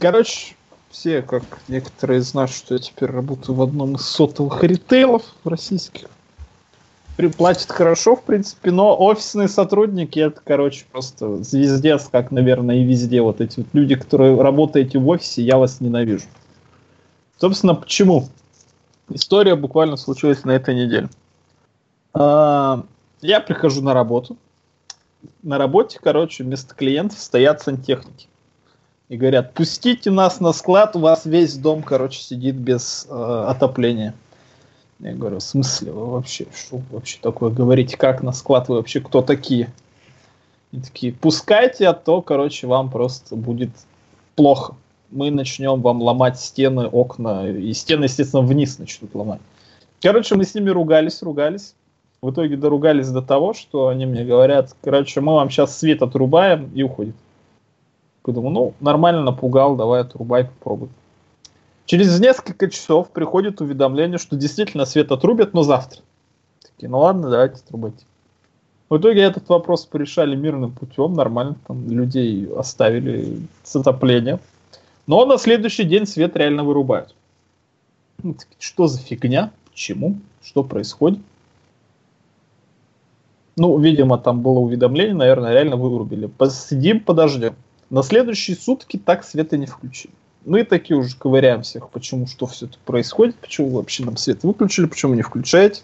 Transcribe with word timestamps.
Короче, 0.00 0.54
все, 0.88 1.20
как 1.20 1.42
некоторые 1.68 2.22
знают, 2.22 2.50
что 2.50 2.72
я 2.72 2.80
теперь 2.80 3.10
работаю 3.10 3.54
в 3.54 3.60
одном 3.60 3.96
из 3.96 4.06
сотовых 4.06 4.64
ритейлов 4.64 5.22
российских. 5.44 6.08
Платят 7.36 7.70
хорошо, 7.70 8.16
в 8.16 8.22
принципе, 8.22 8.70
но 8.70 8.98
офисные 8.98 9.46
сотрудники 9.46 10.18
это, 10.18 10.40
короче, 10.42 10.86
просто 10.90 11.44
звездец, 11.44 12.08
как, 12.10 12.30
наверное, 12.30 12.76
и 12.76 12.84
везде. 12.84 13.20
Вот 13.20 13.42
эти 13.42 13.60
вот 13.60 13.66
люди, 13.74 13.94
которые 13.94 14.40
работаете 14.40 14.98
в 14.98 15.06
офисе, 15.06 15.42
я 15.42 15.58
вас 15.58 15.82
ненавижу. 15.82 16.24
Собственно, 17.36 17.74
почему? 17.74 18.26
История 19.10 19.54
буквально 19.54 19.98
случилась 19.98 20.44
на 20.44 20.52
этой 20.52 20.74
неделе. 20.74 21.10
А, 22.14 22.84
я 23.20 23.40
прихожу 23.40 23.82
на 23.82 23.92
работу. 23.92 24.38
На 25.42 25.58
работе, 25.58 25.98
короче, 26.02 26.42
вместо 26.42 26.74
клиентов 26.74 27.18
стоят 27.18 27.60
сантехники 27.60 28.29
и 29.10 29.16
говорят, 29.16 29.54
пустите 29.54 30.10
нас 30.12 30.38
на 30.38 30.52
склад, 30.52 30.94
у 30.94 31.00
вас 31.00 31.26
весь 31.26 31.56
дом, 31.56 31.82
короче, 31.82 32.20
сидит 32.20 32.54
без 32.54 33.06
э, 33.10 33.44
отопления. 33.48 34.14
Я 35.00 35.14
говорю, 35.14 35.38
в 35.38 35.42
смысле 35.42 35.90
вы 35.90 36.06
вообще, 36.06 36.46
что 36.54 36.80
вообще 36.92 37.18
такое 37.20 37.50
говорите, 37.50 37.96
как 37.96 38.22
на 38.22 38.32
склад 38.32 38.68
вы 38.68 38.76
вообще, 38.76 39.00
кто 39.00 39.20
такие? 39.20 39.72
И 40.70 40.78
такие, 40.78 41.12
пускайте, 41.12 41.88
а 41.88 41.92
то, 41.92 42.22
короче, 42.22 42.68
вам 42.68 42.88
просто 42.88 43.34
будет 43.34 43.70
плохо. 44.36 44.76
Мы 45.10 45.32
начнем 45.32 45.82
вам 45.82 46.00
ломать 46.00 46.38
стены, 46.38 46.86
окна, 46.86 47.48
и 47.48 47.72
стены, 47.72 48.04
естественно, 48.04 48.42
вниз 48.42 48.78
начнут 48.78 49.12
ломать. 49.12 49.40
Короче, 50.00 50.36
мы 50.36 50.44
с 50.44 50.54
ними 50.54 50.70
ругались, 50.70 51.20
ругались. 51.20 51.74
В 52.22 52.30
итоге 52.30 52.56
доругались 52.56 53.08
до 53.08 53.22
того, 53.22 53.54
что 53.54 53.88
они 53.88 54.06
мне 54.06 54.24
говорят, 54.24 54.76
короче, 54.82 55.20
мы 55.20 55.34
вам 55.34 55.50
сейчас 55.50 55.76
свет 55.76 56.00
отрубаем 56.00 56.70
и 56.74 56.84
уходит. 56.84 57.16
Я 58.26 58.32
думаю, 58.32 58.52
ну, 58.52 58.74
нормально 58.80 59.22
напугал, 59.22 59.76
давай 59.76 60.02
отрубай, 60.02 60.44
попробуй. 60.44 60.88
Через 61.86 62.20
несколько 62.20 62.70
часов 62.70 63.10
приходит 63.10 63.60
уведомление, 63.60 64.18
что 64.18 64.36
действительно 64.36 64.84
свет 64.84 65.10
отрубят, 65.10 65.54
но 65.54 65.62
завтра. 65.62 66.02
Такие, 66.62 66.88
ну 66.88 67.00
ладно, 67.00 67.30
давайте 67.30 67.62
отрубайте. 67.64 68.04
В 68.88 68.98
итоге 68.98 69.22
этот 69.22 69.48
вопрос 69.48 69.86
порешали 69.86 70.36
мирным 70.36 70.72
путем, 70.72 71.14
нормально, 71.14 71.56
там 71.66 71.88
людей 71.90 72.48
оставили 72.56 73.40
с 73.62 73.74
отоплением. 73.76 74.40
Но 75.06 75.24
на 75.26 75.38
следующий 75.38 75.84
день 75.84 76.06
свет 76.06 76.36
реально 76.36 76.64
вырубают. 76.64 77.14
Ну, 78.22 78.36
что 78.58 78.86
за 78.86 79.00
фигня? 79.00 79.50
Почему? 79.70 80.18
Что 80.42 80.62
происходит? 80.62 81.20
Ну, 83.56 83.78
видимо, 83.78 84.18
там 84.18 84.42
было 84.42 84.58
уведомление, 84.58 85.14
наверное, 85.14 85.52
реально 85.52 85.76
вырубили. 85.76 86.26
Посидим, 86.26 87.00
подождем. 87.00 87.54
На 87.90 88.04
следующие 88.04 88.56
сутки 88.56 88.96
так 88.96 89.24
света 89.24 89.56
не 89.56 89.66
включили. 89.66 90.14
Мы 90.46 90.64
такие 90.64 90.96
уже 90.96 91.16
ковыряем 91.16 91.62
всех, 91.62 91.90
почему, 91.90 92.26
что 92.26 92.46
все 92.46 92.66
это 92.66 92.78
происходит, 92.84 93.36
почему 93.36 93.70
вообще 93.70 94.04
нам 94.04 94.16
свет 94.16 94.42
выключили, 94.42 94.86
почему 94.86 95.14
не 95.14 95.22
включаете. 95.22 95.82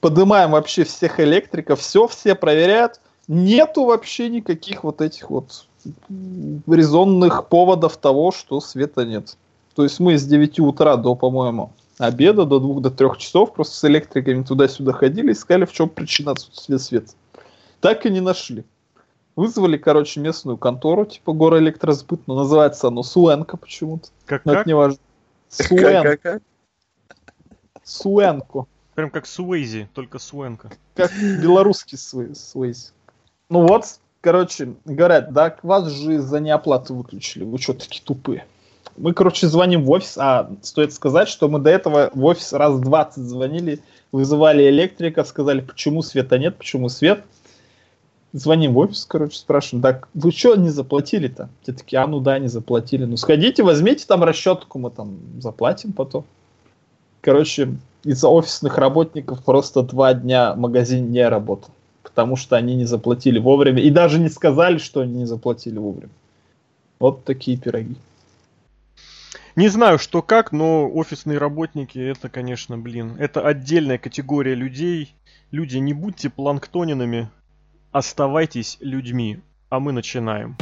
Поднимаем 0.00 0.52
вообще 0.52 0.84
всех 0.84 1.20
электриков, 1.20 1.80
все, 1.80 2.08
все 2.08 2.34
проверяют. 2.34 3.00
Нету 3.28 3.84
вообще 3.84 4.28
никаких 4.28 4.84
вот 4.84 5.00
этих 5.00 5.30
вот 5.30 5.66
резонных 6.66 7.48
поводов 7.48 7.96
того, 7.96 8.32
что 8.32 8.60
света 8.60 9.04
нет. 9.04 9.36
То 9.74 9.84
есть 9.84 10.00
мы 10.00 10.16
с 10.16 10.24
9 10.24 10.60
утра 10.60 10.96
до, 10.96 11.14
по-моему, 11.14 11.72
обеда, 11.98 12.44
до 12.44 12.58
2 12.58 12.80
до 12.80 12.90
3 12.90 13.08
часов 13.18 13.52
просто 13.52 13.76
с 13.76 13.84
электриками 13.84 14.42
туда-сюда 14.42 14.92
ходили, 14.92 15.32
искали, 15.32 15.64
в 15.64 15.72
чем 15.72 15.88
причина 15.88 16.32
отсутствия 16.32 16.78
света. 16.78 17.12
Так 17.80 18.06
и 18.06 18.10
не 18.10 18.20
нашли. 18.20 18.64
Вызвали, 19.36 19.76
короче, 19.76 20.18
местную 20.18 20.56
контору, 20.56 21.04
типа 21.04 21.34
Горэлектросбыт, 21.34 22.26
но 22.26 22.36
называется 22.36 22.88
оно 22.88 23.02
Суэнко 23.02 23.58
почему-то. 23.58 24.08
Как, 24.24 24.46
но 24.46 24.52
как? 24.52 24.60
это 24.62 24.70
не 24.70 24.74
важно. 24.74 24.98
Как, 25.68 26.02
как, 26.02 26.20
как? 26.22 26.42
Суэнко. 27.84 28.64
Прям 28.94 29.10
как 29.10 29.26
Суэйзи, 29.26 29.90
только 29.92 30.18
Суэнко. 30.18 30.70
Как 30.94 31.12
белорусский 31.12 31.98
Суэйзи. 31.98 32.92
Ну 33.50 33.66
вот, 33.66 33.84
короче, 34.22 34.74
говорят, 34.86 35.34
да, 35.34 35.54
вас 35.62 35.92
же 35.92 36.14
из-за 36.14 36.40
неоплаты 36.40 36.94
выключили. 36.94 37.44
Вы 37.44 37.58
что, 37.58 37.74
такие 37.74 38.02
тупые? 38.02 38.46
Мы, 38.96 39.12
короче, 39.12 39.48
звоним 39.48 39.84
в 39.84 39.90
офис, 39.90 40.16
а 40.16 40.50
стоит 40.62 40.94
сказать, 40.94 41.28
что 41.28 41.50
мы 41.50 41.58
до 41.58 41.68
этого 41.68 42.10
в 42.14 42.24
офис 42.24 42.54
раз 42.54 42.80
20 42.80 43.22
звонили, 43.22 43.80
вызывали 44.12 44.66
электрика, 44.70 45.24
сказали, 45.24 45.60
почему 45.60 46.00
света 46.00 46.38
нет, 46.38 46.56
почему 46.56 46.88
свет 46.88 47.22
звоним 48.32 48.74
в 48.74 48.78
офис, 48.78 49.04
короче, 49.04 49.38
спрашиваем, 49.38 49.82
так, 49.82 50.08
вы 50.14 50.32
что 50.32 50.56
не 50.56 50.70
заплатили-то? 50.70 51.48
Те 51.64 51.72
такие, 51.72 51.98
а 51.98 52.06
ну 52.06 52.20
да, 52.20 52.38
не 52.38 52.48
заплатили. 52.48 53.04
Ну 53.04 53.16
сходите, 53.16 53.62
возьмите 53.62 54.06
там 54.06 54.22
расчетку, 54.22 54.78
мы 54.78 54.90
там 54.90 55.18
заплатим 55.40 55.92
потом. 55.92 56.24
Короче, 57.20 57.74
из-за 58.04 58.28
офисных 58.28 58.78
работников 58.78 59.42
просто 59.42 59.82
два 59.82 60.14
дня 60.14 60.54
магазин 60.54 61.10
не 61.10 61.28
работал, 61.28 61.70
потому 62.02 62.36
что 62.36 62.56
они 62.56 62.76
не 62.76 62.84
заплатили 62.84 63.38
вовремя 63.38 63.82
и 63.82 63.90
даже 63.90 64.20
не 64.20 64.28
сказали, 64.28 64.78
что 64.78 65.00
они 65.00 65.18
не 65.20 65.24
заплатили 65.26 65.78
вовремя. 65.78 66.12
Вот 66.98 67.24
такие 67.24 67.58
пироги. 67.58 67.96
Не 69.56 69.68
знаю, 69.68 69.98
что 69.98 70.20
как, 70.20 70.52
но 70.52 70.88
офисные 70.88 71.38
работники 71.38 71.98
это, 71.98 72.28
конечно, 72.28 72.76
блин, 72.76 73.16
это 73.18 73.40
отдельная 73.40 73.96
категория 73.96 74.54
людей. 74.54 75.14
Люди, 75.50 75.78
не 75.78 75.94
будьте 75.94 76.28
планктонинами, 76.28 77.30
Оставайтесь 77.96 78.76
людьми, 78.82 79.40
а 79.70 79.80
мы 79.80 79.92
начинаем. 79.92 80.54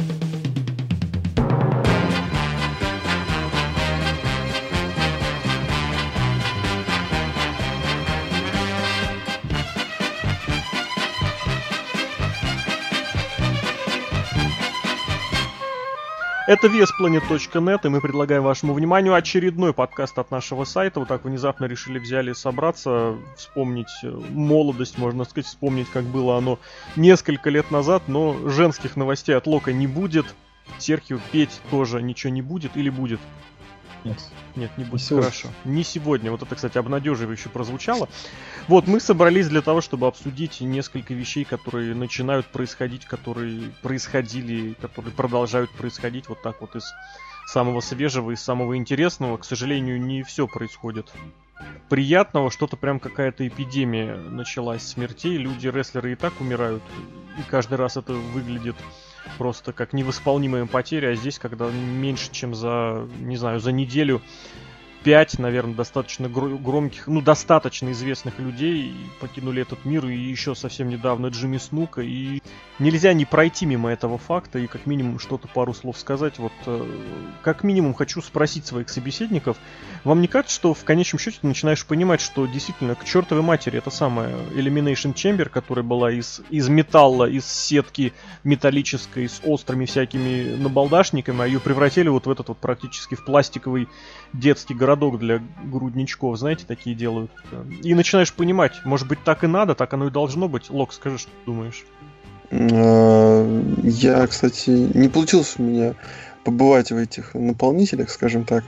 Это 16.47 16.67
VSPlanet.net, 16.67 17.79
и 17.85 17.89
мы 17.89 18.01
предлагаем 18.01 18.43
вашему 18.43 18.73
вниманию 18.75 19.15
очередной 19.15 19.73
подкаст 19.73 20.19
от 20.19 20.29
нашего 20.29 20.63
сайта. 20.63 20.99
Вот 20.99 21.09
так 21.09 21.25
внезапно 21.25 21.65
решили 21.65 21.97
взяли 21.97 22.33
собраться, 22.33 23.15
вспомнить 23.35 23.89
э, 24.03 24.11
молодость, 24.29 24.99
можно 24.99 25.23
сказать, 25.23 25.47
вспомнить, 25.47 25.89
как 25.89 26.03
было 26.03 26.37
оно 26.37 26.59
несколько 26.95 27.49
лет 27.49 27.71
назад, 27.71 28.03
но 28.05 28.37
женских 28.47 28.95
новостей 28.95 29.35
от 29.35 29.47
Лока 29.47 29.73
не 29.73 29.87
будет. 29.87 30.35
Серхио 30.77 31.17
петь 31.31 31.61
тоже 31.71 32.03
ничего 32.03 32.31
не 32.31 32.43
будет 32.43 32.77
или 32.77 32.91
будет? 32.91 33.19
Нет. 34.05 34.17
Нет, 34.55 34.77
не 34.77 34.83
будет. 34.83 35.11
Не 35.11 35.17
Хорошо. 35.17 35.49
Не 35.65 35.83
сегодня. 35.83 36.31
Вот 36.31 36.43
это, 36.43 36.55
кстати, 36.55 36.77
обнадеживающе 36.77 37.49
прозвучало. 37.49 38.07
Вот, 38.67 38.87
мы 38.87 38.99
собрались 38.99 39.49
для 39.49 39.61
того, 39.61 39.81
чтобы 39.81 40.05
обсудить 40.07 40.61
несколько 40.61 41.13
вещей, 41.13 41.43
которые 41.43 41.95
начинают 41.95 42.45
происходить, 42.45 43.05
которые 43.05 43.71
происходили, 43.81 44.73
которые 44.79 45.11
продолжают 45.11 45.71
происходить 45.71 46.29
вот 46.29 46.41
так 46.43 46.61
вот 46.61 46.75
из 46.75 46.93
самого 47.47 47.79
свежего 47.81 48.31
и 48.31 48.35
самого 48.35 48.77
интересного. 48.77 49.37
К 49.37 49.43
сожалению, 49.43 49.99
не 49.99 50.21
все 50.21 50.47
происходит 50.47 51.11
приятного, 51.89 52.51
что-то 52.51 52.77
прям 52.77 52.99
какая-то 52.99 53.47
эпидемия 53.47 54.15
началась 54.15 54.83
смертей. 54.83 55.37
Люди, 55.37 55.67
рестлеры 55.67 56.11
и 56.11 56.15
так 56.15 56.39
умирают. 56.39 56.83
И 57.39 57.49
каждый 57.49 57.75
раз 57.77 57.97
это 57.97 58.13
выглядит 58.13 58.75
просто 59.37 59.73
как 59.73 59.93
невосполнимая 59.93 60.65
потеря, 60.65 61.09
а 61.09 61.15
здесь, 61.15 61.39
когда 61.39 61.69
меньше, 61.69 62.31
чем 62.31 62.55
за, 62.55 63.07
не 63.19 63.37
знаю, 63.37 63.59
за 63.59 63.71
неделю 63.71 64.21
5, 65.05 65.37
наверное, 65.37 65.75
достаточно 65.75 66.27
громких, 66.27 67.05
ну, 67.05 67.21
достаточно 67.21 67.91
известных 67.91 68.39
людей 68.39 68.91
покинули 69.19 69.61
этот 69.61 69.85
мир, 69.85 70.07
и 70.07 70.17
еще 70.17 70.55
совсем 70.55 70.89
недавно 70.89 71.27
Джимми 71.27 71.59
Снука, 71.59 72.01
и 72.01 72.41
нельзя 72.79 73.13
не 73.13 73.23
пройти 73.23 73.67
мимо 73.67 73.91
этого 73.91 74.17
факта, 74.17 74.57
и 74.57 74.65
как 74.65 74.87
минимум 74.87 75.19
что-то 75.19 75.47
пару 75.47 75.75
слов 75.75 75.99
сказать. 75.99 76.39
Вот, 76.39 76.53
э, 76.65 76.89
как 77.43 77.63
минимум 77.63 77.93
хочу 77.93 78.19
спросить 78.23 78.65
своих 78.65 78.89
собеседников, 78.89 79.57
вам 80.03 80.21
не 80.21 80.27
кажется, 80.27 80.55
что 80.55 80.73
в 80.73 80.83
конечном 80.83 81.19
счете 81.19 81.37
ты 81.39 81.45
начинаешь 81.45 81.85
понимать, 81.85 82.19
что 82.19 82.47
действительно 82.47 82.95
к 82.95 83.05
чертовой 83.05 83.43
матери 83.43 83.77
это 83.77 83.91
самая 83.91 84.35
Elimination 84.55 85.13
Chamber, 85.13 85.49
которая 85.49 85.85
была 85.85 86.11
из, 86.11 86.41
из 86.49 86.67
металла, 86.67 87.29
из 87.29 87.45
сетки 87.45 88.11
металлической, 88.43 89.29
с 89.29 89.39
острыми 89.43 89.85
всякими 89.85 90.55
набалдашниками, 90.55 91.43
а 91.43 91.45
ее 91.45 91.59
превратили 91.59 92.07
вот 92.07 92.25
в 92.25 92.31
этот 92.31 92.47
вот 92.47 92.57
практически 92.57 93.13
в 93.13 93.23
пластиковый 93.23 93.87
детский 94.33 94.73
городок 94.95 95.19
для 95.19 95.41
грудничков, 95.63 96.37
знаете, 96.37 96.65
такие 96.67 96.95
делают. 96.95 97.31
И 97.83 97.93
начинаешь 97.93 98.33
понимать, 98.33 98.73
может 98.85 99.07
быть, 99.07 99.19
так 99.23 99.43
и 99.43 99.47
надо, 99.47 99.75
так 99.75 99.93
оно 99.93 100.07
и 100.07 100.11
должно 100.11 100.47
быть. 100.47 100.69
Лок, 100.69 100.93
скажи, 100.93 101.17
что 101.17 101.29
ты 101.29 101.45
думаешь? 101.45 101.85
А, 102.51 103.61
я, 103.83 104.25
кстати, 104.27 104.69
не 104.69 105.09
получилось 105.09 105.55
у 105.57 105.63
меня 105.63 105.95
побывать 106.43 106.91
в 106.91 106.97
этих 106.97 107.33
наполнителях, 107.33 108.09
скажем 108.09 108.45
так. 108.45 108.63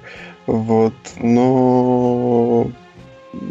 Вот. 0.48 0.94
Но 1.18 2.72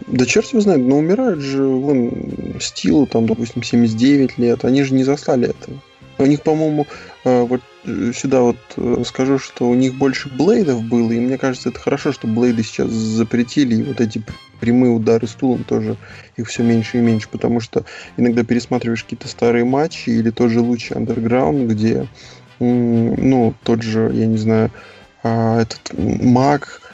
да 0.08 0.26
черт 0.26 0.48
его 0.48 0.60
знает, 0.60 0.80
но 0.80 0.98
умирают 0.98 1.40
же, 1.40 1.64
вон, 1.64 2.56
Стилу, 2.60 3.06
там, 3.06 3.26
допустим, 3.26 3.62
79 3.62 4.38
лет, 4.38 4.64
они 4.64 4.82
же 4.82 4.94
не 4.94 5.04
застали 5.04 5.50
этого. 5.50 5.78
У 6.18 6.26
них, 6.26 6.42
по-моему, 6.42 6.86
э, 7.24 7.42
вот 7.42 7.60
э, 7.84 8.12
сюда 8.14 8.40
вот 8.40 8.56
э, 8.76 9.02
скажу, 9.06 9.38
что 9.38 9.68
у 9.68 9.74
них 9.74 9.94
больше 9.94 10.28
блейдов 10.28 10.82
было, 10.82 11.12
и 11.12 11.20
мне 11.20 11.36
кажется, 11.36 11.68
это 11.68 11.78
хорошо, 11.78 12.12
что 12.12 12.26
блейды 12.26 12.62
сейчас 12.62 12.90
запретили, 12.90 13.76
и 13.76 13.82
вот 13.82 14.00
эти 14.00 14.22
прямые 14.60 14.92
удары 14.92 15.26
стулом 15.26 15.64
тоже 15.64 15.96
их 16.36 16.48
все 16.48 16.62
меньше 16.62 16.98
и 16.98 17.02
меньше, 17.02 17.28
потому 17.28 17.60
что 17.60 17.84
иногда 18.16 18.44
пересматриваешь 18.44 19.04
какие-то 19.04 19.28
старые 19.28 19.64
матчи 19.64 20.08
или 20.10 20.30
тот 20.30 20.50
же 20.50 20.60
лучший 20.60 20.96
андерграунд, 20.96 21.70
где, 21.70 22.08
ну, 22.58 23.54
тот 23.62 23.82
же, 23.82 24.10
я 24.14 24.26
не 24.26 24.38
знаю, 24.38 24.70
а, 25.22 25.60
этот 25.60 25.92
маг, 25.98 26.80
Э, 26.80 26.85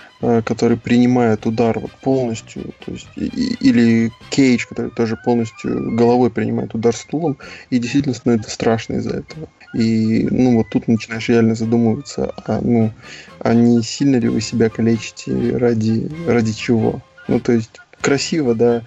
который 0.45 0.77
принимает 0.77 1.47
удар 1.47 1.79
вот 1.79 1.91
полностью, 1.93 2.73
то 2.85 2.93
есть 2.93 3.09
или 3.17 4.13
Кейдж, 4.31 4.67
который 4.69 4.91
тоже 4.91 5.17
полностью 5.17 5.95
головой 5.97 6.31
принимает 6.31 6.75
удар 6.75 6.95
стулом, 6.95 7.37
и 7.71 7.79
действительно 7.79 8.15
становится 8.15 8.51
страшно 8.51 8.95
из-за 8.95 9.19
этого. 9.19 9.49
И 9.75 10.29
ну 10.31 10.57
вот 10.57 10.69
тут 10.69 10.87
начинаешь 10.87 11.29
реально 11.29 11.55
задумываться, 11.55 12.33
а 12.47 12.61
ну 12.61 12.93
а 13.41 13.55
не 13.55 13.83
сильно 13.83 14.17
ли 14.17 14.29
вы 14.29 14.41
себя 14.41 14.69
калечите 14.69 15.57
ради 15.57 16.11
ради 16.27 16.53
чего? 16.53 17.01
Ну 17.27 17.41
то 17.41 17.53
есть 17.53 17.81
красиво, 18.01 18.55
да, 18.55 18.83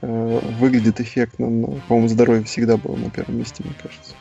э, 0.00 0.40
выглядит 0.58 1.00
эффектно, 1.00 1.50
но, 1.50 1.66
по-моему, 1.88 2.08
здоровье 2.08 2.44
всегда 2.44 2.76
было 2.76 2.96
на 2.96 3.10
первом 3.10 3.38
месте, 3.38 3.62
мне 3.64 3.74
кажется. 3.82 4.14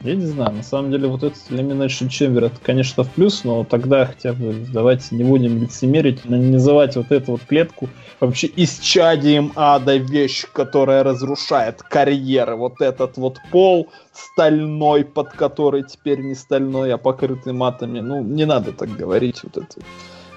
Я 0.00 0.14
не 0.14 0.26
знаю, 0.26 0.52
на 0.52 0.62
самом 0.62 0.92
деле 0.92 1.08
вот 1.08 1.24
этот 1.24 1.38
Elimination 1.50 2.06
Chamber 2.08 2.46
это, 2.46 2.56
конечно, 2.62 3.02
в 3.02 3.10
плюс, 3.10 3.42
но 3.42 3.64
тогда 3.64 4.06
хотя 4.06 4.32
бы 4.32 4.64
давайте 4.72 5.16
не 5.16 5.24
будем 5.24 5.60
лицемерить, 5.60 6.24
называть 6.24 6.94
вот 6.94 7.10
эту 7.10 7.32
вот 7.32 7.40
клетку 7.42 7.88
вообще 8.20 8.48
исчадием 8.54 9.52
ада 9.56 9.96
вещь, 9.96 10.44
которая 10.52 11.02
разрушает 11.02 11.82
карьеры. 11.82 12.54
Вот 12.54 12.80
этот 12.80 13.16
вот 13.16 13.38
пол 13.50 13.88
стальной, 14.12 15.04
под 15.04 15.32
который 15.32 15.82
теперь 15.82 16.20
не 16.20 16.36
стальной, 16.36 16.94
а 16.94 16.98
покрытый 16.98 17.52
матами. 17.52 17.98
Ну, 17.98 18.22
не 18.22 18.44
надо 18.46 18.72
так 18.72 18.90
говорить 18.90 19.42
вот 19.42 19.56
это 19.56 19.80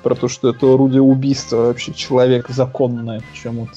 про 0.01 0.15
то, 0.15 0.27
что 0.27 0.49
это 0.49 0.73
орудие 0.73 1.03
убийства 1.03 1.67
вообще 1.67 1.93
человек 1.93 2.49
законное 2.49 3.21
почему-то. 3.31 3.73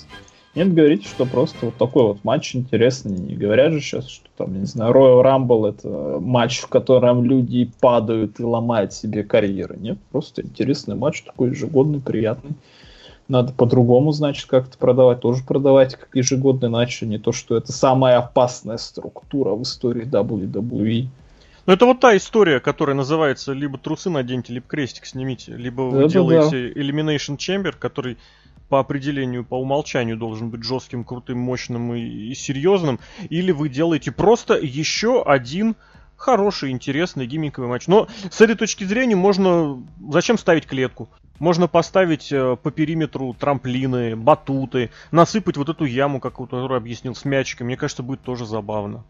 Нет, 0.55 0.73
говорите, 0.73 1.09
что 1.09 1.27
просто 1.27 1.67
вот 1.67 1.77
такой 1.77 2.05
вот 2.05 2.23
матч 2.23 2.55
интересный. 2.55 3.19
Не 3.19 3.35
говорят 3.35 3.73
же 3.73 3.81
сейчас, 3.81 4.09
что 4.09 4.29
там, 4.37 4.59
не 4.59 4.67
знаю, 4.67 4.95
Royal 4.95 5.23
Rumble 5.25 5.69
это 5.69 6.21
матч, 6.21 6.61
в 6.61 6.69
котором 6.69 7.25
люди 7.25 7.69
падают 7.81 8.39
и 8.39 8.45
ломают 8.45 8.93
себе 8.93 9.25
карьеры. 9.25 9.77
Нет, 9.77 9.99
просто 10.13 10.43
интересный 10.43 10.95
матч, 10.95 11.23
такой 11.23 11.51
ежегодный, 11.51 12.01
приятный. 12.01 12.53
Надо 13.27 13.53
по-другому, 13.53 14.13
значит, 14.13 14.47
как-то 14.47 14.79
продавать. 14.79 15.21
Тоже 15.21 15.43
продавать 15.43 15.97
как 15.97 16.15
ежегодный 16.15 16.69
матч, 16.69 17.03
а 17.03 17.07
не 17.07 17.19
то, 17.19 17.33
что 17.33 17.57
это 17.57 17.73
самая 17.73 18.19
опасная 18.19 18.77
структура 18.77 19.55
в 19.55 19.63
истории 19.63 20.07
WWE. 20.07 21.09
Ну, 21.67 21.73
это 21.73 21.87
вот 21.87 22.01
та 22.01 22.17
история, 22.17 22.61
которая 22.61 22.95
называется 22.95 23.55
либо 23.55 23.79
трусы 23.79 24.11
наденьте, 24.11 24.53
либо 24.53 24.67
крестик 24.69 25.07
снимите, 25.07 25.57
либо 25.57 25.83
вы 25.83 26.03
да, 26.03 26.09
делаете 26.09 26.73
да. 26.75 26.81
Elimination 26.81 27.39
Chamber, 27.39 27.75
который 27.77 28.19
по 28.69 28.81
определению, 28.81 29.45
по 29.45 29.55
умолчанию 29.61 30.17
должен 30.17 30.51
быть 30.51 30.65
жестким, 30.65 31.05
крутым, 31.05 31.39
мощным 31.39 31.95
и, 31.95 32.01
и 32.01 32.35
серьезным, 32.35 32.99
или 33.29 33.53
вы 33.53 33.69
делаете 33.69 34.13
просто 34.13 34.55
еще 34.55 35.23
один 35.23 35.77
хороший, 36.17 36.71
интересный 36.71 37.27
гиммиковый 37.27 37.69
матч. 37.69 37.87
Но 37.87 38.09
с 38.31 38.41
этой 38.41 38.57
точки 38.57 38.85
зрения 38.85 39.17
можно... 39.17 39.83
Зачем 40.11 40.39
ставить 40.39 40.67
клетку? 40.67 41.09
Можно 41.39 41.69
поставить 41.69 42.33
э, 42.33 42.57
по 42.63 42.71
периметру 42.71 43.35
трамплины, 43.35 44.17
батуты, 44.17 44.91
насыпать 45.11 45.57
вот 45.57 45.69
эту 45.69 45.85
яму, 45.85 46.21
как 46.21 46.37
который 46.37 46.79
объяснил, 46.79 47.15
с 47.15 47.25
мячиками. 47.25 47.69
Мне 47.69 47.77
кажется, 47.77 48.03
будет 48.03 48.23
тоже 48.23 48.47
забавно. 48.47 49.05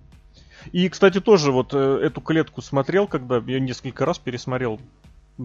И, 0.73 0.89
кстати, 0.89 1.21
тоже 1.21 1.53
вот 1.53 1.75
э, 1.75 2.01
эту 2.03 2.21
клетку 2.21 2.63
смотрел, 2.63 3.07
когда 3.07 3.43
я 3.47 3.61
несколько 3.61 4.07
раз 4.07 4.19
пересмотрел 4.19 4.81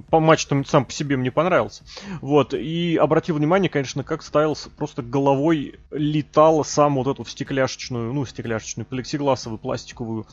по 0.09 0.19
матч 0.19 0.45
там 0.45 0.65
сам 0.65 0.86
по 0.86 0.91
себе 0.91 1.18
мне 1.18 1.31
понравился. 1.31 1.83
Вот. 2.21 2.53
И 2.53 2.97
обратил 2.97 3.36
внимание, 3.36 3.69
конечно, 3.69 4.03
как 4.03 4.21
Стайлс 4.21 4.69
просто 4.77 5.01
головой 5.01 5.80
летал 5.91 6.63
сам 6.63 6.95
вот 6.95 7.07
эту 7.07 7.24
в 7.24 7.31
стекляшечную, 7.31 8.13
ну, 8.13 8.25
стекляшечную, 8.25 8.86
плексигласовую 8.86 9.57
пластиковую 9.57 10.27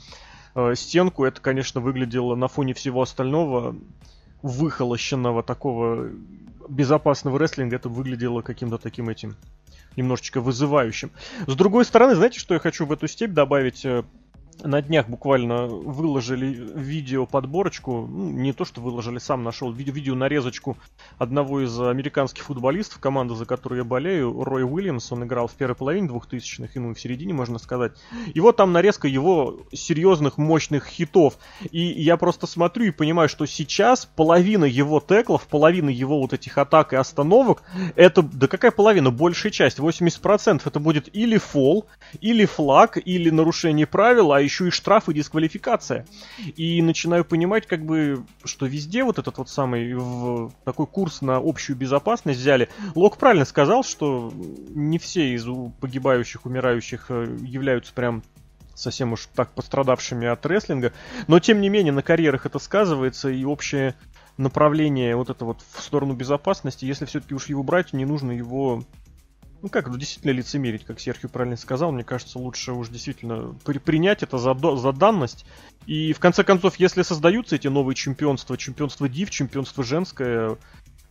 э, 0.54 0.74
стенку. 0.74 1.24
Это, 1.24 1.40
конечно, 1.40 1.80
выглядело 1.80 2.34
на 2.34 2.48
фоне 2.48 2.74
всего 2.74 3.02
остального 3.02 3.76
выхолощенного 4.42 5.42
такого 5.42 6.10
безопасного 6.68 7.38
рестлинга. 7.38 7.76
Это 7.76 7.88
выглядело 7.88 8.42
каким-то 8.42 8.78
таким 8.78 9.08
этим 9.08 9.36
немножечко 9.96 10.42
вызывающим. 10.42 11.10
С 11.46 11.54
другой 11.54 11.86
стороны, 11.86 12.14
знаете, 12.14 12.38
что 12.38 12.52
я 12.52 12.60
хочу 12.60 12.84
в 12.84 12.92
эту 12.92 13.08
степь 13.08 13.32
добавить? 13.32 13.86
На 14.62 14.80
днях 14.80 15.08
буквально 15.08 15.66
выложили 15.66 16.46
видео 16.74 17.26
подборочку, 17.26 18.06
ну, 18.06 18.30
не 18.30 18.52
то 18.52 18.64
что 18.64 18.80
выложили, 18.80 19.18
сам 19.18 19.44
нашел 19.44 19.70
видео, 19.70 20.14
нарезочку 20.14 20.78
одного 21.18 21.60
из 21.60 21.78
американских 21.78 22.44
футболистов, 22.44 22.98
команда, 22.98 23.34
за 23.34 23.44
которую 23.44 23.80
я 23.80 23.84
болею, 23.84 24.42
Рой 24.42 24.64
Уильямс, 24.64 25.12
он 25.12 25.24
играл 25.24 25.46
в 25.46 25.52
первой 25.52 25.74
половине 25.74 26.08
2000-х, 26.08 26.70
и 26.74 26.94
в 26.94 27.00
середине, 27.00 27.34
можно 27.34 27.58
сказать. 27.58 27.92
И 28.32 28.40
вот 28.40 28.56
там 28.56 28.72
нарезка 28.72 29.08
его 29.08 29.60
серьезных, 29.72 30.38
мощных 30.38 30.86
хитов. 30.86 31.36
И 31.70 31.80
я 31.80 32.16
просто 32.16 32.46
смотрю 32.46 32.86
и 32.86 32.90
понимаю, 32.90 33.28
что 33.28 33.46
сейчас 33.46 34.06
половина 34.06 34.64
его 34.64 35.00
теклов, 35.00 35.46
половина 35.46 35.90
его 35.90 36.18
вот 36.20 36.32
этих 36.32 36.56
атак 36.56 36.92
и 36.92 36.96
остановок, 36.96 37.62
это, 37.94 38.22
да 38.22 38.46
какая 38.48 38.70
половина, 38.70 39.10
большая 39.10 39.52
часть, 39.52 39.78
80% 39.78 40.62
это 40.64 40.80
будет 40.80 41.14
или 41.14 41.36
фол, 41.36 41.86
или 42.20 42.46
флаг, 42.46 42.98
или 43.04 43.30
нарушение 43.30 43.86
правил, 43.86 44.32
а 44.32 44.45
еще 44.46 44.68
и 44.68 44.70
штраф 44.70 45.08
и 45.08 45.14
дисквалификация. 45.14 46.06
И 46.56 46.80
начинаю 46.82 47.24
понимать, 47.24 47.66
как 47.66 47.84
бы, 47.84 48.24
что 48.44 48.66
везде 48.66 49.04
вот 49.04 49.18
этот 49.18 49.38
вот 49.38 49.48
самый 49.48 49.94
в, 49.94 50.52
такой 50.64 50.86
курс 50.86 51.20
на 51.20 51.36
общую 51.36 51.76
безопасность 51.76 52.40
взяли. 52.40 52.68
Лок 52.94 53.18
правильно 53.18 53.44
сказал, 53.44 53.84
что 53.84 54.32
не 54.70 54.98
все 54.98 55.34
из 55.34 55.46
погибающих, 55.80 56.46
умирающих 56.46 57.06
э, 57.10 57.36
являются 57.42 57.92
прям 57.92 58.22
совсем 58.74 59.12
уж 59.12 59.28
так 59.34 59.50
пострадавшими 59.52 60.26
от 60.26 60.44
рестлинга. 60.46 60.92
Но 61.26 61.40
тем 61.40 61.60
не 61.60 61.68
менее 61.68 61.92
на 61.92 62.02
карьерах 62.02 62.46
это 62.46 62.58
сказывается 62.58 63.28
и 63.28 63.44
общее 63.44 63.94
направление 64.36 65.16
вот 65.16 65.30
это 65.30 65.44
вот 65.44 65.62
в 65.72 65.82
сторону 65.82 66.14
безопасности, 66.14 66.84
если 66.84 67.06
все-таки 67.06 67.34
уж 67.34 67.46
его 67.46 67.62
брать, 67.62 67.92
не 67.92 68.04
нужно 68.04 68.32
его 68.32 68.84
ну 69.62 69.68
как, 69.68 69.88
ну 69.88 69.96
действительно 69.96 70.32
лицемерить, 70.32 70.84
как 70.84 71.00
Серхио 71.00 71.28
правильно 71.28 71.56
сказал, 71.56 71.92
мне 71.92 72.04
кажется, 72.04 72.38
лучше 72.38 72.72
уж 72.72 72.88
действительно 72.88 73.54
при 73.64 73.78
принять 73.78 74.22
это 74.22 74.38
за, 74.38 74.54
за 74.54 74.92
данность. 74.92 75.44
И 75.86 76.12
в 76.12 76.18
конце 76.18 76.44
концов, 76.44 76.76
если 76.76 77.02
создаются 77.02 77.56
эти 77.56 77.68
новые 77.68 77.94
чемпионства, 77.94 78.56
чемпионство 78.56 79.08
Див, 79.08 79.30
чемпионство 79.30 79.84
женское, 79.84 80.56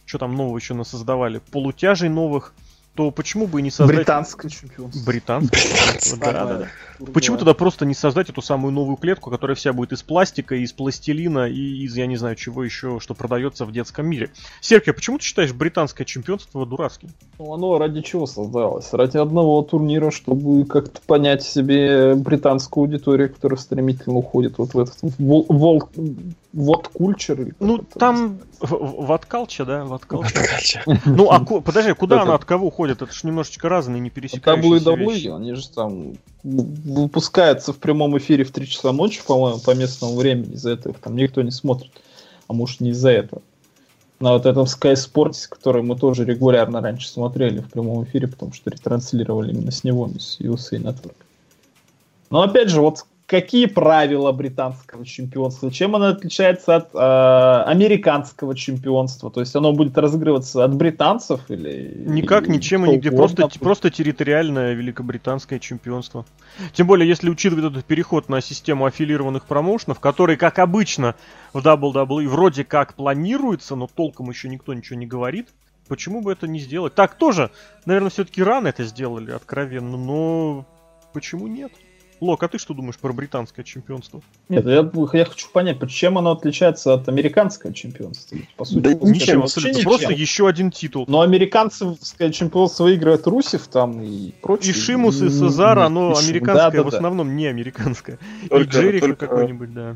что 0.06 0.18
там 0.18 0.36
нового 0.36 0.58
еще 0.58 0.74
нас 0.74 0.90
создавали, 0.90 1.42
полутяжей 1.52 2.10
новых, 2.10 2.54
то 2.96 3.12
почему 3.12 3.46
бы 3.48 3.60
и 3.60 3.64
не 3.64 3.72
создать... 3.72 3.98
Британское 3.98 4.50
чемпионство. 4.50 5.06
Британское 5.06 5.62
чемпионство, 5.62 6.18
да, 6.18 6.32
да, 6.32 6.58
да. 6.58 7.12
Почему 7.14 7.38
тогда 7.38 7.54
просто 7.54 7.86
не 7.86 7.94
создать 7.94 8.30
эту 8.30 8.42
самую 8.42 8.72
новую 8.72 8.96
клетку, 8.96 9.30
которая 9.30 9.56
вся 9.56 9.74
будет 9.74 9.92
из 9.92 10.02
пластика, 10.02 10.56
из 10.56 10.72
пластилина 10.72 11.50
и 11.50 11.84
из, 11.84 11.96
я 11.98 12.08
не 12.08 12.16
знаю, 12.16 12.36
чего 12.36 12.64
еще, 12.64 13.00
что 13.02 13.14
продается 13.14 13.66
в 13.66 13.72
детском 13.74 14.08
мире. 14.08 14.32
Серхио, 14.62 14.94
почему 14.94 15.18
ты 15.18 15.26
считаешь 15.26 15.52
британское 15.52 16.06
чемпионство 16.06 16.66
дурацким? 16.66 17.10
Ну, 17.38 17.54
оно 17.54 17.78
ради 17.78 18.02
чего 18.02 18.26
создалось? 18.28 18.94
Ради 18.94 19.18
одного 19.18 19.62
турнира, 19.62 20.10
чтобы 20.10 20.66
как-то 20.66 21.02
понять 21.06 21.44
себе 21.44 22.16
британскую 22.16 22.84
аудиторию, 22.84 23.34
которая 23.34 23.60
стремительно 23.60 24.16
уходит 24.16 24.58
вот 24.58 24.74
в 24.74 24.80
этот 24.80 24.96
волк 25.18 25.90
вот 26.56 26.88
кульчер. 26.88 27.54
Ну, 27.60 27.80
там 28.00 28.40
ваткалча, 28.62 29.66
да? 29.66 29.84
Ваткалча. 29.84 30.84
Ну, 31.06 31.30
а 31.30 31.40
подожди, 31.40 31.94
куда 31.94 32.22
она 32.22 32.36
от 32.36 32.46
кого 32.46 32.68
уходит? 32.68 33.02
Это 33.02 33.12
же 33.12 33.28
немножечко 33.28 33.68
разные, 33.68 34.00
не 34.00 34.10
пересекающиеся 34.10 34.94
вещи. 34.94 35.28
они 35.28 35.54
же 35.54 35.70
там 35.70 36.14
выпускаются 36.44 37.74
в 37.74 37.78
прямом 37.78 38.18
эфире 38.18 38.46
в 38.46 38.52
3 38.52 38.68
часа 38.68 38.94
ночи, 38.94 39.22
по-моему, 39.28 39.60
по 39.60 39.76
местному 39.76 40.16
времени. 40.16 40.54
Из-за 40.54 40.72
этого 40.72 40.96
там 40.96 41.18
никто 41.18 41.42
не 41.42 41.52
смотрит. 41.52 41.92
А 42.48 42.54
может, 42.54 42.80
не 42.80 42.92
из-за 42.92 43.10
этого. 43.10 43.42
На 44.22 44.32
вот 44.32 44.46
этом 44.46 44.64
Sky 44.64 44.94
Sports, 44.94 45.50
который 45.50 45.84
мы 45.84 45.98
тоже 45.98 46.24
регулярно 46.24 46.80
раньше 46.80 47.10
смотрели 47.10 47.60
в 47.60 47.70
прямом 47.70 48.06
эфире, 48.06 48.30
потому 48.30 48.54
что 48.54 48.70
ретранслировали 48.70 49.52
именно 49.52 49.72
с 49.72 49.84
него, 49.84 50.10
с 50.18 50.40
USA 50.40 50.82
Network. 50.82 51.18
Но 52.30 52.44
опять 52.44 52.70
же, 52.70 52.80
вот 52.80 53.06
какие 53.28 53.66
правила 53.66 54.32
британского 54.32 55.06
чемпионства, 55.06 55.72
чем 55.72 55.96
оно 55.96 56.08
отличается 56.08 56.76
от 56.76 56.94
э, 56.94 57.70
американского 57.70 58.56
чемпионства, 58.56 59.32
то 59.32 59.40
есть 59.40 59.56
оно 59.56 59.74
будет 59.74 59.98
разыгрываться 59.98 60.64
от 60.64 60.76
британцев 60.76 61.42
или... 61.50 62.04
Никак, 62.06 62.48
или 62.48 62.58
ничем 62.58 62.86
и 62.86 62.90
нигде, 62.90 63.12
просто, 63.12 63.48
просто 63.60 63.90
территориальное 63.90 64.74
великобританское 64.74 65.60
чемпионство. 65.60 66.26
Тем 66.74 66.86
более, 66.86 67.08
если 67.08 67.30
учитывать 67.30 67.66
этот 67.66 67.86
переход 67.86 68.30
на 68.30 68.42
систему 68.42 68.86
аффилированных 68.86 69.46
промоушенов, 69.46 70.00
который, 70.00 70.38
как 70.38 70.60
обычно, 70.60 71.16
в 71.54 71.66
WWE 71.66 72.28
вроде 72.28 72.64
как 72.64 72.94
планируется, 72.94 73.76
но 73.76 73.88
толком 73.88 74.30
еще 74.30 74.50
никто 74.50 74.74
ничего 74.74 75.00
не 75.00 75.08
говорит, 75.08 75.48
почему 75.88 76.22
бы 76.22 76.32
это 76.32 76.48
не 76.48 76.60
сделать? 76.60 76.94
Так 76.94 77.16
тоже, 77.16 77.50
наверное, 77.86 78.12
все-таки 78.12 78.44
рано 78.44 78.68
это 78.68 78.84
сделали, 78.84 79.32
откровенно, 79.32 79.98
но 79.98 80.66
почему 81.12 81.48
нет? 81.48 81.72
Лок, 82.22 82.44
а 82.44 82.48
ты 82.48 82.58
что 82.58 82.74
думаешь 82.74 82.98
про 82.98 83.12
британское 83.14 83.66
чемпионство? 83.66 84.22
Нет, 84.48 84.66
я, 84.66 84.90
я 85.14 85.26
хочу 85.26 85.50
понять, 85.52 85.78
чем 85.90 86.18
оно 86.18 86.32
отличается 86.32 86.94
от 86.94 87.10
американского 87.10 87.74
чемпионства. 87.74 88.38
По 88.56 88.66
сути, 88.66 88.80
да 88.80 88.94
ничем, 88.94 89.44
абсолютно. 89.44 89.78
Ничем. 89.78 89.90
Просто 89.90 90.14
еще 90.14 90.48
один 90.48 90.72
титул. 90.72 91.06
Но 91.08 91.22
американцевское 91.22 92.32
чемпионство 92.32 92.86
выигрывает 92.86 93.28
Русев 93.28 93.68
там 93.68 94.02
и 94.02 94.32
прочее. 94.42 94.72
И 94.72 94.74
Шимус, 94.74 95.22
и 95.22 95.30
Сезар, 95.30 95.80
оно 95.80 96.14
и 96.14 96.26
американское, 96.26 96.72
да, 96.72 96.78
да, 96.78 96.84
в 96.84 96.88
основном 96.88 97.28
да. 97.28 97.34
не 97.34 97.48
американское. 97.48 98.18
Только, 98.50 98.64
и 98.64 98.82
Джерика 98.82 99.08
только... 99.08 99.28
какой-нибудь, 99.28 99.74
да. 99.74 99.96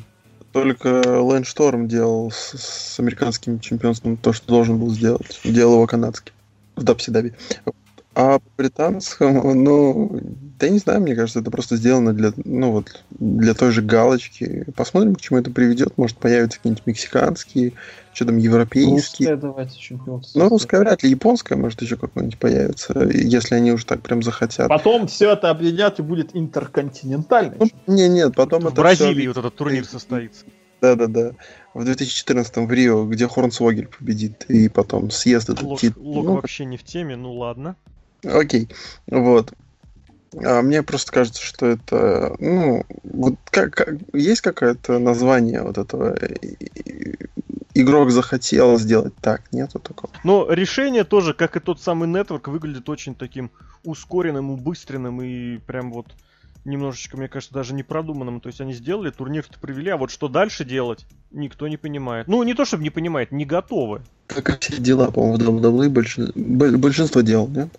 Только 0.51 1.21
Лэнд 1.21 1.45
Шторм 1.45 1.87
делал 1.87 2.31
с, 2.31 2.55
с 2.57 2.99
американским 2.99 3.59
чемпионством 3.59 4.17
то, 4.17 4.33
что 4.33 4.47
должен 4.47 4.79
был 4.79 4.89
сделать. 4.89 5.39
Делал 5.43 5.75
его 5.75 5.87
канадский 5.87 6.33
в 6.75 6.83
Дабси-Даби. 6.83 7.33
А 8.15 8.39
британскому, 8.57 9.53
ну, 9.55 10.19
да 10.59 10.67
не 10.69 10.79
знаю, 10.79 11.01
мне 11.01 11.15
кажется, 11.15 11.39
это 11.39 11.51
просто 11.51 11.77
сделано 11.77 12.13
для, 12.13 12.33
ну 12.43 12.71
вот, 12.71 13.03
для 13.11 13.53
той 13.53 13.71
же 13.71 13.81
галочки. 13.81 14.65
Посмотрим, 14.75 15.15
к 15.15 15.21
чему 15.21 15.39
это 15.39 15.51
приведет. 15.51 15.97
Может, 15.97 16.17
появятся 16.17 16.57
какие-нибудь 16.57 16.85
мексиканские, 16.87 17.73
что 18.13 18.25
там, 18.25 18.37
европейские. 18.37 18.95
Русская 18.95 19.35
давайте 19.37 19.79
чемпионство. 19.79 20.39
Ну, 20.39 20.49
русская 20.49 20.79
вряд 20.79 21.03
ли, 21.03 21.11
японская, 21.11 21.57
может, 21.57 21.81
еще 21.81 21.95
какое-нибудь 21.97 22.39
появится, 22.39 22.99
если 23.07 23.55
они 23.55 23.71
уже 23.71 23.85
так 23.85 24.01
прям 24.01 24.23
захотят. 24.23 24.67
Потом 24.67 25.07
все 25.07 25.31
это 25.31 25.49
объединят 25.49 25.99
и 25.99 26.01
будет 26.01 26.35
интерконтинентальный. 26.35 27.57
Ну, 27.59 27.67
не, 27.87 28.09
нет, 28.09 28.35
потом 28.35 28.63
в 28.63 28.67
это 28.67 28.75
Бразилии 28.75 29.21
все... 29.21 29.27
вот 29.27 29.37
этот 29.37 29.55
турнир 29.55 29.85
состоится. 29.85 30.45
Да-да-да. 30.81 31.33
В 31.73 31.83
2014 31.83 32.57
в 32.57 32.71
Рио, 32.71 33.05
где 33.05 33.27
Хорнсвогель 33.27 33.87
победит, 33.87 34.45
и 34.47 34.69
потом 34.69 35.11
съезд 35.11 35.49
этот 35.49 35.63
Лок, 35.63 35.79
титул. 35.79 36.03
Лок 36.03 36.25
ну, 36.25 36.33
вообще 36.35 36.65
не 36.65 36.77
в 36.77 36.83
теме, 36.83 37.15
ну 37.15 37.33
ладно. 37.33 37.75
Окей, 38.23 38.69
вот. 39.07 39.53
А 40.43 40.61
мне 40.61 40.83
просто 40.83 41.11
кажется, 41.11 41.43
что 41.43 41.65
это, 41.65 42.35
ну, 42.39 42.85
вот 43.03 43.35
как, 43.49 43.73
как 43.73 43.95
есть 44.13 44.41
какое-то 44.41 44.99
название 44.99 45.63
вот 45.63 45.77
этого 45.77 46.17
игрок 47.73 48.11
захотел 48.11 48.77
сделать 48.77 49.13
так, 49.21 49.51
нету 49.51 49.79
такого. 49.79 50.13
Но 50.23 50.51
решение 50.51 51.03
тоже, 51.03 51.33
как 51.33 51.55
и 51.55 51.59
тот 51.59 51.81
самый 51.81 52.07
нетворк, 52.07 52.47
выглядит 52.47 52.87
очень 52.89 53.15
таким 53.15 53.49
ускоренным, 53.83 54.51
убыстренным 54.51 55.21
и 55.21 55.57
прям 55.57 55.91
вот 55.91 56.07
немножечко, 56.65 57.17
мне 57.17 57.27
кажется, 57.27 57.53
даже 57.53 57.73
не 57.73 57.83
продуманным. 57.83 58.39
То 58.41 58.47
есть 58.47 58.61
они 58.61 58.73
сделали, 58.73 59.09
турнир-то 59.09 59.57
провели, 59.59 59.89
а 59.89 59.97
вот 59.97 60.11
что 60.11 60.27
дальше 60.27 60.65
делать, 60.65 61.05
никто 61.31 61.67
не 61.67 61.77
понимает. 61.77 62.27
Ну, 62.27 62.43
не 62.43 62.53
то 62.53 62.65
чтобы 62.65 62.83
не 62.83 62.89
понимает, 62.89 63.31
не 63.31 63.45
готовы. 63.45 64.01
Как 64.27 64.49
и 64.49 64.59
все 64.59 64.81
дела, 64.81 65.09
по-моему, 65.09 65.57
в 65.57 65.63
WWE 65.63 65.89
большинство, 65.89 66.77
большинство 66.77 67.21
дел, 67.21 67.47
нет? 67.47 67.69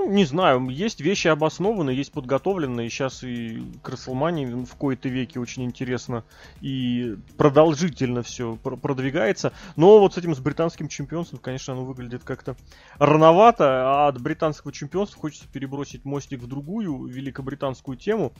Ну, 0.00 0.10
не 0.10 0.24
знаю, 0.24 0.70
есть 0.70 1.02
вещи 1.02 1.28
обоснованные, 1.28 1.94
есть 1.94 2.12
подготовленные. 2.12 2.88
Сейчас 2.88 3.22
и 3.22 3.62
к 3.82 3.90
в 3.90 4.76
кои-то 4.76 5.10
веке 5.10 5.38
очень 5.38 5.64
интересно 5.64 6.24
и 6.62 7.18
продолжительно 7.36 8.22
все 8.22 8.56
продвигается. 8.56 9.52
Но 9.76 9.98
вот 9.98 10.14
с 10.14 10.16
этим 10.16 10.34
с 10.34 10.38
британским 10.38 10.88
чемпионством, 10.88 11.38
конечно, 11.38 11.74
оно 11.74 11.84
выглядит 11.84 12.24
как-то 12.24 12.56
рановато. 12.98 13.82
А 13.84 14.08
от 14.08 14.18
британского 14.22 14.72
чемпионства 14.72 15.20
хочется 15.20 15.46
перебросить 15.52 16.06
мостик 16.06 16.40
в 16.40 16.46
другую 16.46 17.04
великобританскую 17.04 17.98
тему. 17.98 18.32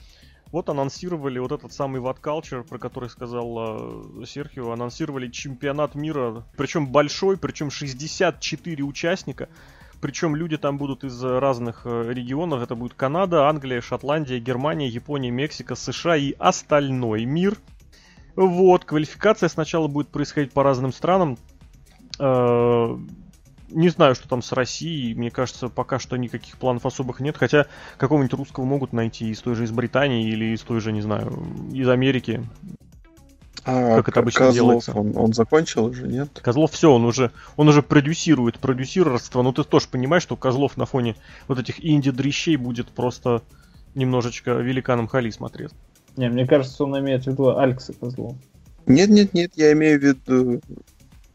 Вот 0.51 0.67
анонсировали 0.67 1.37
вот 1.37 1.51
этот 1.51 1.71
самый 1.73 2.01
What 2.01 2.21
Culture, 2.21 2.67
про 2.67 2.79
который 2.79 3.09
сказал 3.11 4.21
э, 4.21 4.25
Серхио, 4.25 4.71
анонсировали 4.71 5.29
чемпионат 5.29 5.93
мира, 5.93 6.43
причем 6.57 6.87
большой, 6.87 7.37
причем 7.37 7.69
64 7.69 8.83
участника. 8.83 9.47
Причем 10.01 10.35
люди 10.35 10.57
там 10.57 10.77
будут 10.77 11.03
из 11.03 11.23
разных 11.23 11.81
э, 11.85 12.11
регионов. 12.11 12.63
Это 12.63 12.73
будет 12.73 12.95
Канада, 12.95 13.47
Англия, 13.47 13.81
Шотландия, 13.81 14.39
Германия, 14.39 14.87
Япония, 14.87 15.29
Мексика, 15.29 15.75
США 15.75 16.17
и 16.17 16.33
остальной 16.39 17.25
мир. 17.25 17.55
Вот, 18.35 18.83
квалификация 18.83 19.47
сначала 19.47 19.87
будет 19.87 20.07
происходить 20.07 20.53
по 20.53 20.63
разным 20.63 20.91
странам. 20.91 21.37
Э, 22.19 22.97
не 23.69 23.89
знаю, 23.89 24.15
что 24.15 24.27
там 24.27 24.41
с 24.41 24.51
Россией. 24.53 25.13
Мне 25.13 25.29
кажется, 25.29 25.69
пока 25.69 25.99
что 25.99 26.17
никаких 26.17 26.57
планов 26.57 26.85
особых 26.87 27.19
нет. 27.19 27.37
Хотя 27.37 27.67
какого-нибудь 27.97 28.33
русского 28.33 28.65
могут 28.65 28.93
найти 28.93 29.29
из 29.29 29.39
той 29.41 29.53
же 29.53 29.65
из 29.65 29.71
Британии 29.71 30.27
или 30.27 30.45
из 30.53 30.61
той 30.61 30.81
же, 30.81 30.91
не 30.91 31.01
знаю, 31.01 31.45
из 31.71 31.87
Америки. 31.87 32.43
А 33.63 33.97
как 33.97 34.09
это 34.09 34.19
обычно 34.21 34.47
Козлов, 34.47 34.53
делается. 34.53 34.93
Он, 34.93 35.15
он 35.15 35.33
закончил 35.33 35.85
уже, 35.85 36.07
нет? 36.07 36.39
Козлов 36.41 36.71
все, 36.71 36.91
он 36.91 37.05
уже, 37.05 37.31
он 37.57 37.67
уже 37.67 37.81
продюсирует 37.83 38.59
продюсерство. 38.59 39.41
Но 39.41 39.51
ты 39.51 39.63
тоже 39.63 39.87
понимаешь, 39.89 40.23
что 40.23 40.35
Козлов 40.35 40.77
на 40.77 40.85
фоне 40.85 41.15
вот 41.47 41.59
этих 41.59 41.83
инди-дрищей 41.83 42.55
будет 42.55 42.89
просто 42.89 43.43
немножечко 43.93 44.51
великаном 44.53 45.07
Хали 45.07 45.29
смотреть. 45.29 45.71
Не, 46.17 46.29
мне 46.29 46.47
кажется, 46.47 46.83
он 46.83 46.97
имеет 46.99 47.23
в 47.23 47.27
виду 47.27 47.57
Алекса 47.57 47.93
Козлова. 47.93 48.35
Нет, 48.87 49.09
нет, 49.09 49.33
нет, 49.33 49.51
я 49.55 49.73
имею 49.73 49.99
в 49.99 50.03
виду 50.03 50.61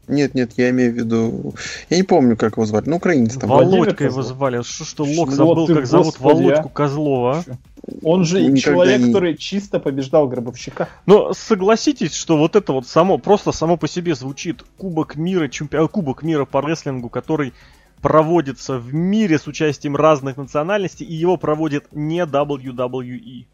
нет, 0.07 0.35
нет, 0.35 0.53
я 0.55 0.69
имею 0.69 0.93
в 0.93 0.95
виду... 0.95 1.53
Я 1.89 1.97
не 1.97 2.03
помню, 2.03 2.37
как 2.37 2.53
его 2.53 2.65
звали. 2.65 2.87
Ну, 2.87 2.95
украинец 2.95 3.35
там. 3.35 3.49
Володька 3.49 4.05
его 4.05 4.21
звали. 4.21 4.61
Что, 4.61 4.85
что 4.85 5.03
Лок 5.03 5.31
забыл, 5.31 5.67
как 5.67 5.85
зовут 5.85 6.19
Володьку 6.19 6.69
а? 6.69 6.71
Козлова, 6.71 7.43
а? 7.45 7.57
Он 8.03 8.25
же 8.25 8.41
Никогда 8.41 8.59
человек, 8.59 8.99
не... 8.99 9.07
который 9.07 9.37
чисто 9.37 9.79
побеждал 9.79 10.27
Гробовщика. 10.27 10.89
Но 11.05 11.33
согласитесь, 11.33 12.13
что 12.13 12.37
вот 12.37 12.55
это 12.55 12.73
вот 12.73 12.87
само, 12.87 13.17
просто 13.17 13.51
само 13.51 13.77
по 13.77 13.87
себе 13.87 14.13
звучит 14.15 14.63
Кубок 14.77 15.15
мира, 15.15 15.47
чемпион... 15.47 15.87
Кубок 15.87 16.23
мира 16.23 16.45
по 16.45 16.65
рестлингу, 16.65 17.09
который 17.09 17.53
проводится 18.01 18.77
в 18.77 18.93
мире 18.93 19.39
с 19.39 19.47
участием 19.47 19.95
разных 19.95 20.37
национальностей, 20.37 21.05
и 21.05 21.13
его 21.13 21.37
проводит 21.37 21.87
не 21.91 22.23
WWE. 22.25 23.45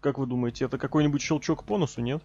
Как 0.00 0.18
вы 0.18 0.26
думаете, 0.26 0.64
это 0.64 0.78
какой-нибудь 0.78 1.20
щелчок 1.20 1.64
по 1.64 1.76
носу, 1.76 2.00
нет? 2.00 2.22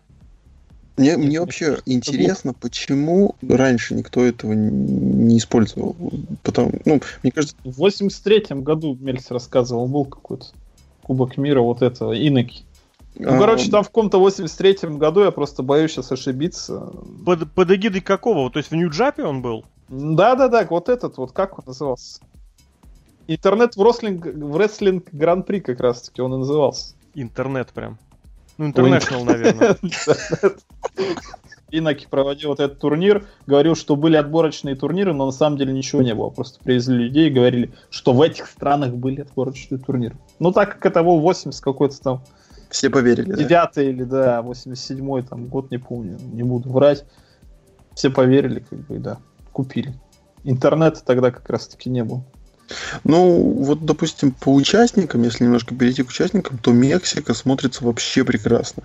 Мне, 0.98 1.18
мне 1.18 1.42
вообще 1.42 1.80
интересно, 1.86 2.54
почему 2.54 3.36
раньше 3.42 3.96
никто 3.96 4.24
этого 4.24 4.54
не 4.54 5.38
использовал. 5.40 5.96
Потому, 6.42 6.72
ну, 6.86 7.02
мне 7.22 7.32
кажется... 7.34 7.56
В 7.66 7.84
83-м 7.84 8.64
году 8.64 8.98
Мельц 9.02 9.30
рассказывал, 9.30 9.88
был 9.88 10.06
какой-то 10.06 10.46
Кубок 11.06 11.38
мира 11.38 11.62
вот 11.62 11.84
этого, 11.84 12.14
Иноки. 12.14 12.64
Ну, 13.14 13.36
а, 13.36 13.40
короче, 13.40 13.70
там 13.70 13.84
в 13.84 13.88
каком-то 13.88 14.18
83-м 14.18 14.98
году, 14.98 15.22
я 15.22 15.32
просто 15.32 15.62
боюсь 15.62 15.92
сейчас 15.92 16.12
ошибиться. 16.12 16.92
Под, 17.26 17.52
под 17.52 17.72
эгидой 17.72 18.02
какого? 18.02 18.50
То 18.50 18.58
есть 18.58 18.72
в 18.72 18.76
Нью-Джапе 18.76 19.24
он 19.24 19.42
был? 19.44 19.64
Да-да-да, 19.88 20.66
вот 20.68 20.90
этот 20.90 21.18
вот, 21.18 21.32
как 21.32 21.60
он 21.60 21.66
назывался? 21.68 22.22
Интернет 23.28 23.76
в 23.76 23.84
рестлинг, 23.84 24.26
в 24.26 24.58
рестлинг 24.58 25.10
гран-при 25.12 25.60
как 25.60 25.80
раз-таки 25.80 26.22
он 26.22 26.34
и 26.34 26.38
назывался. 26.38 26.96
Интернет 27.14 27.70
прям. 27.70 28.00
Ну, 28.58 28.70
International, 28.70 29.24
наверное. 29.24 29.78
Инаки 31.72 32.08
проводил 32.10 32.50
вот 32.50 32.60
этот 32.60 32.80
турнир, 32.80 33.26
говорил, 33.48 33.76
что 33.76 33.96
были 33.96 34.16
отборочные 34.16 34.76
турниры, 34.76 35.14
но 35.14 35.26
на 35.26 35.32
самом 35.32 35.58
деле 35.58 35.74
ничего 35.74 36.02
не 36.02 36.14
было. 36.14 36.30
Просто 36.30 36.60
привезли 36.64 36.96
людей 36.96 37.28
и 37.28 37.32
говорили, 37.32 37.74
что 37.90 38.14
в 38.14 38.22
этих 38.22 38.48
странах 38.48 38.94
были 38.94 39.22
отборочные 39.22 39.80
турниры. 39.80 40.16
Ну, 40.40 40.52
так 40.52 40.74
как 40.74 40.86
это 40.86 41.04
был 41.04 41.20
80 41.20 41.62
какой-то 41.62 42.00
там... 42.00 42.24
Все 42.70 42.90
поверили, 42.90 43.36
9 43.36 43.50
да? 43.50 43.82
или, 43.82 44.04
да, 44.04 44.42
87-й 44.42 45.24
там 45.24 45.48
год, 45.48 45.72
не 45.72 45.78
помню, 45.78 46.18
не 46.34 46.44
буду 46.44 46.70
врать. 46.70 47.06
Все 47.94 48.10
поверили, 48.10 48.60
как 48.70 48.80
бы, 48.80 48.98
да, 49.00 49.18
купили. 49.52 49.94
Интернета 50.44 51.04
тогда 51.04 51.32
как 51.32 51.50
раз-таки 51.50 51.90
не 51.90 52.04
было. 52.04 52.24
Ну, 53.04 53.42
вот, 53.64 53.86
допустим, 53.86 54.32
по 54.32 54.54
участникам, 54.54 55.24
если 55.24 55.44
немножко 55.44 55.76
перейти 55.76 56.04
к 56.04 56.10
участникам, 56.10 56.58
то 56.58 56.72
Мексика 56.72 57.34
смотрится 57.34 57.84
вообще 57.84 58.24
прекрасно. 58.24 58.84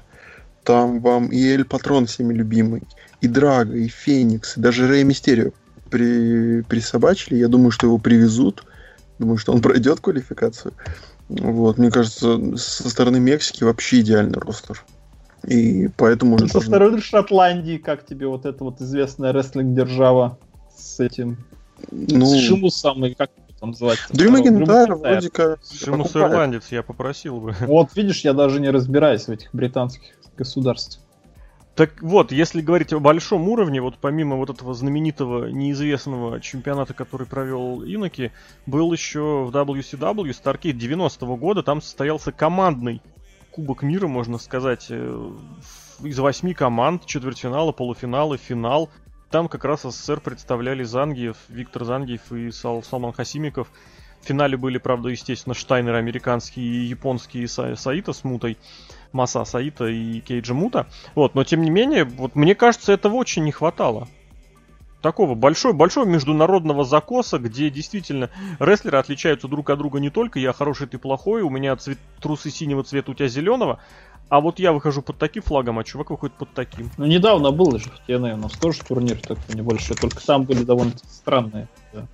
Там 0.65 1.01
вам 1.01 1.29
и 1.29 1.43
Эль 1.43 1.65
Патрон 1.65 2.07
всеми 2.07 2.35
любимый, 2.35 2.83
и 3.21 3.29
Драго, 3.29 3.77
и 3.77 3.89
Феникс, 3.89 4.57
и 4.57 4.61
даже 4.61 4.87
Рэй 4.87 5.05
Мистерио 5.05 5.53
при, 5.89 6.63
присобачили. 6.63 7.37
Я 7.37 7.49
думаю, 7.49 7.71
что 7.71 7.87
его 7.87 7.99
привезут. 7.99 8.65
Думаю, 9.19 9.39
что 9.39 9.53
он 9.53 9.63
пройдет 9.63 10.01
квалификацию. 10.01 10.75
Вот, 11.29 11.79
мне 11.79 11.91
кажется, 11.91 12.57
со 12.57 12.91
стороны 12.91 13.21
Мексики 13.21 13.65
вообще 13.65 14.01
идеальный 14.01 14.39
ростер. 14.39 14.85
И 15.47 15.89
поэтому 15.97 16.37
уже... 16.37 16.49
Со 16.49 16.55
должен... 16.55 16.71
стороны 16.71 17.01
Шотландии, 17.01 17.79
как 17.79 18.05
тебе 18.05 18.27
вот 18.27 18.45
эта 18.45 18.63
вот 18.63 18.81
известная 18.81 19.33
рестлинг-держава 19.33 20.39
с 20.77 21.01
этим... 21.01 21.39
Ну... 21.91 22.27
С 22.27 22.41
Шимусом 22.41 23.07
и 23.07 23.15
как 23.15 23.31
там 23.61 23.71
называется? 23.71 24.07
Дрю 24.11 24.31
Макентайр 24.31 24.95
вроде 24.95 25.31
как... 25.31 25.61
Шимус 25.64 26.17
ирландец, 26.17 26.69
я 26.71 26.83
попросил 26.83 27.40
бы. 27.40 27.55
Вот, 27.61 27.95
видишь, 27.95 28.23
я 28.25 28.33
даже 28.33 28.61
не 28.61 28.71
разбираюсь 28.71 29.26
в 29.26 29.31
этих 29.31 29.55
британских 29.55 30.14
государствах. 30.37 31.05
Так 31.76 32.02
вот, 32.02 32.33
если 32.33 32.61
говорить 32.61 32.93
о 32.93 32.99
большом 32.99 33.49
уровне, 33.49 33.81
вот 33.81 33.97
помимо 33.99 34.37
вот 34.37 34.50
этого 34.50 34.75
знаменитого 34.75 35.47
неизвестного 35.47 36.40
чемпионата, 36.40 36.95
который 36.95 37.26
провел 37.26 37.83
Иноки, 37.83 38.33
был 38.67 38.93
еще 38.93 39.45
в 39.45 39.50
WCW 39.57 40.31
Starcade 40.31 40.76
90-го 40.76 41.37
года, 41.37 41.62
там 41.62 41.81
состоялся 41.81 42.33
командный 42.33 43.00
Кубок 43.50 43.83
мира, 43.83 44.07
можно 44.07 44.38
сказать, 44.38 44.87
э, 44.90 45.31
из 46.02 46.19
восьми 46.19 46.55
команд, 46.55 47.05
четвертьфинала, 47.07 47.73
полуфиналы, 47.73 48.37
финал. 48.37 48.90
Там 49.31 49.49
как 49.49 49.65
раз 49.65 49.83
СССР 49.83 50.21
представляли 50.21 50.83
Зангиев, 50.83 51.37
Виктор 51.49 51.85
Зангиев 51.85 52.33
и 52.33 52.51
Сал, 52.51 52.83
Салман 52.83 53.13
Хасимиков. 53.13 53.69
В 54.21 54.27
финале 54.27 54.57
были, 54.57 54.79
правда, 54.79 55.09
естественно, 55.09 55.55
Штайнер 55.55 55.95
американский 55.95 56.61
и 56.61 56.85
японский 56.87 57.45
Са- 57.45 57.77
Саита 57.77 58.13
с 58.13 58.25
Мутой. 58.25 58.59
Маса 59.13 59.45
Саита 59.45 59.87
и 59.87 60.21
Кейджа 60.21 60.55
Мута. 60.55 60.87
Вот, 61.15 61.35
но 61.35 61.45
тем 61.45 61.63
не 61.63 61.71
менее, 61.71 62.05
вот 62.05 62.35
мне 62.35 62.55
кажется, 62.55 62.93
этого 62.93 63.15
очень 63.15 63.45
не 63.45 63.53
хватало. 63.53 64.09
Такого 65.02 65.35
большой, 65.35 65.73
большого 65.73 66.04
международного 66.04 66.85
закоса, 66.85 67.38
где 67.38 67.71
действительно 67.71 68.28
рестлеры 68.59 68.99
отличаются 68.99 69.49
друг 69.49 69.71
от 69.71 69.78
друга 69.78 69.99
не 69.99 70.11
только 70.11 70.38
я 70.38 70.52
хороший, 70.52 70.87
ты 70.88 70.99
плохой, 70.99 71.40
у 71.42 71.49
меня 71.49 71.75
цвет, 71.76 71.99
трусы 72.21 72.50
синего 72.50 72.83
цвета, 72.83 73.11
у 73.11 73.14
тебя 73.14 73.28
зеленого, 73.28 73.78
а 74.28 74.40
вот 74.40 74.59
я 74.59 74.73
выхожу 74.73 75.00
под 75.00 75.16
таким 75.19 75.42
флагом, 75.42 75.78
а 75.78 75.85
чувак 75.85 76.11
выходит 76.11 76.37
под 76.37 76.52
таким. 76.52 76.90
Ну, 76.99 77.07
недавно 77.07 77.50
был 77.50 77.78
же 77.78 77.90
в 77.90 78.09
TNA, 78.09 78.35
у 78.35 78.37
нас 78.37 78.52
тоже 78.52 78.83
турнир 78.87 79.21
такой 79.23 79.57
небольшой, 79.57 79.97
только 79.97 80.25
там 80.25 80.45
были 80.45 80.64
довольно 80.64 80.92
странные. 81.09 81.66
Да. 81.95 82.07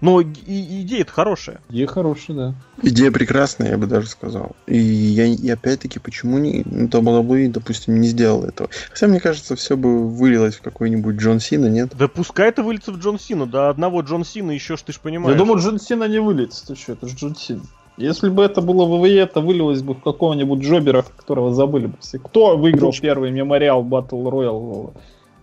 Но 0.00 0.20
и, 0.20 0.82
идея-то 0.82 1.12
хорошая. 1.12 1.60
Идея 1.68 1.86
хорошая, 1.86 2.36
да. 2.36 2.54
Идея 2.82 3.10
прекрасная, 3.10 3.70
я 3.70 3.78
бы 3.78 3.86
даже 3.86 4.06
сказал. 4.06 4.54
И, 4.66 4.78
я, 4.78 5.26
и 5.26 5.48
опять-таки, 5.50 5.98
почему 5.98 6.38
не 6.38 6.62
ну, 6.64 6.86
WWE, 6.86 7.48
допустим, 7.48 8.00
не 8.00 8.08
сделал 8.08 8.44
этого? 8.44 8.70
Хотя, 8.90 9.08
мне 9.08 9.20
кажется, 9.20 9.56
все 9.56 9.76
бы 9.76 10.08
вылилось 10.08 10.56
в 10.56 10.62
какой-нибудь 10.62 11.16
Джон 11.16 11.40
Сина, 11.40 11.66
нет? 11.66 11.90
Да 11.98 12.08
пускай 12.08 12.48
это 12.48 12.62
выльется 12.62 12.92
в 12.92 12.98
Джон 12.98 13.18
Сина. 13.18 13.46
Да 13.46 13.68
одного 13.68 14.02
Джон 14.02 14.24
Сина 14.24 14.52
еще 14.52 14.76
ж 14.76 14.82
ты 14.82 14.92
ж 14.92 15.00
понимаешь. 15.00 15.36
Я 15.36 15.38
думаю, 15.38 15.60
Джон 15.60 15.80
Сина 15.80 16.04
не 16.04 16.20
выльется. 16.20 16.66
Ты 16.66 16.76
что, 16.76 16.92
это 16.92 17.08
же 17.08 17.16
Джон 17.16 17.34
Сина. 17.34 17.62
Если 17.96 18.30
бы 18.30 18.42
это 18.42 18.62
было 18.62 18.86
в 18.86 19.02
ВВЕ, 19.02 19.20
это 19.20 19.40
вылилось 19.40 19.82
бы 19.82 19.94
в 19.94 20.00
какого-нибудь 20.00 20.60
Джобера, 20.60 21.04
которого 21.16 21.52
забыли 21.52 21.86
бы 21.86 21.96
все. 22.00 22.18
Кто 22.18 22.56
выиграл 22.56 22.92
Джон... 22.92 23.02
первый 23.02 23.30
мемориал 23.30 23.84
Battle 23.84 24.22
Royale 24.24 24.94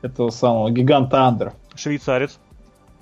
этого 0.01 0.31
самого 0.31 0.71
гиганта 0.71 1.25
Андера? 1.25 1.53
Швейцарец. 1.75 2.39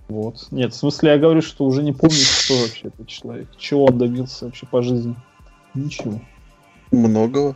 Вот. 0.07 0.47
Нет, 0.51 0.73
в 0.73 0.77
смысле, 0.77 1.11
я 1.11 1.17
говорю, 1.17 1.41
что 1.41 1.65
уже 1.65 1.81
не 1.81 1.91
помню, 1.91 2.15
кто 2.45 2.57
вообще 2.59 2.87
этот 2.87 3.07
человек. 3.07 3.47
Чего 3.57 3.85
он 3.85 3.97
добился 3.97 4.45
вообще 4.45 4.65
по 4.67 4.81
жизни. 4.81 5.15
Ничего. 5.73 6.21
Многого. 6.91 7.55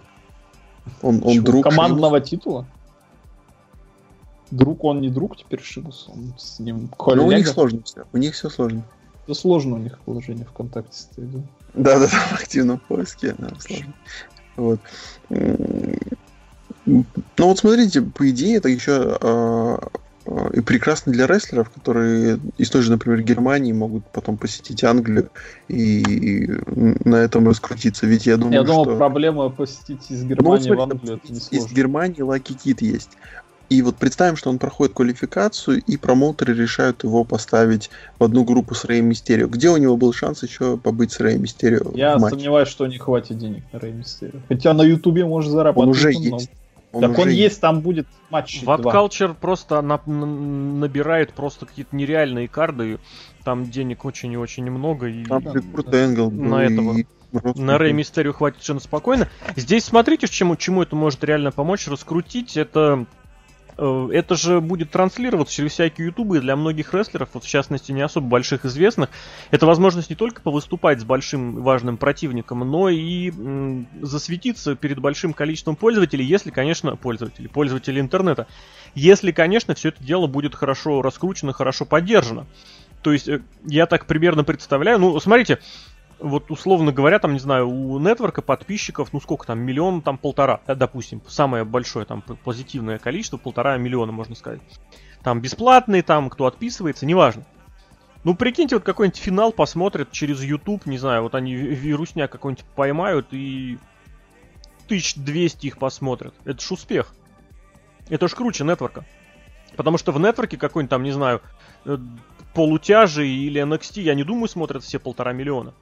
Он, 1.01 1.21
он 1.23 1.33
Чего? 1.33 1.45
друг 1.45 1.63
Командного 1.63 2.17
Шибуса. 2.17 2.31
титула? 2.31 2.65
Друг 4.51 4.83
он 4.83 5.01
не 5.01 5.09
друг 5.09 5.37
теперь 5.37 5.61
Шибус. 5.61 6.09
Он 6.09 6.33
с 6.37 6.59
ним 6.59 6.87
коллега. 6.87 7.21
Ну, 7.21 7.27
у 7.27 7.31
них 7.31 7.47
сложно 7.47 7.83
все. 7.83 8.03
У 8.11 8.17
них 8.17 8.33
все 8.33 8.49
сложно. 8.49 8.83
Да 9.27 9.35
сложно 9.35 9.75
у 9.75 9.79
них 9.79 9.99
положение 9.99 10.45
ВКонтакте 10.45 10.97
стоит, 10.97 11.31
да? 11.31 11.39
Да, 11.75 11.99
да, 11.99 12.07
в 12.31 12.33
активном 12.33 12.79
поиске, 12.79 13.35
да, 13.37 13.51
сложно. 13.59 13.93
Вот. 14.55 14.79
Ну 15.29 17.05
вот 17.37 17.59
смотрите, 17.59 18.01
по 18.01 18.27
идее, 18.29 18.57
это 18.57 18.69
еще 18.69 19.17
а, 19.21 19.77
и 20.53 20.61
прекрасно 20.61 21.11
для 21.11 21.27
рестлеров, 21.27 21.69
которые 21.69 22.39
из 22.57 22.69
той 22.69 22.81
же, 22.81 22.91
например, 22.91 23.21
Германии 23.21 23.71
могут 23.71 24.05
потом 24.05 24.37
посетить 24.37 24.83
Англию 24.83 25.29
и 25.67 26.47
на 27.05 27.17
этом 27.17 27.47
раскрутиться. 27.47 28.05
Ведь 28.05 28.25
я 28.25 28.37
думаю, 28.37 28.53
я 28.53 28.63
думал, 28.63 28.85
что... 28.85 28.97
проблема 28.97 29.49
посетить 29.49 30.09
из 30.09 30.23
Германии 30.23 30.41
ну, 30.41 30.49
вот, 30.49 30.61
смотри, 30.61 30.77
в 30.77 30.81
Англию 30.81 31.19
это 31.23 31.33
не 31.33 31.39
Из 31.57 31.71
Германии 31.71 32.21
Лаки 32.21 32.53
Кит 32.53 32.81
есть. 32.81 33.11
И 33.69 33.83
вот 33.83 33.97
представим, 33.97 34.35
что 34.35 34.49
он 34.49 34.57
проходит 34.57 34.95
квалификацию, 34.95 35.81
и 35.85 35.95
промоутеры 35.95 36.55
решают 36.55 37.03
его 37.03 37.23
поставить 37.23 37.91
в 38.17 38.23
одну 38.23 38.43
группу 38.43 38.73
с 38.73 38.83
Рэй 38.83 39.01
Мистерио. 39.01 39.47
Где 39.47 39.69
у 39.69 39.77
него 39.77 39.95
был 39.95 40.11
шанс 40.11 40.41
еще 40.41 40.75
побыть 40.77 41.11
с 41.11 41.19
Рэй 41.19 41.37
Мистерио? 41.37 41.91
Я 41.93 42.19
сомневаюсь, 42.19 42.67
что 42.67 42.87
не 42.87 42.97
хватит 42.97 43.37
денег 43.37 43.63
на 43.71 43.79
Рэй 43.79 43.91
Мистерио. 43.91 44.39
Хотя 44.47 44.73
на 44.73 44.81
Ютубе 44.81 45.23
может 45.23 45.51
зарабатывать. 45.51 45.87
Он 45.87 45.91
уже 45.91 46.09
много. 46.09 46.37
есть. 46.37 46.51
Он 46.91 47.01
так 47.01 47.19
он 47.19 47.29
есть, 47.29 47.61
там 47.61 47.81
будет 47.81 48.07
матч. 48.29 48.63
Вапкалчер 48.63 49.35
просто 49.35 49.81
на, 49.81 50.01
набирает 50.05 51.33
просто 51.33 51.65
какие-то 51.65 51.95
нереальные 51.95 52.47
карды. 52.47 52.99
Там 53.43 53.69
денег 53.69 54.05
очень 54.05 54.31
и 54.31 54.37
очень 54.37 54.69
много. 54.69 55.07
И 55.07 55.23
там 55.25 55.43
да, 55.43 55.53
да, 55.53 56.05
Энгл 56.05 56.31
на 56.31 56.63
этого. 56.63 56.97
И... 56.97 57.05
На 57.55 57.77
Рэй 57.77 57.93
Мистерию 57.93 58.33
хватит 58.33 58.57
совершенно 58.57 58.79
спокойно. 58.79 59.29
Здесь 59.55 59.83
смотрите, 59.85 60.27
чему, 60.27 60.55
чему 60.55 60.81
это 60.81 60.95
может 60.95 61.23
реально 61.23 61.51
помочь 61.51 61.87
раскрутить. 61.87 62.57
Это 62.57 63.05
это 63.77 64.35
же 64.35 64.61
будет 64.61 64.91
транслироваться 64.91 65.53
через 65.53 65.71
всякие 65.71 66.07
ютубы 66.07 66.39
для 66.39 66.55
многих 66.55 66.93
рестлеров, 66.93 67.29
вот 67.33 67.43
в 67.43 67.47
частности 67.47 67.91
не 67.91 68.01
особо 68.01 68.27
больших 68.27 68.65
известных. 68.65 69.09
Это 69.51 69.65
возможность 69.65 70.09
не 70.09 70.15
только 70.15 70.41
повыступать 70.41 70.99
с 70.99 71.03
большим 71.03 71.61
важным 71.61 71.97
противником, 71.97 72.59
но 72.59 72.89
и 72.89 73.29
м, 73.29 73.87
засветиться 74.01 74.75
перед 74.75 74.99
большим 74.99 75.33
количеством 75.33 75.75
пользователей, 75.75 76.25
если, 76.25 76.51
конечно, 76.51 76.95
пользователей, 76.95 77.47
пользователей 77.47 78.01
интернета. 78.01 78.47
Если, 78.95 79.31
конечно, 79.31 79.75
все 79.75 79.89
это 79.89 80.03
дело 80.03 80.27
будет 80.27 80.55
хорошо 80.55 81.01
раскручено, 81.01 81.53
хорошо 81.53 81.85
поддержано. 81.85 82.47
То 83.01 83.13
есть, 83.13 83.27
э, 83.27 83.41
я 83.65 83.85
так 83.85 84.05
примерно 84.05 84.43
представляю, 84.43 84.99
ну, 84.99 85.19
смотрите, 85.19 85.59
вот 86.19 86.51
условно 86.51 86.91
говоря, 86.91 87.19
там, 87.19 87.33
не 87.33 87.39
знаю, 87.39 87.69
у 87.69 87.99
нетворка 87.99 88.41
подписчиков, 88.41 89.13
ну 89.13 89.21
сколько 89.21 89.47
там, 89.47 89.59
миллион, 89.59 90.01
там 90.01 90.17
полтора, 90.17 90.61
да, 90.67 90.75
допустим, 90.75 91.21
самое 91.27 91.63
большое 91.63 92.05
там 92.05 92.21
позитивное 92.21 92.97
количество, 92.97 93.37
полтора 93.37 93.77
миллиона, 93.77 94.11
можно 94.11 94.35
сказать. 94.35 94.61
Там 95.23 95.41
бесплатный, 95.41 96.01
там 96.01 96.29
кто 96.29 96.45
отписывается, 96.45 97.05
неважно. 97.05 97.45
Ну, 98.23 98.35
прикиньте, 98.35 98.75
вот 98.75 98.83
какой-нибудь 98.83 99.19
финал 99.19 99.51
посмотрят 99.53 100.11
через 100.11 100.43
YouTube, 100.43 100.85
не 100.85 100.97
знаю, 100.97 101.23
вот 101.23 101.35
они 101.35 101.55
вирусня 101.55 102.27
какой-нибудь 102.27 102.65
поймают 102.75 103.27
и 103.31 103.77
1200 104.85 105.67
их 105.67 105.77
посмотрят. 105.77 106.33
Это 106.43 106.61
ж 106.61 106.71
успех. 106.71 107.13
Это 108.09 108.27
ж 108.27 108.33
круче 108.33 108.65
нетворка. 108.65 109.05
Потому 109.77 109.97
что 109.97 110.11
в 110.11 110.19
нетворке 110.19 110.57
какой-нибудь 110.57 110.89
там, 110.89 111.03
не 111.03 111.11
знаю, 111.11 111.41
э, 111.85 111.97
полутяжи 112.53 113.27
или 113.27 113.61
NXT, 113.61 114.01
я 114.01 114.15
не 114.15 114.23
думаю, 114.23 114.49
смотрят 114.49 114.83
все 114.83 114.99
полтора 114.99 115.31
миллиона. 115.31 115.73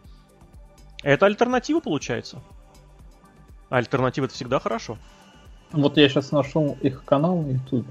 Это 1.04 1.26
альтернатива 1.26 1.80
получается. 1.80 2.40
альтернатива 3.70 4.26
это 4.26 4.34
всегда 4.34 4.60
хорошо. 4.60 4.98
Вот 5.72 5.98
я 5.98 6.08
сейчас 6.10 6.32
нашел 6.32 6.78
их 6.82 7.04
канал 7.04 7.38
на 7.38 7.52
YouTube. 7.52 7.88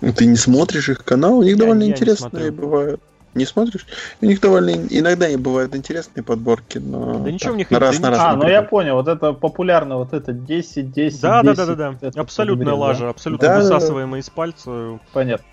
Ну, 0.00 0.12
ты 0.12 0.26
не 0.26 0.36
смотришь 0.36 0.88
их 0.88 1.04
канал? 1.04 1.38
У 1.38 1.42
них 1.42 1.52
я, 1.52 1.58
довольно 1.58 1.84
я 1.84 1.90
интересные 1.90 2.50
бывают. 2.50 3.00
Не 3.34 3.44
смотришь? 3.44 3.86
У 4.22 4.26
них 4.26 4.40
довольно 4.40 4.70
иногда 4.70 5.28
и 5.28 5.36
бывают 5.36 5.74
интересные 5.76 6.24
подборки, 6.24 6.78
но 6.78 7.18
да 7.18 7.30
ничего 7.30 7.52
у 7.52 7.56
них 7.56 7.70
на 7.70 7.78
раз 7.78 8.00
на 8.00 8.10
раз. 8.10 8.18
А, 8.18 8.34
ну 8.34 8.48
я 8.48 8.62
понял, 8.62 8.94
вот 8.94 9.08
это 9.08 9.34
популярно, 9.34 9.98
вот 9.98 10.14
это 10.14 10.32
10, 10.32 10.90
10, 10.90 11.20
да, 11.20 11.42
10. 11.42 11.56
Да, 11.56 11.66
да, 11.66 11.74
да, 11.74 11.94
да. 12.00 12.20
Абсолютная 12.20 12.72
лажа, 12.72 13.04
да? 13.04 13.10
абсолютно 13.10 13.48
да, 13.48 13.58
высасываемая 13.58 14.22
да, 14.22 14.24
да. 14.24 14.30
из 14.30 14.30
пальца. 14.30 14.98
Понятно. 15.12 15.46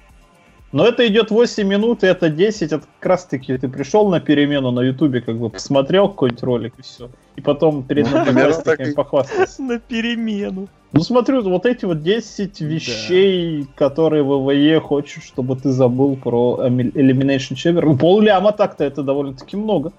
Но 0.74 0.88
это 0.88 1.08
идет 1.08 1.30
8 1.30 1.68
минут, 1.68 2.04
и 2.04 2.08
это 2.08 2.30
10, 2.30 2.74
это 2.74 2.84
как 3.00 3.06
раз 3.06 3.26
таки 3.26 3.56
ты 3.60 3.68
пришел 3.68 4.10
на 4.10 4.20
перемену 4.20 4.72
на 4.72 4.82
ютубе, 4.82 5.22
как 5.22 5.38
бы 5.38 5.52
посмотрел 5.52 6.10
какой-нибудь 6.10 6.44
ролик 6.44 6.74
и 6.80 6.82
все. 6.82 7.12
И 7.36 7.42
потом 7.42 7.84
перед 7.84 8.12
одноклассниками 8.12 8.92
похвастался. 8.92 9.62
На 9.62 9.78
перемену. 9.78 10.68
Ну 10.92 11.02
смотрю, 11.02 11.44
вот 11.44 11.68
эти 11.68 11.86
вот 11.86 12.02
10 12.02 12.60
вещей, 12.62 13.62
да. 13.62 13.68
которые 13.76 14.24
в 14.24 14.46
ВВЕ 14.46 14.80
хочешь, 14.80 15.24
чтобы 15.24 15.56
ты 15.56 15.70
забыл 15.70 16.16
про 16.16 16.60
Elimination 16.66 17.54
Chamber. 17.54 17.82
Ну, 17.86 17.96
полляма 17.96 18.52
так-то 18.52 18.84
это 18.84 19.04
довольно-таки 19.04 19.56
много. 19.56 19.94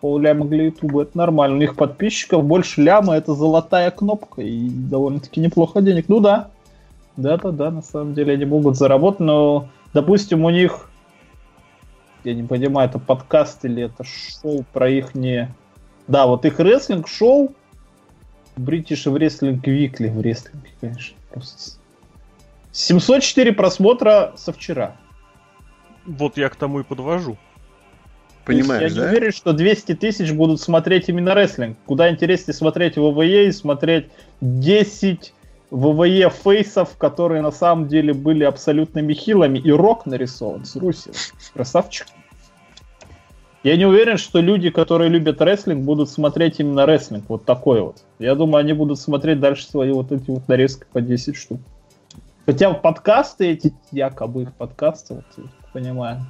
Полляма 0.00 0.46
для 0.46 0.64
Ютуба 0.64 1.02
это 1.02 1.18
нормально. 1.18 1.56
У 1.56 1.60
них 1.60 1.76
подписчиков 1.76 2.42
больше 2.42 2.80
ляма, 2.80 3.16
это 3.16 3.34
золотая 3.34 3.90
кнопка. 3.90 4.40
И 4.40 4.70
довольно-таки 4.70 5.40
неплохо 5.40 5.82
денег. 5.82 6.06
Ну 6.08 6.20
да. 6.20 6.48
Да-да-да, 7.18 7.70
на 7.70 7.82
самом 7.82 8.14
деле 8.14 8.32
они 8.32 8.46
могут 8.46 8.76
заработать, 8.76 9.20
но 9.20 9.68
допустим, 9.92 10.44
у 10.44 10.50
них, 10.50 10.90
я 12.24 12.34
не 12.34 12.42
понимаю, 12.42 12.88
это 12.88 12.98
подкаст 12.98 13.64
или 13.64 13.84
это 13.84 14.04
шоу 14.04 14.64
про 14.72 14.88
их 14.88 15.14
не... 15.14 15.52
Да, 16.06 16.26
вот 16.26 16.44
их 16.44 16.58
рестлинг-шоу, 16.58 17.54
British 18.56 19.04
Wrestling 19.12 19.62
Weekly 19.62 20.10
в 20.10 20.20
рестлинге, 20.20 20.70
конечно, 20.80 21.16
просто... 21.30 21.78
704 22.72 23.52
просмотра 23.52 24.32
со 24.36 24.52
вчера. 24.52 24.96
Вот 26.06 26.36
я 26.36 26.48
к 26.48 26.56
тому 26.56 26.80
и 26.80 26.84
подвожу. 26.84 27.36
Понимаешь, 28.44 28.92
я 28.92 28.96
да? 28.96 29.04
не 29.04 29.10
уверен, 29.10 29.32
что 29.32 29.52
200 29.52 29.94
тысяч 29.96 30.32
будут 30.32 30.60
смотреть 30.60 31.08
именно 31.08 31.34
рестлинг. 31.34 31.76
Куда 31.86 32.10
интереснее 32.10 32.54
смотреть 32.54 32.96
ВВЕ 32.96 33.48
и 33.48 33.52
смотреть 33.52 34.08
10 34.40 35.34
ВВЕ 35.70 36.30
фейсов, 36.30 36.96
которые 36.96 37.42
на 37.42 37.52
самом 37.52 37.88
деле 37.88 38.12
были 38.12 38.44
абсолютными 38.44 39.12
хилами, 39.12 39.58
и 39.58 39.70
Рок 39.70 40.06
нарисован 40.06 40.64
с 40.64 40.76
Руси. 40.76 41.10
Красавчик. 41.54 42.06
Я 43.62 43.76
не 43.76 43.84
уверен, 43.84 44.16
что 44.16 44.40
люди, 44.40 44.70
которые 44.70 45.10
любят 45.10 45.42
рестлинг, 45.42 45.84
будут 45.84 46.08
смотреть 46.08 46.60
именно 46.60 46.86
рестлинг, 46.86 47.24
вот 47.28 47.44
такой 47.44 47.82
вот. 47.82 47.98
Я 48.18 48.34
думаю, 48.34 48.60
они 48.60 48.72
будут 48.72 48.98
смотреть 48.98 49.38
дальше 49.38 49.66
свои 49.66 49.92
вот 49.92 50.10
эти 50.12 50.30
вот 50.30 50.48
нарезки 50.48 50.86
по 50.90 51.00
10 51.00 51.36
штук. 51.36 51.60
Хотя 52.46 52.72
подкасты 52.72 53.50
эти, 53.50 53.74
якобы 53.92 54.42
их 54.42 54.54
подкасты, 54.54 55.14
вот, 55.16 55.24
я 55.36 55.44
понимаю. 55.72 56.26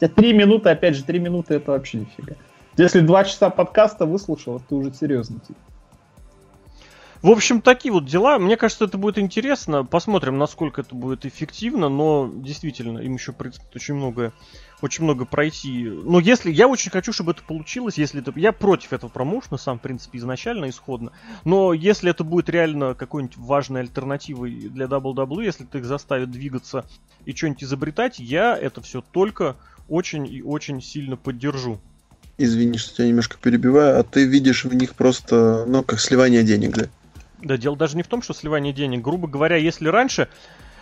Хотя 0.00 0.12
3 0.12 0.32
минуты, 0.32 0.70
опять 0.70 0.96
же, 0.96 1.04
3 1.04 1.18
минуты 1.18 1.54
это 1.54 1.72
вообще 1.72 1.98
нифига. 1.98 2.34
Если 2.78 3.00
2 3.00 3.24
часа 3.24 3.50
подкаста 3.50 4.06
выслушал, 4.06 4.60
ты 4.66 4.74
уже 4.74 4.92
серьезно. 4.94 5.38
Типа. 5.40 5.60
В 7.22 7.28
общем, 7.28 7.60
такие 7.60 7.92
вот 7.92 8.06
дела. 8.06 8.38
Мне 8.38 8.56
кажется, 8.56 8.86
это 8.86 8.96
будет 8.96 9.18
интересно. 9.18 9.84
Посмотрим, 9.84 10.38
насколько 10.38 10.80
это 10.80 10.94
будет 10.94 11.26
эффективно, 11.26 11.88
но 11.88 12.30
действительно, 12.32 12.98
им 12.98 13.14
еще 13.14 13.32
предстоит 13.32 13.74
очень 13.76 13.94
многое 13.94 14.32
очень 14.82 15.04
много 15.04 15.24
пройти. 15.24 15.84
Но 15.84 16.20
если 16.20 16.50
я 16.50 16.68
очень 16.68 16.90
хочу, 16.90 17.12
чтобы 17.12 17.32
это 17.32 17.42
получилось, 17.42 17.98
если 17.98 18.20
это 18.20 18.32
я 18.36 18.52
против 18.52 18.92
этого 18.92 19.10
промоушена 19.10 19.58
сам, 19.58 19.78
в 19.78 19.82
принципе, 19.82 20.18
изначально 20.18 20.70
исходно. 20.70 21.12
Но 21.44 21.72
если 21.72 22.10
это 22.10 22.24
будет 22.24 22.48
реально 22.48 22.94
какой-нибудь 22.94 23.36
важной 23.36 23.82
альтернативой 23.82 24.52
для 24.52 24.86
WWE, 24.86 25.44
если 25.44 25.66
это 25.66 25.78
их 25.78 25.84
заставит 25.84 26.30
двигаться 26.30 26.84
и 27.24 27.34
что-нибудь 27.34 27.64
изобретать, 27.64 28.18
я 28.18 28.56
это 28.56 28.80
все 28.80 29.02
только 29.02 29.56
очень 29.88 30.26
и 30.26 30.42
очень 30.42 30.80
сильно 30.80 31.16
поддержу. 31.16 31.78
Извини, 32.38 32.78
что 32.78 32.96
тебя 32.96 33.08
немножко 33.08 33.36
перебиваю, 33.36 34.00
а 34.00 34.02
ты 34.02 34.24
видишь 34.24 34.64
в 34.64 34.74
них 34.74 34.94
просто, 34.94 35.66
ну, 35.66 35.82
как 35.82 36.00
сливание 36.00 36.42
денег, 36.42 36.74
да? 36.74 36.88
Да, 37.42 37.56
дело 37.56 37.76
даже 37.76 37.96
не 37.96 38.02
в 38.02 38.08
том, 38.08 38.22
что 38.22 38.34
сливание 38.34 38.72
денег. 38.72 39.02
Грубо 39.02 39.28
говоря, 39.28 39.56
если 39.56 39.88
раньше 39.88 40.28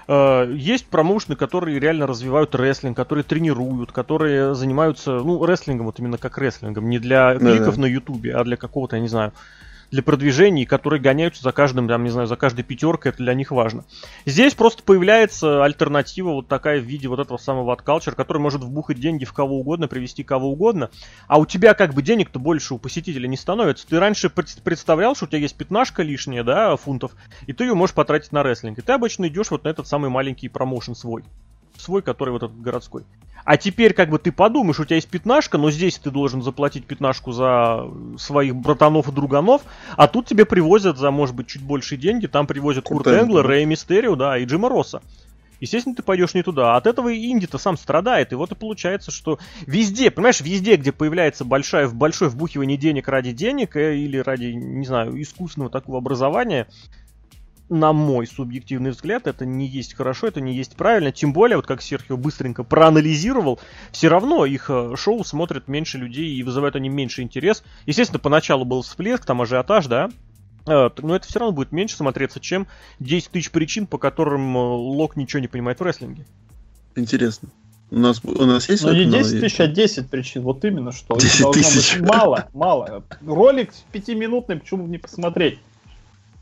э, 0.07 0.53
есть 0.55 0.87
промоушены, 0.87 1.37
которые 1.37 1.79
реально 1.79 2.07
развивают 2.07 2.55
рестлинг, 2.55 2.97
которые 2.97 3.25
тренируют, 3.25 3.93
которые 3.93 4.55
занимаются, 4.55 5.13
ну, 5.13 5.45
рестлингом, 5.45 5.87
вот 5.87 5.99
именно 5.99 6.19
как 6.19 6.39
рестлингом, 6.39 6.89
не 6.89 6.99
для 6.99 7.35
кликов 7.35 7.67
да, 7.67 7.73
да. 7.73 7.81
на 7.83 7.87
ютубе, 7.87 8.35
а 8.35 8.45
для 8.45 8.57
какого-то, 8.57 8.97
я 8.97 9.03
не 9.03 9.09
знаю, 9.09 9.33
для 9.91 10.03
продвижений, 10.03 10.67
которые 10.67 11.01
гоняются 11.01 11.43
за 11.43 11.53
каждым, 11.53 11.89
там, 11.89 12.05
не 12.05 12.11
знаю, 12.11 12.27
за 12.27 12.37
каждой 12.37 12.63
пятеркой, 12.63 13.11
это 13.11 13.23
для 13.23 13.35
них 13.35 13.51
важно. 13.51 13.85
Здесь 14.27 14.55
просто 14.55 14.83
появляется 14.83 15.65
альтернатива 15.65 16.31
вот 16.31 16.49
такая 16.49 16.81
в 16.81 16.85
виде 16.85 17.09
вот 17.09 17.19
этого 17.19 17.39
самого 17.39 17.73
откалчер, 17.73 18.15
который 18.15 18.39
может 18.39 18.63
вбухать 18.63 19.01
деньги 19.01 19.25
в 19.25 19.33
кого 19.33 19.59
угодно, 19.59 19.89
привести 19.89 20.23
кого 20.23 20.51
угодно, 20.51 20.91
а 21.27 21.39
у 21.39 21.47
тебя 21.47 21.75
как 21.75 21.95
бы 21.95 22.03
денег-то 22.03 22.39
больше 22.39 22.75
у 22.75 22.79
посетителя 22.79 23.27
не 23.27 23.37
становится. 23.37 23.87
Ты 23.87 23.99
раньше 23.99 24.31
представлял, 24.31 25.15
что 25.15 25.25
у 25.25 25.29
тебя 25.29 25.39
есть 25.39 25.57
пятнашка 25.57 26.03
лишняя, 26.03 26.45
да, 26.45 26.77
фунтов, 26.77 27.13
и 27.47 27.53
ты 27.53 27.65
ее 27.65 27.75
можешь 27.75 27.95
потратить 27.95 28.33
на 28.33 28.43
рестлинг. 28.43 28.79
И 28.79 28.83
ты 28.83 28.93
обычно 28.93 29.29
идешь 29.29 29.51
вот 29.51 29.65
на 29.65 29.69
этот 29.69 29.87
самый 29.87 30.11
маленький 30.11 30.49
промоушен 30.49 30.95
свой. 30.95 31.25
Свой, 31.79 32.03
который 32.03 32.31
вот 32.31 32.43
этот 32.43 32.61
городской. 32.61 33.05
А 33.45 33.57
теперь 33.57 33.95
как 33.95 34.11
бы 34.11 34.19
ты 34.19 34.31
подумаешь, 34.31 34.79
у 34.79 34.85
тебя 34.85 34.97
есть 34.97 35.09
пятнашка, 35.09 35.57
но 35.57 35.71
здесь 35.71 35.97
ты 35.99 36.11
должен 36.11 36.43
заплатить 36.43 36.85
пятнашку 36.85 37.33
за 37.33 37.89
своих 38.19 38.55
братанов 38.55 39.09
и 39.09 39.13
друганов, 39.13 39.63
а 39.97 40.07
тут 40.09 40.27
тебе 40.27 40.45
привозят 40.45 40.99
за, 40.99 41.11
может 41.11 41.35
быть, 41.35 41.47
чуть 41.47 41.63
больше 41.63 41.97
деньги, 41.97 42.27
там 42.27 42.47
привозят 42.47 42.85
Курт 42.85 43.07
Энгла, 43.07 43.43
Рэй 43.43 43.65
Мистерио, 43.65 44.17
да, 44.17 44.37
и 44.37 44.45
Джима 44.45 44.69
Росса. 44.69 45.01
Естественно, 45.61 45.97
ты 45.97 46.03
пойдешь 46.03 46.35
не 46.35 46.43
туда. 46.43 46.77
От 46.77 46.87
этого 46.87 47.09
и 47.09 47.31
инди-то 47.31 47.59
сам 47.59 47.77
страдает. 47.77 48.33
И 48.33 48.37
вот 48.37 48.53
и 48.53 48.55
получается, 48.55 49.11
что 49.11 49.39
везде, 49.67 50.11
понимаешь, 50.11 50.41
везде, 50.41 50.77
где 50.77 50.93
появляется 50.93 51.45
большое, 51.45 51.89
большое 51.89 52.31
вбухивание 52.31 52.77
денег 52.77 53.09
ради 53.09 53.33
денег 53.33 53.77
э, 53.77 53.97
или 53.97 54.19
ради, 54.19 54.53
не 54.53 54.87
знаю, 54.87 55.21
искусственного 55.21 55.71
такого 55.71 55.99
образования, 55.99 56.69
на 57.69 57.93
мой 57.93 58.27
субъективный 58.27 58.91
взгляд, 58.91 59.27
это 59.27 59.45
не 59.45 59.67
есть 59.67 59.95
хорошо, 59.95 60.27
это 60.27 60.41
не 60.41 60.55
есть 60.55 60.77
правильно. 60.77 61.13
Тем 61.13 61.33
более, 61.33 61.57
вот 61.57 61.67
как 61.67 61.83
Серхио 61.83 62.17
быстренько 62.17 62.65
проанализировал, 62.65 63.61
все 63.93 64.09
равно 64.09 64.47
их 64.47 64.71
э, 64.71 64.95
шоу 64.97 65.25
смотрят 65.25 65.69
меньше 65.69 65.99
людей 65.99 66.35
и 66.35 66.43
вызывают 66.43 66.77
они 66.77 66.89
меньше 66.89 67.23
интерес. 67.23 67.63
Естественно, 67.87 68.19
поначалу 68.19 68.65
был 68.65 68.83
всплеск, 68.83 69.25
там 69.25 69.43
ажиотаж, 69.43 69.87
да, 69.87 70.11
э, 70.67 70.91
но 70.99 71.17
это 71.17 71.27
все 71.27 71.41
равно 71.41 71.55
будет 71.55 71.73
меньше 71.73 71.97
смотреться, 71.97 72.41
чем 72.41 72.67
10 73.01 73.31
тысяч 73.31 73.51
причин, 73.51 73.87
по 73.87 73.99
которым 73.99 74.57
э, 74.57 74.61
Лок 74.61 75.17
ничего 75.17 75.41
не 75.41 75.49
понимает 75.49 75.81
в 75.81 75.83
рестлинге. 75.83 76.25
Интересно. 76.97 77.51
У 77.91 77.99
нас, 77.99 78.21
у 78.23 78.45
нас 78.45 78.69
есть... 78.69 78.83
Ну 78.85 78.93
не 78.93 79.07
10 79.07 79.41
тысяч, 79.41 79.61
а 79.61 79.67
10 79.67 80.11
причин. 80.11 80.43
Вот 80.43 80.65
именно 80.65 80.93
что. 80.93 81.17
10 81.17 81.51
тысяч. 81.53 81.99
Мало, 82.01 82.49
мало. 82.53 83.05
Ролик 83.27 83.73
пятиминутный, 83.93 84.57
почему 84.57 84.87
не 84.87 84.99
посмотреть? 84.99 85.59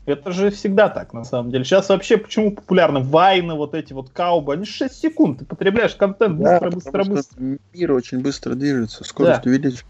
Это 0.07 0.31
же 0.31 0.51
всегда 0.51 0.87
так, 0.87 1.13
на 1.13 1.25
самом 1.25 1.51
деле. 1.51 1.65
Сейчас 1.65 1.89
вообще 1.89 2.15
почему 2.15 2.55
популярны 2.55 3.01
вайны, 3.01 3.55
вот 3.55 3.73
эти 3.73 3.91
вот 3.91 4.09
каубы? 4.09 4.53
Они 4.53 4.63
6 4.63 4.95
секунд, 4.95 5.39
ты 5.39 5.45
потребляешь 5.45 5.95
контент 5.95 6.37
быстро, 6.37 6.69
да, 6.69 6.75
быстро, 6.75 7.03
быстро. 7.03 7.41
Мир 7.73 7.91
очень 7.91 8.21
быстро 8.21 8.55
движется, 8.55 9.03
скорость 9.03 9.43
да. 9.43 9.49
увеличивается. 9.49 9.83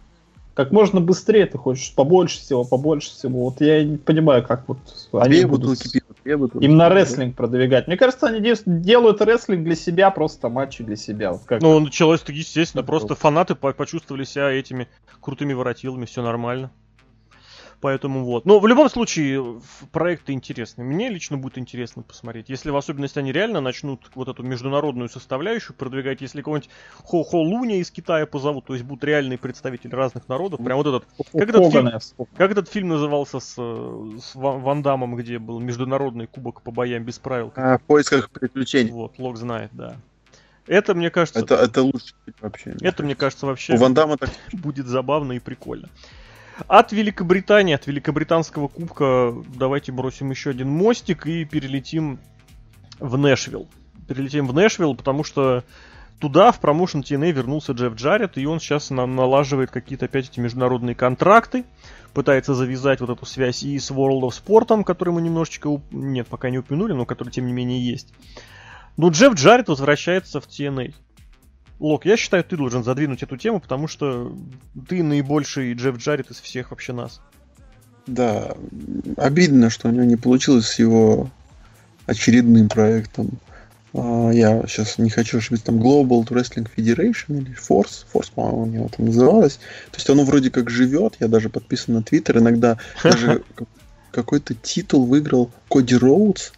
Как 0.56 0.72
можно 0.72 1.00
быстрее 1.00 1.46
ты 1.46 1.60
хочешь, 1.60 1.94
побольше 1.94 2.40
всего, 2.40 2.64
побольше 2.64 3.12
всего. 3.12 3.44
Вот 3.44 3.62
я 3.62 3.84
не 3.84 3.98
понимаю, 3.98 4.44
как 4.44 4.68
вот 4.68 4.80
они 5.14 5.46
будут 5.46 5.86
именно 6.26 6.90
рестлинг 6.90 7.36
продвигать. 7.36 7.86
Мне 7.86 7.96
кажется, 7.96 8.26
они 8.26 8.56
делают 8.66 9.22
рестлинг 9.22 9.64
для 9.64 9.76
себя, 9.76 10.10
просто 10.10 10.50
матчи 10.50 10.84
для 10.84 10.96
себя. 10.96 11.34
Вот 11.34 11.42
как 11.46 11.62
ну, 11.62 11.80
началось 11.80 12.22
так 12.22 12.36
естественно, 12.36 12.82
просто 12.82 13.14
фанаты 13.14 13.54
почувствовали 13.54 14.24
себя 14.24 14.50
этими 14.50 14.88
крутыми 15.22 15.54
воротилами, 15.54 16.06
все 16.06 16.24
нормально. 16.24 16.72
Поэтому 17.80 18.26
вот. 18.26 18.46
Но 18.46 18.60
в 18.60 18.66
любом 18.66 18.90
случае, 18.90 19.62
проекты 19.92 20.34
интересны. 20.34 20.84
Мне 20.84 21.10
лично 21.10 21.38
будет 21.38 21.60
интересно 21.60 22.02
посмотреть. 22.02 22.50
Если 22.50 22.72
в 22.72 22.76
особенности 22.76 23.20
они 23.20 23.32
реально 23.32 23.62
начнут 23.62 24.10
вот 24.16 24.28
эту 24.28 24.42
международную 24.42 25.10
составляющую 25.10 25.76
продвигать, 25.76 26.22
если 26.22 26.42
кого-нибудь 26.42 26.70
Хо-Хо 27.04 27.42
Луня 27.42 27.76
из 27.76 27.92
Китая 27.92 28.26
позовут, 28.26 28.66
то 28.66 28.74
есть 28.74 28.84
будут 28.84 29.04
реальные 29.04 29.38
представители 29.38 29.94
разных 29.94 30.28
народов. 30.28 30.64
Прям 30.64 30.78
вот 30.78 30.88
этот... 30.88 31.06
Как 31.32 31.50
этот, 31.50 31.72
фильм, 31.72 31.92
как 32.36 32.52
этот 32.52 32.70
фильм 32.70 32.88
назывался 32.88 33.40
с, 33.40 33.54
с 33.54 34.32
Ван 34.34 34.82
Дамом, 34.82 35.16
где 35.16 35.38
был 35.38 35.60
международный 35.60 36.26
кубок 36.26 36.64
по 36.64 36.72
боям 36.72 37.04
без 37.04 37.20
правил? 37.20 37.54
А, 37.56 37.78
в 37.78 37.84
поисках 37.84 38.32
приключений. 38.32 38.92
Вот, 38.92 39.20
Лок 39.20 39.38
знает, 39.38 39.70
да. 39.74 39.98
Это, 40.66 40.96
мне 40.96 41.12
кажется... 41.12 41.40
Это, 41.40 41.56
это 41.56 41.84
лучше 41.84 42.14
вообще. 42.42 42.76
Это, 42.82 43.04
мне 43.04 43.16
кажется, 43.16 43.46
вообще... 43.46 43.74
У 43.74 43.78
Ван 43.78 43.94
Дамма 43.94 44.18
так... 44.18 44.32
Будет 44.52 44.88
забавно 44.88 45.34
и 45.34 45.40
прикольно. 45.40 45.90
От 46.68 46.92
Великобритании, 46.92 47.76
от 47.76 47.86
Великобританского 47.86 48.68
кубка 48.68 49.36
давайте 49.56 49.92
бросим 49.92 50.32
еще 50.32 50.50
один 50.50 50.70
мостик 50.70 51.28
и 51.28 51.46
перелетим 51.46 52.20
в 53.00 53.18
Нэшвилл. 53.18 53.68
Перелетим 54.08 54.48
в 54.48 54.54
Нэшвилл, 54.54 54.96
потому 54.96 55.24
что 55.24 55.64
туда, 56.20 56.52
в 56.52 56.60
промоушен 56.60 57.02
TNA, 57.02 57.32
вернулся 57.32 57.74
Джефф 57.74 57.94
Джаред, 57.94 58.38
и 58.38 58.46
он 58.46 58.60
сейчас 58.60 58.90
на 58.90 59.06
налаживает 59.06 59.70
какие-то 59.70 60.06
опять 60.06 60.30
эти 60.30 60.40
международные 60.40 60.96
контракты, 60.96 61.64
пытается 62.14 62.56
завязать 62.56 63.02
вот 63.02 63.12
эту 63.12 63.26
связь 63.26 63.62
и 63.64 63.78
с 63.78 63.92
World 63.92 64.22
of 64.22 64.32
Sport, 64.32 64.84
который 64.84 65.14
мы 65.14 65.22
немножечко, 65.22 65.68
уп... 65.68 65.84
нет, 65.92 66.28
пока 66.28 66.50
не 66.50 66.58
упомянули, 66.58 66.94
но 66.94 67.06
который 67.06 67.30
тем 67.30 67.46
не 67.46 67.54
менее 67.54 67.86
есть. 67.86 68.14
Но 68.96 69.10
Джефф 69.10 69.36
Джаред 69.36 69.70
возвращается 69.70 70.42
в 70.42 70.48
TNA. 70.48 70.96
Лок, 71.80 72.06
я 72.06 72.18
считаю, 72.18 72.44
ты 72.44 72.58
должен 72.58 72.84
задвинуть 72.84 73.24
эту 73.24 73.38
тему, 73.38 73.60
потому 73.60 73.88
что 73.88 74.36
ты 74.88 75.04
наибольший 75.04 75.74
Джефф 75.74 75.98
Джаред 75.98 76.32
из 76.32 76.42
всех 76.42 76.72
вообще 76.72 76.94
нас. 76.94 77.22
Да, 78.08 78.56
обидно, 79.18 79.70
что 79.70 79.90
у 79.90 79.92
него 79.92 80.06
не 80.06 80.16
получилось 80.16 80.68
с 80.68 80.80
его 80.80 81.30
очередным 82.06 82.70
проектом. 82.70 83.32
А, 83.94 84.30
я 84.32 84.64
сейчас 84.68 84.98
не 84.98 85.10
хочу 85.10 85.38
ошибиться, 85.38 85.68
там 85.68 85.80
Global 85.80 86.26
Wrestling 86.26 86.68
Federation 86.76 87.38
или 87.38 87.56
Force, 87.56 88.06
Force, 88.12 88.32
по-моему, 88.34 88.62
у 88.62 88.66
него 88.66 88.90
там 88.96 89.08
называлось. 89.08 89.58
То 89.92 89.98
есть 89.98 90.10
оно 90.10 90.24
вроде 90.24 90.50
как 90.50 90.70
живет, 90.70 91.16
я 91.20 91.28
даже 91.28 91.50
подписан 91.50 91.96
на 91.96 92.04
Твиттер, 92.04 92.40
иногда 92.40 92.78
даже 93.04 93.44
какой-то 94.12 94.56
титул 94.56 95.06
выиграл 95.06 95.52
Коди 95.70 95.96
Роудс, 95.96 96.52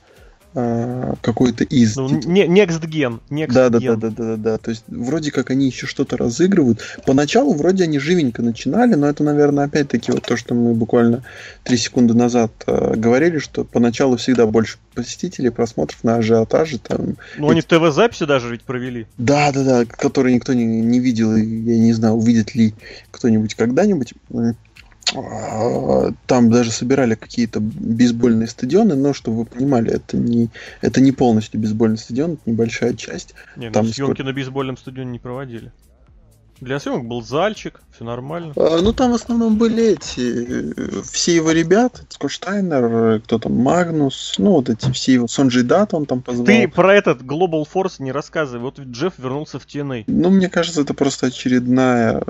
а, 0.55 1.13
какой-то 1.21 1.63
из. 1.63 1.95
Ну, 1.95 2.09
не, 2.09 2.45
next 2.45 2.81
Gen. 2.81 3.19
Next 3.29 3.53
да, 3.53 3.69
да, 3.69 3.79
да, 3.79 3.95
да, 3.95 4.09
да, 4.09 4.09
да, 4.09 4.35
да. 4.35 4.57
То 4.57 4.71
есть 4.71 4.83
вроде 4.87 5.31
как 5.31 5.51
они 5.51 5.67
еще 5.67 5.85
что-то 5.85 6.17
разыгрывают. 6.17 6.81
Поначалу 7.05 7.53
вроде 7.53 7.83
они 7.83 7.99
живенько 7.99 8.41
начинали, 8.41 8.95
но 8.95 9.07
это, 9.07 9.23
наверное, 9.23 9.65
опять-таки 9.65 10.11
вот 10.11 10.23
то, 10.23 10.35
что 10.37 10.55
мы 10.55 10.73
буквально 10.73 11.23
три 11.63 11.77
секунды 11.77 12.15
назад 12.15 12.51
э, 12.65 12.95
говорили, 12.95 13.37
что 13.37 13.63
поначалу 13.63 14.17
всегда 14.17 14.47
больше 14.47 14.79
посетителей, 14.95 15.51
просмотров 15.51 16.03
на 16.03 16.15
ажиотаже. 16.15 16.79
Там, 16.79 17.15
ну, 17.37 17.49
они 17.49 17.61
ТВ-записи 17.61 18.25
даже 18.25 18.49
ведь 18.49 18.63
провели. 18.63 19.05
Да, 19.19 19.51
да, 19.51 19.63
да, 19.63 19.85
которые 19.85 20.33
никто 20.33 20.53
не, 20.53 20.65
не 20.65 20.99
видел, 20.99 21.35
и 21.35 21.43
я 21.43 21.77
не 21.77 21.93
знаю, 21.93 22.15
увидит 22.15 22.55
ли 22.55 22.73
кто-нибудь 23.11 23.53
когда-нибудь. 23.53 24.13
А, 25.15 26.11
там 26.27 26.51
даже 26.51 26.71
собирали 26.71 27.15
какие-то 27.15 27.59
бейсбольные 27.59 28.47
стадионы, 28.47 28.95
но 28.95 29.13
чтобы 29.13 29.39
вы 29.39 29.45
понимали, 29.45 29.93
это 29.93 30.17
не, 30.17 30.49
это 30.81 31.01
не 31.01 31.11
полностью 31.11 31.59
бейсбольный 31.59 31.97
стадион, 31.97 32.33
это 32.33 32.41
небольшая 32.45 32.93
часть. 32.93 33.33
Не, 33.55 33.67
ну, 33.67 33.73
там 33.73 33.85
съемки 33.85 34.01
сколько... 34.01 34.23
на 34.23 34.33
бейсбольном 34.33 34.77
стадионе 34.77 35.11
не 35.11 35.19
проводили. 35.19 35.71
Для 36.61 36.77
съемок 36.79 37.05
был 37.05 37.21
зальчик, 37.23 37.81
все 37.95 38.03
нормально. 38.03 38.51
А, 38.57 38.81
ну 38.81 38.91
там 38.91 39.11
в 39.11 39.15
основном 39.15 39.57
были 39.57 39.93
эти, 39.93 41.01
все 41.09 41.35
его 41.35 41.51
ребята, 41.51 42.01
Скоштайнер, 42.09 43.21
кто 43.21 43.39
там, 43.39 43.53
Магнус, 43.53 44.35
ну 44.37 44.51
вот 44.51 44.69
эти 44.69 44.91
все 44.91 45.13
его, 45.13 45.27
Сонджи 45.27 45.63
Дат 45.63 45.93
он 45.93 46.05
там 46.05 46.21
позвал. 46.21 46.45
Ты 46.45 46.67
про 46.67 46.93
этот 46.93 47.21
Global 47.21 47.65
Force 47.71 47.95
не 47.99 48.11
рассказывай, 48.11 48.61
вот 48.61 48.77
Джефф 48.77 49.13
вернулся 49.17 49.57
в 49.57 49.65
TNA. 49.65 50.03
Ну 50.07 50.29
мне 50.31 50.49
кажется, 50.49 50.81
это 50.81 50.93
просто 50.93 51.27
очередная 51.27 52.21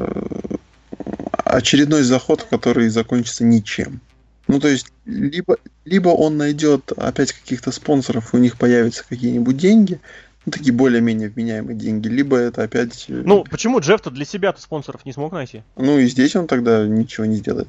очередной 1.50 2.04
заход, 2.04 2.44
который 2.44 2.90
закончится 2.90 3.44
ничем. 3.44 4.00
Ну, 4.48 4.60
то 4.60 4.68
есть, 4.68 4.88
либо, 5.06 5.58
либо 5.86 6.10
он 6.10 6.38
найдет 6.38 6.92
опять 6.98 7.34
каких-то 7.34 7.72
спонсоров, 7.72 8.34
и 8.34 8.38
у 8.38 8.40
них 8.40 8.58
появятся 8.58 9.04
какие-нибудь 9.08 9.58
деньги, 9.58 10.00
ну, 10.46 10.52
такие 10.52 10.74
более-менее 10.74 11.30
вменяемые 11.30 11.78
деньги, 11.78 12.08
либо 12.08 12.38
это 12.38 12.64
опять... 12.64 13.06
Э, 13.10 13.22
ну, 13.26 13.44
почему 13.44 13.80
Джефф-то 13.80 14.10
для 14.10 14.26
себя-то 14.26 14.62
спонсоров 14.62 15.06
не 15.06 15.14
смог 15.14 15.34
найти? 15.34 15.64
Ну, 15.76 16.00
и 16.00 16.08
здесь 16.08 16.36
он 16.36 16.48
тогда 16.48 16.88
ничего 16.88 17.26
не 17.26 17.36
сделает. 17.36 17.68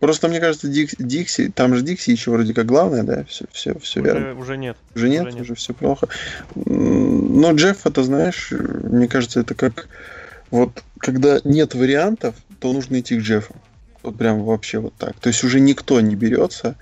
Просто 0.00 0.28
мне 0.28 0.40
кажется, 0.40 0.68
Дикс, 0.68 0.94
Дикси, 0.98 1.50
там 1.54 1.74
же 1.74 1.82
Дикси 1.82 2.10
еще 2.10 2.30
вроде 2.30 2.52
как 2.52 2.66
главное, 2.66 3.02
да, 3.02 3.24
все, 3.24 3.46
все, 3.52 3.78
все 3.78 4.00
уже, 4.00 4.12
верно. 4.12 4.40
Уже 4.40 4.56
нет. 4.56 4.76
Уже 4.94 5.08
нет, 5.08 5.26
уже, 5.26 5.32
нет. 5.32 5.42
уже 5.42 5.54
все 5.54 5.72
плохо. 5.72 6.08
Но 6.54 7.52
Джефф, 7.52 7.86
это 7.86 8.02
знаешь, 8.02 8.50
мне 8.50 9.08
кажется, 9.08 9.40
это 9.40 9.54
как 9.54 9.88
вот 10.50 10.82
когда 10.98 11.40
нет 11.44 11.74
вариантов, 11.74 12.34
то 12.58 12.72
нужно 12.72 13.00
идти 13.00 13.18
к 13.18 13.22
Джеффу. 13.22 13.54
Вот 14.02 14.16
прям 14.16 14.42
вообще 14.42 14.78
вот 14.78 14.94
так. 14.94 15.18
То 15.20 15.28
есть 15.28 15.42
уже 15.44 15.60
никто 15.60 16.00
не 16.00 16.14
берется, 16.14 16.76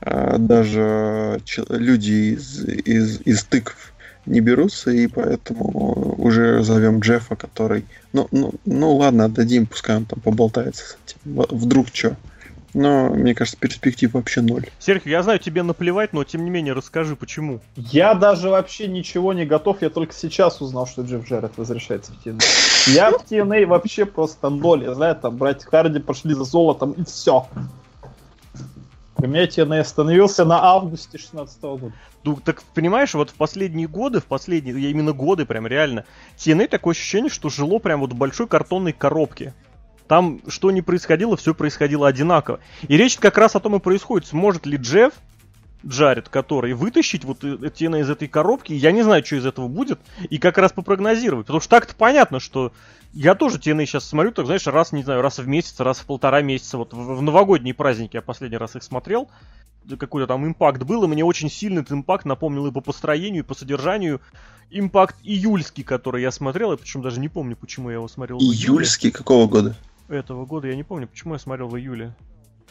а 0.00 0.38
даже 0.38 1.40
люди 1.68 2.34
из, 2.34 2.64
из, 2.64 3.20
из 3.24 3.44
тыкв 3.44 3.92
не 4.26 4.40
берутся, 4.40 4.90
и 4.90 5.06
поэтому 5.06 6.14
уже 6.18 6.62
зовем 6.62 7.00
Джеффа, 7.00 7.34
который... 7.34 7.84
Ну, 8.12 8.28
ну, 8.30 8.52
ну 8.64 8.96
ладно, 8.96 9.24
отдадим, 9.24 9.66
пускай 9.66 9.96
он 9.96 10.04
там 10.04 10.20
поболтается 10.20 10.84
с 10.84 10.98
этим. 11.04 11.46
Вдруг 11.50 11.88
что. 11.92 12.16
Но, 12.74 13.08
мне 13.08 13.34
кажется, 13.34 13.58
перспектив 13.58 14.12
вообще 14.12 14.40
ноль. 14.42 14.66
Серхио, 14.78 15.10
я 15.10 15.22
знаю, 15.22 15.38
тебе 15.38 15.62
наплевать, 15.62 16.12
но 16.12 16.22
тем 16.24 16.44
не 16.44 16.50
менее 16.50 16.74
расскажи, 16.74 17.16
почему. 17.16 17.60
Я 17.76 18.14
даже 18.14 18.50
вообще 18.50 18.88
ничего 18.88 19.32
не 19.32 19.46
готов, 19.46 19.80
я 19.80 19.90
только 19.90 20.12
сейчас 20.12 20.60
узнал, 20.60 20.86
что 20.86 21.02
Джефф 21.02 21.26
Джеррет 21.26 21.52
возвращается 21.56 22.12
в 22.12 22.26
TNA. 22.26 22.42
Я 22.94 23.10
в 23.10 23.24
TNA 23.24 23.66
вообще 23.66 24.04
просто 24.04 24.50
ноль. 24.50 24.84
Я 24.84 24.94
знаю, 24.94 25.16
там 25.16 25.36
братья 25.36 25.66
Харди 25.66 25.98
пошли 25.98 26.34
за 26.34 26.44
золотом 26.44 26.92
и 26.92 27.04
все. 27.04 27.46
У 29.16 29.26
меня 29.26 29.46
TNA 29.46 29.80
остановился 29.80 30.44
на 30.44 30.62
августе 30.62 31.18
16 31.18 31.60
года. 31.60 31.92
Ну, 32.22 32.36
так 32.36 32.62
понимаешь, 32.74 33.14
вот 33.14 33.30
в 33.30 33.34
последние 33.34 33.88
годы, 33.88 34.20
в 34.20 34.26
последние, 34.26 34.80
я 34.80 34.90
именно 34.90 35.12
годы 35.12 35.44
прям 35.44 35.66
реально, 35.66 36.04
TNA 36.36 36.68
такое 36.68 36.92
ощущение, 36.92 37.30
что 37.30 37.48
жило 37.48 37.78
прям 37.78 38.00
вот 38.00 38.12
в 38.12 38.16
большой 38.16 38.46
картонной 38.46 38.92
коробке. 38.92 39.54
Там 40.08 40.40
что 40.48 40.70
ни 40.70 40.80
происходило, 40.80 41.36
все 41.36 41.54
происходило 41.54 42.08
одинаково. 42.08 42.60
И 42.88 42.96
речь 42.96 43.16
как 43.16 43.36
раз 43.38 43.54
о 43.54 43.60
том 43.60 43.76
и 43.76 43.78
происходит, 43.78 44.26
сможет 44.26 44.66
ли 44.66 44.78
Джефф, 44.78 45.12
Джаред, 45.86 46.28
который 46.28 46.72
вытащить 46.72 47.24
вот 47.24 47.44
TNA 47.44 48.00
из 48.00 48.10
этой 48.10 48.26
коробки, 48.26 48.72
я 48.72 48.90
не 48.90 49.02
знаю, 49.02 49.24
что 49.24 49.36
из 49.36 49.46
этого 49.46 49.68
будет, 49.68 50.00
и 50.28 50.38
как 50.38 50.58
раз 50.58 50.72
попрогнозировать. 50.72 51.46
Потому 51.46 51.60
что 51.60 51.70
так-то 51.70 51.94
понятно, 51.94 52.40
что 52.40 52.72
я 53.12 53.34
тоже 53.34 53.58
TNA 53.58 53.86
сейчас 53.86 54.04
смотрю, 54.04 54.32
так 54.32 54.46
знаешь, 54.46 54.66
раз, 54.66 54.92
не 54.92 55.02
знаю, 55.02 55.22
раз 55.22 55.38
в 55.38 55.46
месяц, 55.46 55.78
раз 55.80 55.98
в 55.98 56.06
полтора 56.06 56.42
месяца. 56.42 56.78
Вот 56.78 56.92
в, 56.92 57.16
в 57.16 57.22
новогодние 57.22 57.74
праздники 57.74 58.16
я 58.16 58.22
последний 58.22 58.58
раз 58.58 58.76
их 58.76 58.82
смотрел. 58.82 59.28
Какой-то 59.98 60.26
там 60.26 60.44
импакт 60.46 60.82
был, 60.82 61.04
и 61.04 61.06
мне 61.06 61.24
очень 61.24 61.50
сильно 61.50 61.80
этот 61.80 61.92
импакт 61.92 62.24
напомнил 62.24 62.66
и 62.66 62.72
по 62.72 62.80
построению, 62.80 63.42
и 63.42 63.46
по 63.46 63.54
содержанию. 63.54 64.20
Импакт 64.70 65.16
июльский, 65.22 65.82
который 65.82 66.20
я 66.20 66.30
смотрел, 66.30 66.72
я 66.72 66.76
причем 66.76 67.00
даже 67.00 67.20
не 67.20 67.28
помню, 67.28 67.56
почему 67.56 67.88
я 67.88 67.94
его 67.94 68.08
смотрел. 68.08 68.38
Июльский 68.38 69.10
какого 69.10 69.46
года? 69.46 69.76
Этого 70.08 70.46
года, 70.46 70.68
я 70.68 70.76
не 70.76 70.84
помню, 70.84 71.06
почему 71.06 71.34
я 71.34 71.38
смотрел 71.38 71.68
в 71.68 71.76
июле. 71.76 72.14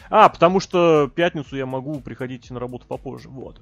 А, 0.10 0.30
потому 0.30 0.60
что 0.60 1.12
пятницу 1.13 1.56
я 1.56 1.65
могу 1.65 2.00
приходить 2.00 2.50
на 2.50 2.60
работу 2.60 2.86
попозже, 2.88 3.30
вот. 3.30 3.62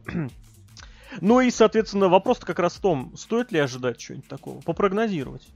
ну 1.22 1.42
и, 1.42 1.52
соответственно, 1.52 2.08
вопрос 2.08 2.40
как 2.40 2.60
раз 2.60 2.74
в 2.76 2.82
том, 2.82 3.16
стоит 3.16 3.52
ли 3.52 3.60
ожидать 3.60 3.98
чего-нибудь 3.98 4.30
такого, 4.30 4.62
попрогнозировать. 4.62 5.48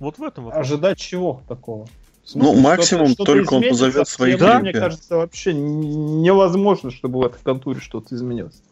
Вот 0.00 0.18
в 0.18 0.22
этом 0.22 0.44
вопрос. 0.44 0.66
Ожидать 0.66 0.98
чего 0.98 1.42
такого? 1.48 1.88
Смысле, 2.24 2.52
ну, 2.52 2.60
максимум 2.60 3.08
что 3.08 3.24
только 3.24 3.54
он 3.54 3.62
позовет 3.62 4.06
своих 4.06 4.38
да? 4.38 4.60
Мне 4.60 4.72
кажется, 4.72 5.16
вообще 5.16 5.54
невозможно, 5.54 6.90
чтобы 6.90 7.20
в 7.20 7.24
этой 7.24 7.40
контуре 7.42 7.80
что-то 7.80 8.14
изменилось. 8.14 8.62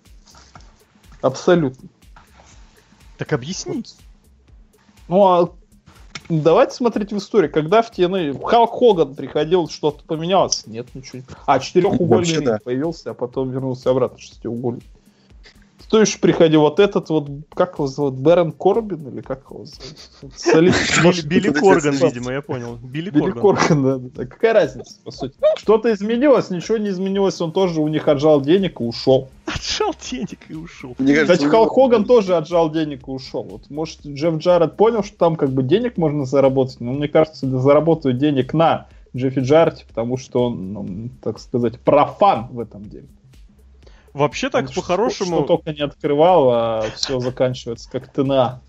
Абсолютно. 1.23 1.89
Так 3.17 3.33
объясни. 3.33 3.83
Ну, 5.09 5.27
а 5.27 5.55
давайте 6.29 6.75
смотреть 6.75 7.13
в 7.13 7.19
историю. 7.19 7.51
Когда 7.51 7.83
в 7.83 7.91
TNA 7.91 8.43
Халк 8.45 8.73
Хоган 8.73 9.15
приходил, 9.15 9.69
что-то 9.69 10.05
поменялось? 10.05 10.67
Нет, 10.67 10.87
ничего. 10.95 11.23
А, 11.47 11.59
четырехугольный 11.59 12.45
да. 12.45 12.59
появился, 12.63 13.11
а 13.11 13.15
потом 13.15 13.51
вернулся 13.51 13.91
обратно 13.91 14.19
шестиугольный. 14.19 14.83
Кто 15.87 16.01
еще 16.01 16.19
приходил? 16.19 16.63
Вот 16.63 16.81
этот 16.81 17.09
вот, 17.11 17.29
как 17.55 17.75
его 17.75 17.87
зовут, 17.87 18.15
Бэрон 18.15 18.51
Корбин 18.51 19.09
или 19.09 19.21
как 19.21 19.45
его 19.49 19.65
зовут? 19.65 20.33
Билли 21.25 21.53
Корган, 21.53 21.95
видимо, 21.95 22.33
я 22.33 22.43
понял. 22.43 22.77
Билли 22.83 23.11
Корган, 23.11 24.11
да. 24.11 24.27
Какая 24.27 24.53
разница, 24.53 24.97
по 25.05 25.13
сути? 25.13 25.35
Что-то 25.57 25.93
изменилось, 25.93 26.51
ничего 26.51 26.79
не 26.79 26.89
изменилось, 26.89 27.41
он 27.41 27.53
тоже 27.53 27.81
у 27.81 27.87
них 27.87 28.09
отжал 28.09 28.41
денег 28.41 28.81
и 28.81 28.85
ушел. 28.85 29.29
Отжал 29.47 29.95
денег 30.11 30.41
и 30.49 30.55
ушел. 30.55 30.97
Кстати, 30.99 31.45
Халк 31.45 31.73
Хоган 31.73 32.05
тоже 32.05 32.37
отжал 32.37 32.71
денег 32.73 33.07
и 33.07 33.11
ушел. 33.11 33.45
Вот, 33.45 33.71
может, 33.71 34.05
Джефф 34.05 34.39
Джаред 34.39 34.77
понял, 34.77 35.05
что 35.05 35.17
там 35.17 35.37
как 35.37 35.51
бы 35.51 35.63
денег 35.63 35.97
можно 35.99 36.25
заработать, 36.25 36.81
но 36.81 36.93
мне 36.93 37.07
кажется, 37.07 37.47
заработают 37.61 38.19
денег 38.19 38.55
на 38.55 38.89
Джеффи 39.15 39.39
Джарте, 39.39 39.85
потому 39.87 40.17
что 40.17 40.47
он, 40.47 40.73
ну, 40.73 41.09
так 41.23 41.39
сказать, 41.39 41.79
профан 41.79 42.49
в 42.51 42.59
этом 42.59 42.85
деле. 42.85 43.07
Вообще 44.17 44.49
так 44.49 44.73
по-хорошему... 44.73 45.37
Что, 45.37 45.45
что 45.45 45.57
только 45.57 45.75
не 45.75 45.83
открывал, 45.83 46.51
а 46.51 46.87
все 46.95 47.21
заканчивается 47.21 47.91
как 47.91 48.11
ТНА. 48.11 48.63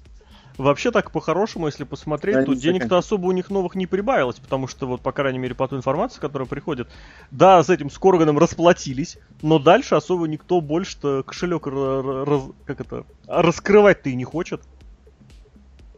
Вообще 0.57 0.91
так 0.91 1.11
по-хорошему, 1.11 1.67
если 1.67 1.85
посмотреть, 1.85 2.35
да, 2.35 2.43
то 2.43 2.53
денег-то 2.53 2.97
особо 2.97 3.27
у 3.27 3.31
них 3.31 3.49
новых 3.49 3.75
не 3.75 3.87
прибавилось, 3.87 4.37
потому 4.39 4.67
что 4.67 4.87
вот, 4.87 4.99
по 4.99 5.13
крайней 5.13 5.39
мере, 5.39 5.55
по 5.55 5.65
той 5.65 5.77
информации, 5.77 6.19
которая 6.19 6.49
приходит, 6.49 6.89
да, 7.31 7.63
с 7.63 7.69
этим 7.69 7.89
с 7.89 7.97
Корганом 7.97 8.37
расплатились, 8.37 9.19
но 9.41 9.57
дальше 9.57 9.95
особо 9.95 10.27
никто 10.27 10.59
больше-то 10.59 11.23
кошелек 11.23 11.67
раз, 11.67 12.41
как 12.65 12.81
это, 12.81 13.05
раскрывать-то 13.27 14.09
и 14.09 14.15
не 14.15 14.25
хочет. 14.25 14.61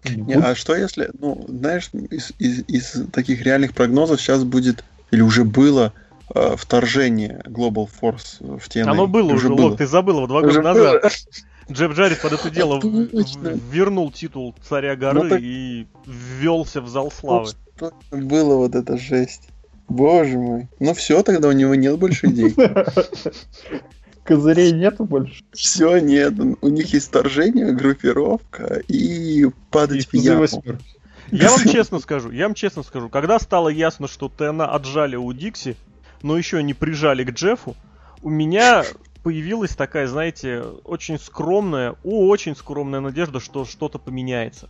Не, 0.04 0.36
а 0.36 0.54
что 0.54 0.76
если, 0.76 1.10
ну, 1.18 1.44
знаешь, 1.48 1.90
из, 1.94 2.34
из, 2.38 2.66
из 2.68 3.10
таких 3.12 3.42
реальных 3.42 3.74
прогнозов 3.74 4.22
сейчас 4.22 4.44
будет, 4.44 4.84
или 5.10 5.22
уже 5.22 5.44
было, 5.44 5.94
вторжение 6.34 7.42
Global 7.46 7.90
Force 7.90 8.38
в 8.40 8.68
TNA. 8.68 8.90
Оно 8.90 9.08
было 9.08 9.34
уже, 9.34 9.50
было. 9.50 9.70
Лок, 9.70 9.78
ты 9.78 9.88
забыл 9.88 10.18
его 10.18 10.28
два 10.28 10.42
года 10.42 10.62
назад. 10.62 11.02
Было. 11.02 11.12
Джеб 11.72 11.94
Джаред 11.94 12.22
под 12.22 12.34
это 12.34 12.50
дело 12.52 12.80
вернул 13.72 14.12
титул 14.12 14.56
царя 14.68 14.96
горы 14.96 15.24
ну, 15.24 15.30
так... 15.30 15.42
и 15.42 15.88
ввелся 16.06 16.82
в 16.82 16.90
зал 16.90 17.12
славы. 17.12 17.50
Что 17.76 17.94
было 18.12 18.56
вот 18.56 18.76
эта 18.76 18.98
жесть? 18.98 19.50
Боже 19.88 20.38
мой. 20.38 20.68
Ну 20.80 20.94
все, 20.94 21.24
тогда 21.24 21.48
у 21.48 21.52
него 21.52 21.76
нет 21.76 21.98
больше 21.98 22.28
идей. 22.28 22.56
Козырей 24.24 24.72
нету 24.72 25.06
больше. 25.06 25.44
Все, 25.54 25.98
нет. 25.98 26.34
У 26.62 26.68
них 26.68 26.94
есть 26.94 27.08
вторжение, 27.08 27.72
группировка 27.72 28.82
и 28.88 29.48
падать 29.72 30.08
и 30.12 30.18
в 30.18 30.22
яму. 30.22 30.46
Я 31.32 31.50
вам 31.50 31.62
честно 31.72 32.00
скажу, 32.00 32.30
я 32.30 32.46
вам 32.46 32.54
честно 32.54 32.84
скажу, 32.84 33.10
когда 33.10 33.40
стало 33.40 33.70
ясно, 33.70 34.08
что 34.08 34.30
ТНА 34.30 34.72
отжали 34.72 35.16
у 35.16 35.32
Дикси, 35.34 35.76
но 36.22 36.38
еще 36.38 36.62
не 36.64 36.74
прижали 36.74 37.24
к 37.24 37.32
Джеффу, 37.32 37.76
у 38.22 38.30
меня 38.30 38.84
появилась 39.24 39.76
такая, 39.76 40.08
знаете, 40.08 40.62
очень 40.84 41.20
скромная, 41.20 41.96
очень 42.04 42.56
скромная 42.56 43.00
надежда, 43.00 43.40
что 43.40 43.66
что-то 43.66 44.00
поменяется. 44.00 44.70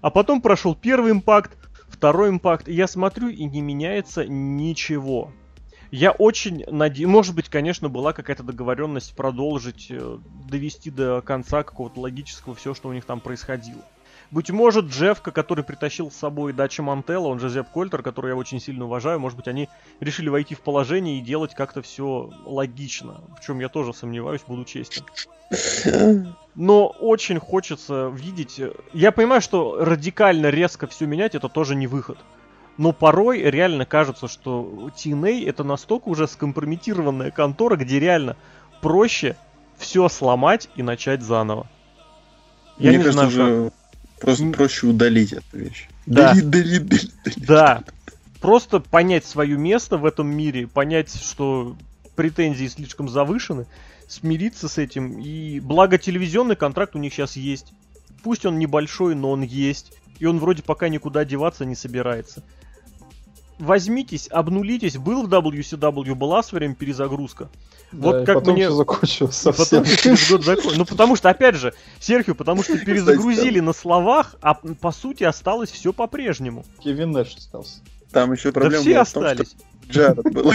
А 0.00 0.10
потом 0.10 0.40
прошел 0.40 0.74
первый 0.74 1.12
импакт, 1.12 1.56
второй 1.88 2.30
импакт, 2.30 2.68
и 2.68 2.74
я 2.74 2.86
смотрю, 2.86 3.28
и 3.28 3.44
не 3.44 3.60
меняется 3.60 4.24
ничего. 4.26 5.32
Я 5.90 6.12
очень 6.12 6.64
надеюсь, 6.66 7.10
может 7.10 7.34
быть, 7.34 7.48
конечно, 7.48 7.88
была 7.88 8.12
какая-то 8.12 8.44
договоренность 8.44 9.14
продолжить, 9.16 9.88
э, 9.90 10.18
довести 10.48 10.90
до 10.90 11.20
конца 11.20 11.64
какого-то 11.64 12.00
логического 12.00 12.54
все, 12.54 12.74
что 12.74 12.88
у 12.88 12.92
них 12.92 13.04
там 13.04 13.18
происходило. 13.20 13.82
Быть 14.30 14.50
может, 14.50 14.86
Джефка, 14.86 15.32
который 15.32 15.64
притащил 15.64 16.10
с 16.10 16.16
собой 16.16 16.52
Дача 16.52 16.82
Мантелла, 16.82 17.26
он 17.26 17.40
же 17.40 17.48
Зеп 17.48 17.68
Кольтер, 17.70 18.02
который 18.02 18.28
я 18.28 18.36
очень 18.36 18.60
сильно 18.60 18.84
уважаю, 18.84 19.18
может 19.18 19.36
быть, 19.36 19.48
они 19.48 19.68
решили 19.98 20.28
войти 20.28 20.54
в 20.54 20.60
положение 20.60 21.18
и 21.18 21.20
делать 21.20 21.54
как-то 21.54 21.82
все 21.82 22.30
логично, 22.44 23.20
в 23.36 23.44
чем 23.44 23.58
я 23.58 23.68
тоже 23.68 23.92
сомневаюсь, 23.92 24.42
буду 24.46 24.64
честен. 24.64 25.04
Но 26.54 26.86
очень 26.86 27.40
хочется 27.40 28.08
видеть... 28.14 28.60
Я 28.92 29.10
понимаю, 29.10 29.40
что 29.40 29.84
радикально 29.84 30.50
резко 30.50 30.86
все 30.86 31.06
менять, 31.06 31.34
это 31.34 31.48
тоже 31.48 31.74
не 31.74 31.88
выход. 31.88 32.18
Но 32.76 32.92
порой 32.92 33.42
реально 33.42 33.84
кажется, 33.84 34.28
что 34.28 34.90
TNA 34.96 35.48
это 35.48 35.64
настолько 35.64 36.08
уже 36.08 36.28
скомпрометированная 36.28 37.32
контора, 37.32 37.76
где 37.76 37.98
реально 37.98 38.36
проще 38.80 39.36
все 39.76 40.08
сломать 40.08 40.68
и 40.76 40.84
начать 40.84 41.20
заново. 41.20 41.66
Я 42.78 42.90
Мне 42.90 42.98
не 42.98 43.04
кажется, 43.04 43.28
знаю, 43.28 43.64
уже 43.64 43.72
Просто 44.20 44.44
М- 44.44 44.52
проще 44.52 44.86
удалить 44.86 45.32
эту 45.32 45.58
вещь. 45.58 45.88
Да. 46.06 46.34
Дали, 46.34 46.40
дали, 46.42 46.78
дали, 46.78 47.10
дали. 47.24 47.46
Да. 47.46 47.84
Просто 48.40 48.80
понять 48.80 49.24
свое 49.24 49.56
место 49.56 49.96
в 49.98 50.04
этом 50.04 50.28
мире, 50.28 50.66
понять, 50.66 51.14
что 51.14 51.76
претензии 52.16 52.66
слишком 52.66 53.08
завышены, 53.08 53.66
смириться 54.08 54.68
с 54.68 54.78
этим. 54.78 55.18
И 55.18 55.60
благо 55.60 55.98
телевизионный 55.98 56.56
контракт 56.56 56.94
у 56.94 56.98
них 56.98 57.12
сейчас 57.12 57.36
есть. 57.36 57.72
Пусть 58.22 58.44
он 58.44 58.58
небольшой, 58.58 59.14
но 59.14 59.30
он 59.30 59.42
есть. 59.42 59.92
И 60.18 60.26
он 60.26 60.38
вроде 60.38 60.62
пока 60.62 60.88
никуда 60.88 61.24
деваться 61.24 61.64
не 61.64 61.74
собирается. 61.74 62.42
Возьмитесь, 63.58 64.28
обнулитесь. 64.30 64.96
Был 64.96 65.26
в 65.26 65.32
WCW, 65.32 66.14
была 66.14 66.42
в 66.42 66.46
свое 66.46 66.60
время 66.60 66.74
перезагрузка. 66.74 67.48
Вот 67.92 68.20
да, 68.20 68.24
как 68.24 68.34
потом 68.36 68.54
мне... 68.54 68.70
закончилось 68.70 69.36
совсем. 69.36 69.82
Потом 69.82 69.96
через 69.96 70.30
год 70.30 70.44
закон... 70.44 70.74
Ну, 70.76 70.84
потому 70.84 71.16
что, 71.16 71.28
опять 71.28 71.56
же, 71.56 71.74
Серхио, 71.98 72.34
потому 72.34 72.62
что 72.62 72.78
перезагрузили 72.78 73.60
на 73.60 73.72
словах, 73.72 74.36
а 74.40 74.54
по 74.54 74.92
сути 74.92 75.24
осталось 75.24 75.70
все 75.70 75.92
по-прежнему. 75.92 76.64
Кевин 76.78 77.12
Нэш 77.12 77.34
остался. 77.36 77.80
Там 78.12 78.32
еще 78.32 78.52
проблема 78.52 78.84
да 78.84 78.90
все 78.90 78.98
остались. 78.98 79.50
Том, 79.50 79.58
что 79.90 79.90
Джаред 79.92 80.32
был. 80.32 80.52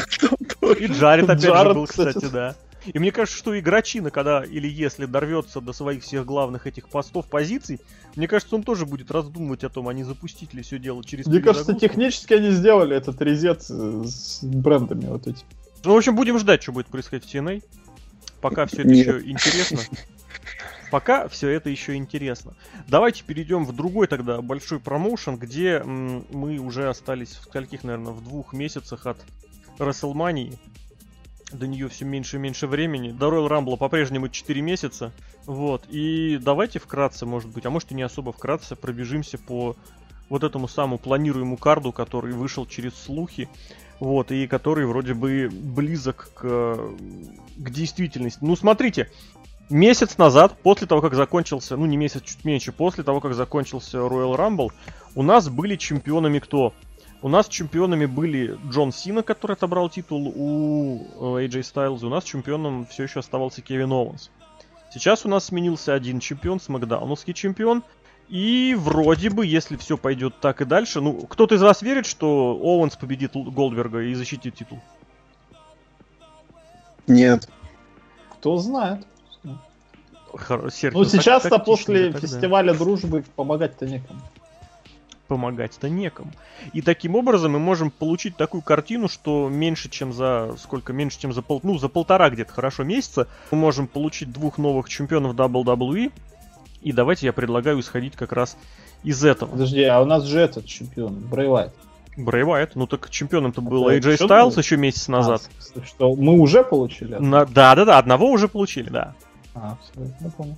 И 0.79 0.87
Джаред 0.87 1.29
опять 1.29 1.43
же 1.43 1.73
был, 1.73 1.87
кстати, 1.87 2.25
да. 2.31 2.55
И 2.85 2.99
мне 2.99 3.11
кажется, 3.11 3.37
что 3.37 3.57
игрочина, 3.57 4.11
когда 4.11 4.43
или 4.43 4.67
если 4.67 5.05
дорвется 5.05 5.59
до 5.59 5.73
своих 5.73 6.03
всех 6.03 6.25
главных 6.25 6.67
этих 6.67 6.87
постов, 6.87 7.25
позиций, 7.25 7.81
мне 8.15 8.27
кажется, 8.27 8.55
он 8.55 8.63
тоже 8.63 8.85
будет 8.85 9.09
раздумывать 9.09 9.63
о 9.63 9.69
том, 9.69 9.87
а 9.87 9.93
не 9.93 10.03
запустить 10.03 10.53
ли 10.53 10.61
все 10.61 10.77
дело 10.77 11.03
через 11.03 11.25
Мне 11.25 11.39
кажется, 11.41 11.73
технически 11.73 12.33
они 12.33 12.51
сделали 12.51 12.95
этот 12.95 13.21
резет 13.21 13.63
с 13.63 14.43
брендами 14.43 15.07
вот 15.07 15.27
этим. 15.27 15.45
Ну, 15.85 15.93
в 15.93 15.97
общем, 15.97 16.15
будем 16.15 16.39
ждать, 16.39 16.63
что 16.63 16.71
будет 16.71 16.87
происходить 16.87 17.29
в 17.29 17.33
TNA. 17.33 17.63
Пока 18.41 18.65
все 18.65 18.81
это 18.81 18.89
Нет. 18.89 19.07
еще 19.07 19.29
интересно. 19.29 19.79
Пока 20.91 21.27
все 21.27 21.49
это 21.49 21.69
еще 21.69 21.95
интересно. 21.95 22.55
Давайте 22.87 23.23
перейдем 23.23 23.65
в 23.65 23.73
другой 23.73 24.07
тогда 24.07 24.41
большой 24.41 24.79
промоушен, 24.79 25.37
где 25.37 25.77
м, 25.77 26.25
мы 26.31 26.59
уже 26.59 26.89
остались 26.89 27.29
в 27.29 27.43
скольких, 27.43 27.83
наверное, 27.83 28.13
в 28.13 28.23
двух 28.23 28.53
месяцах 28.53 29.05
от 29.05 29.17
WrestleMania 29.79 30.57
до 31.51 31.67
нее 31.67 31.89
все 31.89 32.05
меньше 32.05 32.37
и 32.37 32.39
меньше 32.39 32.67
времени. 32.67 33.11
До 33.11 33.29
Royal 33.29 33.47
Rumble 33.47 33.77
по-прежнему 33.77 34.29
4 34.29 34.61
месяца. 34.61 35.11
Вот. 35.45 35.85
И 35.89 36.37
давайте 36.41 36.79
вкратце, 36.79 37.25
может 37.25 37.49
быть, 37.49 37.65
а 37.65 37.69
может 37.69 37.91
и 37.91 37.95
не 37.95 38.03
особо 38.03 38.31
вкратце, 38.31 38.75
пробежимся 38.75 39.37
по 39.37 39.75
вот 40.29 40.43
этому 40.43 40.67
самому 40.67 40.97
планируемому 40.97 41.57
карду, 41.57 41.91
который 41.91 42.33
вышел 42.33 42.65
через 42.65 42.95
слухи. 42.95 43.47
Вот, 43.99 44.31
и 44.31 44.47
который 44.47 44.85
вроде 44.85 45.13
бы 45.13 45.49
близок 45.51 46.31
к, 46.33 46.77
к 47.57 47.69
действительности. 47.69 48.39
Ну, 48.41 48.55
смотрите, 48.55 49.09
месяц 49.69 50.17
назад, 50.17 50.57
после 50.61 50.87
того, 50.87 51.01
как 51.01 51.13
закончился, 51.15 51.77
ну 51.77 51.85
не 51.85 51.97
месяц, 51.97 52.21
чуть 52.23 52.43
меньше, 52.43 52.71
после 52.71 53.03
того, 53.03 53.21
как 53.21 53.33
закончился 53.33 53.97
Royal 53.99 54.35
Rumble, 54.35 54.71
у 55.15 55.23
нас 55.23 55.49
были 55.49 55.75
чемпионами 55.75 56.39
кто? 56.39 56.73
У 57.21 57.29
нас 57.29 57.47
чемпионами 57.47 58.05
были 58.05 58.57
Джон 58.69 58.91
Сина, 58.91 59.23
который 59.23 59.53
отобрал 59.53 59.89
титул 59.89 60.31
у 60.35 61.37
AJ 61.37 61.61
Styles, 61.61 62.05
у 62.05 62.09
нас 62.09 62.23
чемпионом 62.23 62.85
все 62.85 63.03
еще 63.03 63.19
оставался 63.19 63.61
Кевин 63.61 63.91
Оуэнс. 63.93 64.29
Сейчас 64.93 65.25
у 65.25 65.29
нас 65.29 65.45
сменился 65.45 65.93
один 65.93 66.19
чемпион, 66.19 66.59
SmackDown 66.59 67.04
овский 67.04 67.33
чемпион, 67.33 67.83
и 68.27 68.75
вроде 68.77 69.29
бы, 69.29 69.45
если 69.45 69.77
все 69.77 69.97
пойдет 69.97 70.39
так 70.39 70.61
и 70.61 70.65
дальше, 70.65 71.01
ну, 71.01 71.13
кто-то 71.13 71.55
из 71.55 71.61
вас 71.61 71.81
верит, 71.81 72.05
что 72.05 72.57
Оуэнс 72.61 72.95
победит 72.95 73.33
Голдберга 73.33 74.01
и 74.01 74.13
защитит 74.13 74.55
титул? 74.55 74.79
Нет. 77.07 77.47
Кто 78.31 78.57
знает. 78.57 79.05
Сердце, 80.69 80.97
ну, 80.97 81.05
сейчас-то 81.05 81.59
после 81.59 82.11
фестиваля 82.11 82.73
да. 82.73 82.79
дружбы 82.79 83.23
помогать-то 83.35 83.85
некому 83.85 84.21
помогать-то 85.27 85.89
некому. 85.89 86.31
И 86.73 86.81
таким 86.81 87.15
образом 87.15 87.53
мы 87.53 87.59
можем 87.59 87.91
получить 87.91 88.37
такую 88.37 88.61
картину, 88.61 89.07
что 89.07 89.49
меньше, 89.49 89.89
чем 89.89 90.13
за 90.13 90.55
сколько, 90.59 90.93
меньше, 90.93 91.19
чем 91.19 91.33
за 91.33 91.41
пол, 91.41 91.59
ну, 91.63 91.77
за 91.77 91.89
полтора 91.89 92.29
где-то 92.29 92.53
хорошо 92.53 92.83
месяца 92.83 93.27
мы 93.51 93.57
можем 93.57 93.87
получить 93.87 94.31
двух 94.31 94.57
новых 94.57 94.89
чемпионов 94.89 95.35
WWE. 95.35 96.11
И 96.85 96.91
давайте 96.91 97.25
я 97.25 97.33
предлагаю 97.33 97.79
исходить 97.79 98.15
как 98.15 98.31
раз 98.31 98.57
из 99.03 99.25
этого. 99.25 99.49
Подожди, 99.49 99.83
а 99.85 99.99
у 100.01 100.05
нас 100.05 100.23
же 100.23 100.39
этот 100.39 100.67
чемпион. 100.67 101.15
Брэй 102.15 102.43
Уайт, 102.43 102.75
ну 102.75 102.85
так 102.85 103.09
чемпионом-то 103.09 103.59
был 103.59 103.89
AJ 103.89 104.19
Styles 104.19 104.55
еще 104.55 104.77
месяц 104.77 105.07
назад. 105.07 105.41
А, 105.75 105.83
что 105.83 106.15
мы 106.15 106.39
уже 106.39 106.63
получили? 106.63 107.15
На, 107.15 107.47
да, 107.47 107.73
да, 107.73 107.85
да, 107.85 107.97
одного 107.97 108.29
уже 108.29 108.47
получили, 108.47 108.89
да. 108.89 109.15
А, 109.55 109.77
я 109.95 110.29
понял. 110.29 110.55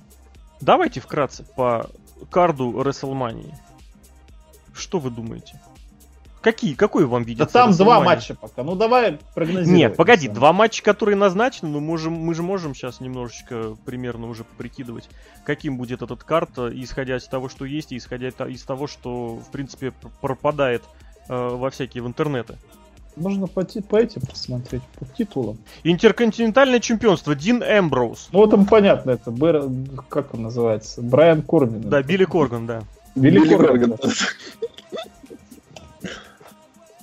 Давайте 0.60 1.00
вкратце 1.00 1.44
по 1.56 1.88
карду 2.30 2.72
WrestleMania. 2.72 3.54
Что 4.74 4.98
вы 4.98 5.10
думаете? 5.10 5.58
Какие, 6.40 6.74
какой 6.74 7.04
вам 7.06 7.24
видится? 7.24 7.52
Да 7.52 7.64
там 7.64 7.76
два 7.76 8.00
матча 8.00 8.34
пока. 8.34 8.62
Ну 8.62 8.76
давай 8.76 9.18
прогнозируем. 9.34 9.76
Нет, 9.76 9.96
погоди, 9.96 10.28
два 10.28 10.52
матча, 10.52 10.82
которые 10.82 11.16
назначены, 11.16 11.70
но 11.70 11.80
мы, 11.80 11.86
можем, 11.86 12.12
мы 12.12 12.34
же 12.34 12.42
можем 12.42 12.74
сейчас 12.74 13.00
немножечко 13.00 13.76
примерно 13.84 14.28
уже 14.28 14.44
прикидывать, 14.44 15.08
каким 15.44 15.76
будет 15.76 16.02
этот 16.02 16.22
карта, 16.22 16.70
исходя 16.72 17.16
из 17.16 17.24
того, 17.24 17.48
что 17.48 17.64
есть, 17.64 17.92
и 17.92 17.96
исходя 17.96 18.28
из 18.28 18.62
того, 18.62 18.86
что, 18.86 19.36
в 19.36 19.50
принципе, 19.50 19.92
пропадает 20.20 20.82
э, 21.28 21.34
во 21.34 21.70
всякие 21.70 22.02
в 22.02 22.06
интернеты. 22.06 22.56
Можно 23.16 23.48
по, 23.48 23.64
по 23.64 23.96
этим 23.96 24.20
посмотреть, 24.20 24.82
по 24.98 25.04
титулам. 25.04 25.58
Интерконтинентальное 25.82 26.78
чемпионство, 26.78 27.34
Дин 27.34 27.64
Эмброуз. 27.64 28.28
Ну, 28.30 28.46
там 28.46 28.64
понятно, 28.64 29.10
это, 29.10 29.32
Бэр, 29.32 29.64
как 30.08 30.34
он 30.34 30.42
называется, 30.42 31.02
Брайан 31.02 31.42
Корбин. 31.42 31.88
Да, 31.88 32.02
Билли 32.02 32.24
Корган, 32.24 32.66
да. 32.66 32.82
Билли 33.16 33.48
Корган. 33.48 33.96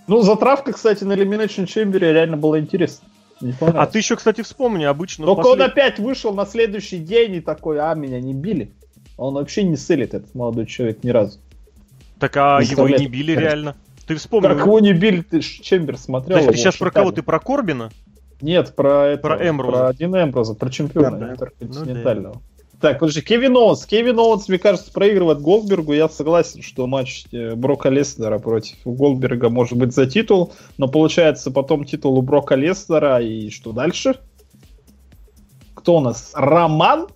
Ну, 0.08 0.22
затравка, 0.22 0.74
кстати, 0.74 1.04
на 1.04 1.14
Elimination 1.14 1.66
Chamber 1.66 1.98
реально 1.98 2.38
была 2.38 2.60
интересна. 2.60 3.08
А 3.60 3.86
ты 3.86 3.98
еще, 3.98 4.16
кстати, 4.16 4.42
вспомни, 4.42 4.86
обычно... 4.86 5.26
Только 5.26 5.44
послед... 5.44 5.62
он 5.62 5.66
опять 5.66 6.00
вышел 6.00 6.34
на 6.34 6.46
следующий 6.46 7.00
день 7.00 7.36
и 7.36 7.42
такой, 7.42 7.80
а, 7.80 7.94
меня 7.94 8.22
не 8.22 8.34
били. 8.34 8.72
Он 9.18 9.34
вообще 9.34 9.64
не 9.64 9.78
sell 9.78 9.98
ит, 9.98 10.14
этот 10.14 10.34
молодой 10.36 10.66
человек, 10.66 11.04
ни 11.04 11.10
разу. 11.10 11.40
Так, 12.20 12.38
а 12.38 12.62
его 12.62 12.88
и 12.88 12.98
не 12.98 13.08
били 13.08 13.34
реально. 13.34 13.76
Ты 14.08 14.16
вспомнил. 14.16 14.50
Как 14.50 14.60
его 14.60 14.80
не 14.80 14.94
били, 14.94 15.22
ты 15.22 15.42
Chamber 15.42 15.98
смотрел. 15.98 16.46
Ты 16.46 16.56
сейчас 16.56 16.78
про 16.78 16.92
кого? 16.92 17.12
Ты 17.12 17.24
про 17.24 17.40
Корбина? 17.40 17.90
Нет, 18.42 18.76
про 18.76 19.08
это. 19.08 19.22
Про 19.22 19.50
Эмброза. 19.50 19.86
Про 19.86 19.94
Дина 19.94 20.24
Эмброза, 20.24 20.54
про 20.54 20.70
чемпиона 20.70 21.18
да, 21.18 21.32
интерконтинентального. 21.32 22.34
Ну, 22.34 22.40
да. 22.40 22.55
Так, 22.82 23.00
подожди, 23.00 23.22
Кевин 23.22 23.56
Оуэнс. 23.56 23.86
Кевин 23.86 24.20
Оуэнс, 24.20 24.48
мне 24.50 24.60
кажется, 24.60 24.92
проигрывает 24.92 25.40
Голдбергу. 25.40 25.94
Я 25.94 26.10
согласен, 26.10 26.62
что 26.62 26.88
матч 26.88 27.26
э, 27.32 27.56
Брока 27.56 27.90
Леснера 27.90 28.38
против 28.40 28.78
Голдберга 28.84 29.50
может 29.50 29.78
быть 29.78 29.94
за 29.94 30.06
титул, 30.08 30.54
но 30.78 30.88
получается 30.88 31.52
потом 31.52 31.86
титул 31.86 32.18
у 32.18 32.22
Брока 32.22 32.56
Леснера, 32.56 33.22
и 33.22 33.50
что 33.50 33.72
дальше? 33.72 34.20
Кто 35.74 35.98
у 35.98 36.00
нас? 36.02 36.32
Роман? 36.34 37.08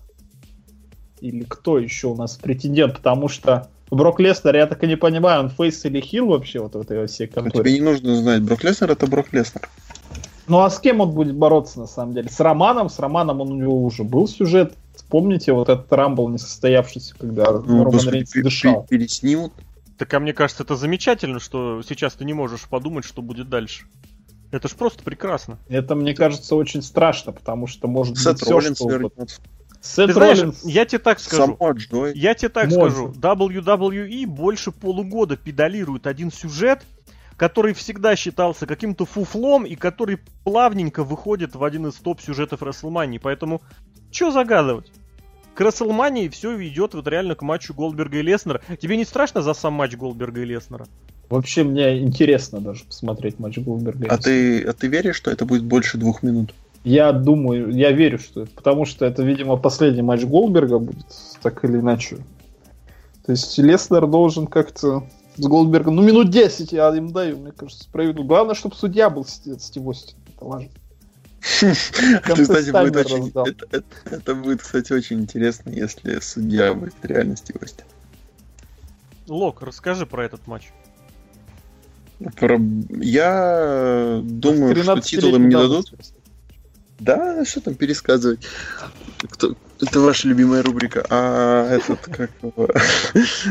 Или 1.20 1.44
кто 1.44 1.78
еще 1.78 2.08
у 2.08 2.16
нас 2.16 2.36
претендент? 2.36 2.96
Потому 2.96 3.28
что 3.28 3.68
Брок 3.90 4.20
Леснер, 4.20 4.54
я 4.56 4.66
так 4.66 4.82
и 4.84 4.86
не 4.86 4.96
понимаю, 4.96 5.40
он 5.40 5.50
фейс 5.50 5.84
или 5.84 6.00
хил 6.00 6.28
вообще 6.28 6.60
вот 6.60 6.74
в 6.74 6.80
этой 6.80 7.06
всей 7.06 7.26
конторе? 7.26 7.60
А 7.60 7.64
тебе 7.64 7.72
не 7.74 7.80
нужно 7.80 8.16
знать, 8.16 8.42
Брок 8.42 8.62
Леснер 8.62 8.92
это 8.92 9.06
Брок 9.06 9.32
Леснер. 9.32 9.68
Ну 10.46 10.60
а 10.60 10.70
с 10.70 10.78
кем 10.78 11.00
он 11.00 11.10
будет 11.10 11.34
бороться 11.34 11.80
на 11.80 11.86
самом 11.86 12.14
деле? 12.14 12.28
С 12.28 12.40
Романом? 12.40 12.88
С 12.88 12.98
Романом 12.98 13.40
он, 13.40 13.52
у 13.52 13.56
него 13.56 13.84
уже 13.84 14.04
был 14.04 14.26
сюжет. 14.28 14.74
Помните 15.10 15.52
вот 15.52 15.68
этот 15.68 15.92
рамбл 15.92 16.28
несостоявшийся, 16.28 17.16
когда 17.18 17.50
ну, 17.50 17.84
Роман 17.84 18.08
Рейнс 18.08 18.30
дышал? 18.32 18.86
Переснимут. 18.88 19.52
Так 19.98 20.14
а 20.14 20.20
мне 20.20 20.32
кажется, 20.32 20.62
это 20.62 20.76
замечательно, 20.76 21.40
что 21.40 21.82
сейчас 21.82 22.14
ты 22.14 22.24
не 22.24 22.32
можешь 22.32 22.66
подумать, 22.68 23.04
что 23.04 23.20
будет 23.20 23.48
дальше. 23.48 23.86
Это 24.52 24.68
ж 24.68 24.72
просто 24.72 25.02
прекрасно. 25.02 25.58
Это, 25.68 25.94
мне 25.94 26.14
кажется, 26.14 26.54
очень 26.54 26.82
страшно, 26.82 27.32
потому 27.32 27.66
что 27.66 27.88
может 27.88 28.18
Сет 28.18 28.34
быть 28.34 28.42
все, 28.42 28.60
что 28.60 28.84
угодно. 28.84 29.26
Сет 29.80 30.06
Ты 30.08 30.12
знаешь, 30.12 30.38
Роллинс... 30.38 30.64
я 30.64 30.84
тебе 30.84 30.98
так 30.98 31.20
скажу. 31.20 31.58
Я 32.14 32.34
тебе 32.34 32.48
так 32.48 32.70
Может. 32.70 32.96
скажу. 32.96 33.12
WWE 33.12 34.26
больше 34.26 34.72
полугода 34.72 35.36
педалирует 35.36 36.06
один 36.06 36.30
сюжет, 36.30 36.84
который 37.36 37.74
всегда 37.74 38.16
считался 38.16 38.66
каким-то 38.66 39.06
фуфлом 39.06 39.64
и 39.64 39.74
который 39.74 40.18
плавненько 40.44 41.04
выходит 41.04 41.54
в 41.54 41.64
один 41.64 41.86
из 41.86 41.94
топ-сюжетов 41.94 42.62
Расселмании. 42.62 43.18
Поэтому, 43.18 43.62
что 44.10 44.30
загадывать? 44.30 44.90
К 45.60 45.62
Расселмании 45.62 46.28
все 46.28 46.58
идет 46.66 46.94
вот 46.94 47.06
реально 47.06 47.34
к 47.34 47.42
матчу 47.42 47.74
Голдберга 47.74 48.16
и 48.16 48.22
Леснера. 48.22 48.62
Тебе 48.80 48.96
не 48.96 49.04
страшно 49.04 49.42
за 49.42 49.52
сам 49.52 49.74
матч 49.74 49.94
Голдберга 49.94 50.40
и 50.40 50.46
Леснера? 50.46 50.86
Вообще 51.28 51.64
мне 51.64 51.98
интересно 51.98 52.62
даже 52.62 52.84
посмотреть 52.84 53.38
матч 53.38 53.58
Голдберга. 53.58 54.06
А 54.08 54.16
ты, 54.16 54.62
а 54.62 54.72
ты 54.72 54.86
веришь, 54.86 55.16
что 55.16 55.30
это 55.30 55.44
будет 55.44 55.64
больше 55.64 55.98
двух 55.98 56.22
минут? 56.22 56.54
Я 56.82 57.12
думаю, 57.12 57.68
я 57.76 57.92
верю, 57.92 58.18
что 58.18 58.44
это, 58.44 58.52
потому 58.52 58.86
что 58.86 59.04
это, 59.04 59.22
видимо, 59.22 59.56
последний 59.56 60.00
матч 60.00 60.22
Голдберга 60.24 60.78
будет, 60.78 61.04
так 61.42 61.62
или 61.62 61.76
иначе. 61.76 62.16
То 63.26 63.32
есть 63.32 63.58
Леснер 63.58 64.06
должен 64.06 64.46
как-то 64.46 65.04
с 65.36 65.46
Голдбергом, 65.46 65.94
ну, 65.94 66.02
минут 66.02 66.30
10 66.30 66.72
я 66.72 66.88
им 66.96 67.12
даю, 67.12 67.36
мне 67.36 67.52
кажется, 67.52 67.84
справедливо. 67.84 68.26
Главное, 68.26 68.54
чтобы 68.54 68.76
судья 68.76 69.10
был 69.10 69.26
Стив 69.26 69.86
Остин. 69.86 70.16
Это 70.34 70.42
важно. 70.46 70.70
Кстати, 71.40 72.70
будет 72.70 72.96
очень, 72.96 73.28
это, 73.28 73.66
это, 73.70 73.84
это 74.10 74.34
будет, 74.34 74.62
кстати, 74.62 74.92
очень 74.92 75.20
интересно, 75.20 75.70
если 75.70 76.20
судья 76.20 76.74
будет 76.74 76.94
реально 77.02 77.36
Стив 77.36 77.56
Остин. 77.62 77.86
Лок, 79.26 79.62
расскажи 79.62 80.06
про 80.06 80.24
этот 80.24 80.46
матч. 80.46 80.70
Про... 82.36 82.60
Я 83.00 84.20
думаю, 84.22 84.76
что 84.76 85.00
титул 85.00 85.36
им 85.36 85.48
не 85.48 85.54
дадут. 85.54 85.92
Да, 87.00 87.44
что 87.44 87.62
там 87.62 87.74
пересказывать? 87.74 88.40
Кто, 89.30 89.56
это 89.80 90.00
ваша 90.00 90.28
любимая 90.28 90.62
рубрика. 90.62 91.06
А 91.08 91.66
этот, 91.70 92.00
как 92.00 92.30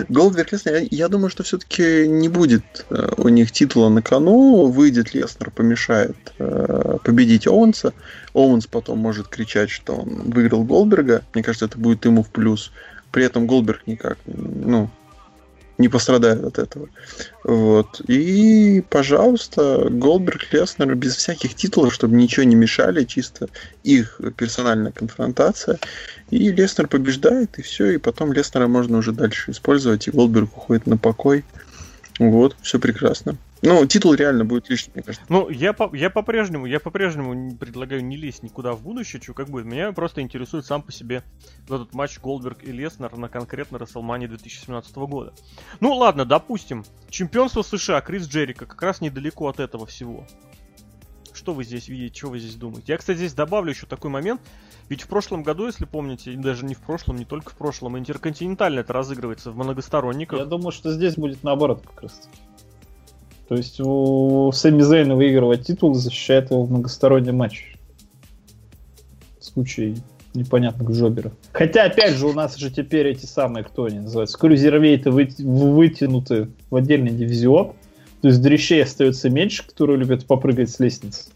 Голдберг 0.10 0.52
Леснер, 0.52 0.88
я, 0.92 1.08
думаю, 1.08 1.30
что 1.30 1.44
все-таки 1.44 2.08
не 2.08 2.30
будет 2.30 2.86
э, 2.92 3.12
у 3.18 3.30
них 3.30 3.52
титула 3.52 3.90
на 3.90 4.04
кону. 4.04 4.68
Выйдет 4.68 5.14
Леснер, 5.16 5.50
помешает 5.50 6.16
э, 6.38 6.98
победить 7.04 7.48
Оуэнса. 7.48 7.94
Оуэнс 8.34 8.68
потом 8.68 9.00
может 9.00 9.28
кричать, 9.28 9.72
что 9.72 9.96
он 9.96 10.30
выиграл 10.30 10.64
Голдберга. 10.64 11.24
Мне 11.34 11.44
кажется, 11.44 11.66
это 11.66 11.80
будет 11.80 12.06
ему 12.06 12.24
в 12.24 12.30
плюс. 12.30 12.72
При 13.12 13.26
этом 13.26 13.48
Голдберг 13.48 13.88
никак, 13.88 14.20
ну, 14.28 14.92
не 15.80 15.88
пострадают 15.88 16.44
от 16.44 16.60
этого. 16.60 16.90
Вот. 17.44 18.02
И, 18.08 18.84
пожалуйста, 18.90 19.88
Голдберг, 19.90 20.54
Леснер 20.54 20.94
без 20.94 21.16
всяких 21.16 21.56
титулов, 21.56 21.94
чтобы 21.94 22.16
ничего 22.16 22.44
не 22.44 22.56
мешали, 22.56 23.06
чисто 23.06 23.48
их 23.84 24.22
персональная 24.36 24.92
конфронтация. 24.92 25.80
И 26.30 26.52
Леснер 26.52 26.88
побеждает, 26.88 27.58
и 27.58 27.62
все, 27.62 27.92
и 27.92 27.98
потом 27.98 28.34
Леснера 28.34 28.68
можно 28.68 28.98
уже 28.98 29.14
дальше 29.14 29.52
использовать, 29.52 30.08
и 30.08 30.12
Голдберг 30.12 30.56
уходит 30.56 30.86
на 30.86 30.98
покой. 30.98 31.46
Вот, 32.20 32.58
все 32.62 32.78
прекрасно. 32.78 33.38
Ну, 33.62 33.86
титул 33.86 34.14
реально 34.14 34.46
будет 34.46 34.70
лишним, 34.70 34.94
мне 34.96 35.04
кажется. 35.04 35.26
Ну, 35.30 35.50
я, 35.50 35.74
по, 35.74 35.94
я 35.94 36.10
по-прежнему, 36.10 36.66
я 36.66 36.80
по-прежнему 36.80 37.56
предлагаю 37.58 38.04
не 38.04 38.16
лезть 38.16 38.42
никуда 38.42 38.74
в 38.74 38.82
будущее, 38.82 39.22
что 39.22 39.34
как 39.34 39.50
будет. 39.50 39.66
Меня 39.66 39.92
просто 39.92 40.22
интересует 40.22 40.66
сам 40.66 40.82
по 40.82 40.92
себе 40.92 41.24
этот 41.66 41.94
матч 41.94 42.20
Голдберг 42.20 42.64
и 42.64 42.72
Леснер 42.72 43.16
на 43.18 43.28
конкретно 43.28 43.78
Расселмане 43.78 44.28
2017 44.28 44.96
года. 44.96 45.34
Ну, 45.82 45.94
ладно, 45.94 46.24
допустим, 46.26 46.86
чемпионство 47.10 47.62
США, 47.62 48.00
Крис 48.02 48.28
Джерика, 48.28 48.66
как 48.66 48.82
раз 48.82 49.02
недалеко 49.02 49.50
от 49.50 49.60
этого 49.60 49.86
всего. 49.86 50.26
Что 51.34 51.54
вы 51.54 51.64
здесь 51.64 51.88
видите, 51.88 52.18
что 52.18 52.30
вы 52.30 52.40
здесь 52.40 52.56
думаете? 52.56 52.92
Я, 52.94 52.98
кстати, 52.98 53.18
здесь 53.18 53.34
добавлю 53.34 53.72
еще 53.72 53.86
такой 53.86 54.10
момент. 54.10 54.42
Ведь 54.90 55.04
в 55.04 55.08
прошлом 55.08 55.44
году, 55.44 55.68
если 55.68 55.86
помните, 55.86 56.34
даже 56.34 56.66
не 56.66 56.76
в 56.76 56.80
прошлом, 56.80 57.18
не 57.18 57.26
только 57.26 57.52
в 57.52 57.56
прошлом, 57.56 57.98
интерконтинентально 57.98 58.80
это 58.80 58.94
разыгрывается 58.94 59.52
в 59.52 59.58
многосторонниках. 59.58 60.40
Я 60.40 60.46
думаю, 60.46 60.72
что 60.72 60.92
здесь 60.92 61.16
будет 61.16 61.44
наоборот 61.44 61.84
как 61.86 62.02
раз 62.04 62.14
таки. 62.14 62.49
То 63.50 63.56
есть 63.56 63.80
у 63.80 64.52
Сэмми 64.54 64.84
Зейна 64.84 65.16
выигрывать 65.16 65.66
титул 65.66 65.96
защищает 65.96 66.52
его 66.52 66.64
в 66.64 66.70
многостороннем 66.70 67.38
матче. 67.38 67.66
В 69.40 69.44
случае 69.44 69.96
непонятных 70.36 70.92
джоберов. 70.92 71.34
Хотя, 71.52 71.86
опять 71.86 72.14
же, 72.14 72.28
у 72.28 72.34
нас 72.34 72.58
же 72.58 72.70
теперь 72.70 73.08
эти 73.08 73.26
самые, 73.26 73.64
кто 73.64 73.86
они 73.86 74.02
называются, 74.02 74.38
крузервейты 74.38 75.10
вы, 75.10 75.30
вытянуты 75.40 76.50
в 76.70 76.76
отдельный 76.76 77.10
дивизион. 77.10 77.74
То 78.22 78.28
есть 78.28 78.40
дрищей 78.40 78.84
остается 78.84 79.32
меньше, 79.32 79.66
которые 79.66 79.98
любят 79.98 80.28
попрыгать 80.28 80.70
с 80.70 80.80
лестницы 80.80 81.32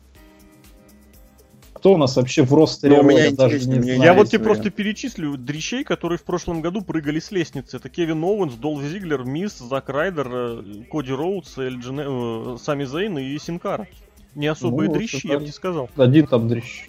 кто 1.83 1.95
у 1.95 1.97
нас 1.97 2.15
вообще 2.15 2.43
в 2.43 2.53
ростере 2.53 2.95
Ну, 2.95 3.01
у 3.01 3.03
меня 3.03 3.29
даже 3.31 3.57
не 3.57 3.81
знаю. 3.81 4.01
Я 4.01 4.13
вот 4.13 4.29
тебе 4.29 4.39
просто 4.39 4.69
перечислю 4.69 5.35
дрищей, 5.35 5.83
которые 5.83 6.17
в 6.17 6.23
прошлом 6.23 6.61
году 6.61 6.81
прыгали 6.81 7.19
с 7.19 7.29
лестницы. 7.29 7.75
Это 7.75 7.89
Кевин 7.89 8.23
Оуэнс, 8.23 8.53
Долф 8.53 8.81
Зиглер, 8.83 9.25
Мисс, 9.25 9.59
Зак 9.59 9.89
Райдер, 9.89 10.29
э, 10.31 10.63
Коди 10.89 11.11
Роудс, 11.11 11.57
Эльджин, 11.57 11.99
э, 11.99 12.57
Сами 12.57 12.85
Зейн 12.85 13.17
и 13.17 13.37
Синкара. 13.37 13.85
Не 14.33 14.47
особые 14.47 14.87
Ну, 14.87 14.95
дрищи, 14.95 15.27
я 15.27 15.37
бы 15.37 15.43
тебе 15.43 15.51
сказал. 15.51 15.89
Один 15.97 16.25
там 16.25 16.47
дрищ. 16.47 16.87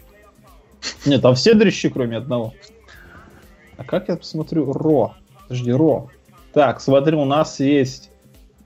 Нет, 1.05 1.23
там 1.23 1.35
все 1.35 1.55
дрищи, 1.55 1.89
кроме 1.89 2.19
одного. 2.19 2.55
А 3.77 3.83
как 3.83 4.09
я 4.09 4.17
посмотрю? 4.17 4.73
Ро. 4.73 5.17
Подожди, 5.49 5.73
Ро. 5.73 6.09
Так, 6.53 6.81
смотри, 6.81 7.17
у 7.17 7.25
нас 7.25 7.59
есть... 7.59 8.11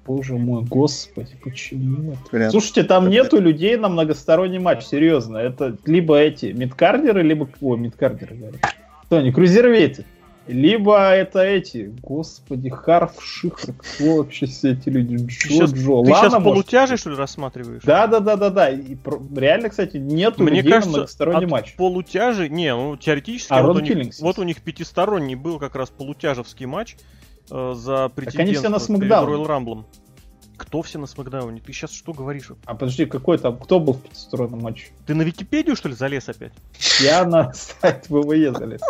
Боже 0.09 0.34
мой, 0.36 0.64
господи, 0.64 1.36
почему 1.44 2.12
это? 2.12 2.20
Вариант. 2.32 2.52
Слушайте, 2.52 2.82
там 2.82 3.11
нету 3.11 3.38
людей 3.40 3.76
на 3.76 3.90
многосторонний 3.90 4.59
матч, 4.59 4.84
серьезно. 4.86 5.36
Это 5.36 5.76
либо 5.84 6.18
эти 6.18 6.46
мидкардеры, 6.46 7.22
либо... 7.22 7.46
О, 7.61 7.76
мидкардеры, 7.76 8.34
говорю. 8.34 8.56
Кто 9.04 9.18
они? 9.18 9.32
Крузервейты. 9.32 10.06
Либо 10.46 10.98
это 11.11 11.40
эти, 11.40 11.92
господи, 12.02 12.70
Харф, 12.70 13.22
Шихр, 13.22 13.74
кто 13.76 14.16
вообще 14.16 14.46
все 14.46 14.72
эти 14.72 14.88
люди? 14.88 15.16
Джо, 15.16 15.28
сейчас- 15.28 15.72
Джо. 15.74 15.82
Ты 15.82 16.11
Лана, 16.11 16.14
сейчас 16.14 16.32
может? 16.32 16.44
полутяжи, 16.44 16.96
что 16.96 17.11
ли, 17.11 17.16
рассматриваешь? 17.16 17.82
Да, 17.84 18.06
да, 18.06 18.20
да, 18.20 18.36
да, 18.36 18.48
да. 18.48 18.70
И 18.70 18.94
про- 18.94 19.20
реально, 19.36 19.68
кстати, 19.68 19.98
нету 19.98 20.42
Мне 20.42 20.62
людей 20.62 20.70
на 20.70 20.76
кажется, 20.76 20.96
многосторонний 20.96 21.44
от 21.44 21.50
матч. 21.50 21.74
полутяжи, 21.76 22.48
не, 22.48 22.74
ну 22.74 22.96
теоретически, 22.96 23.52
А, 23.52 23.62
вот, 23.62 23.76
у 23.76 23.80
них, 23.80 24.14
вот 24.20 24.38
у 24.38 24.42
них 24.42 24.62
пятисторонний 24.62 25.34
был 25.34 25.59
как 25.59 25.76
раз 25.76 25.90
полутяжевский 25.90 26.64
матч 26.64 26.96
э, 27.51 27.74
за 27.74 28.05
они 28.05 28.14
претендентство 28.14 28.61
все 28.61 28.68
на 28.68 28.76
перед 28.76 28.86
Смакдауне. 28.86 29.34
Royal 29.34 29.46
Rumble. 29.46 29.84
Кто 30.57 30.82
все 30.82 30.99
на 30.99 31.07
Смакдауне? 31.07 31.61
Ты 31.61 31.72
сейчас 31.72 31.92
что 31.92 32.12
говоришь? 32.12 32.51
А 32.64 32.74
подожди, 32.74 33.07
какой 33.07 33.38
там, 33.38 33.57
кто 33.59 33.78
был 33.78 33.94
в 33.94 34.03
пятистороннем 34.03 34.61
матче? 34.61 34.88
Ты 35.07 35.14
на 35.14 35.22
Википедию, 35.22 35.76
что 35.76 35.88
ли, 35.88 35.94
залез 35.94 36.28
опять? 36.28 36.53
Я 37.01 37.24
на 37.24 37.53
сайт 37.55 38.09
ВВЕ 38.09 38.53
залез. 38.53 38.80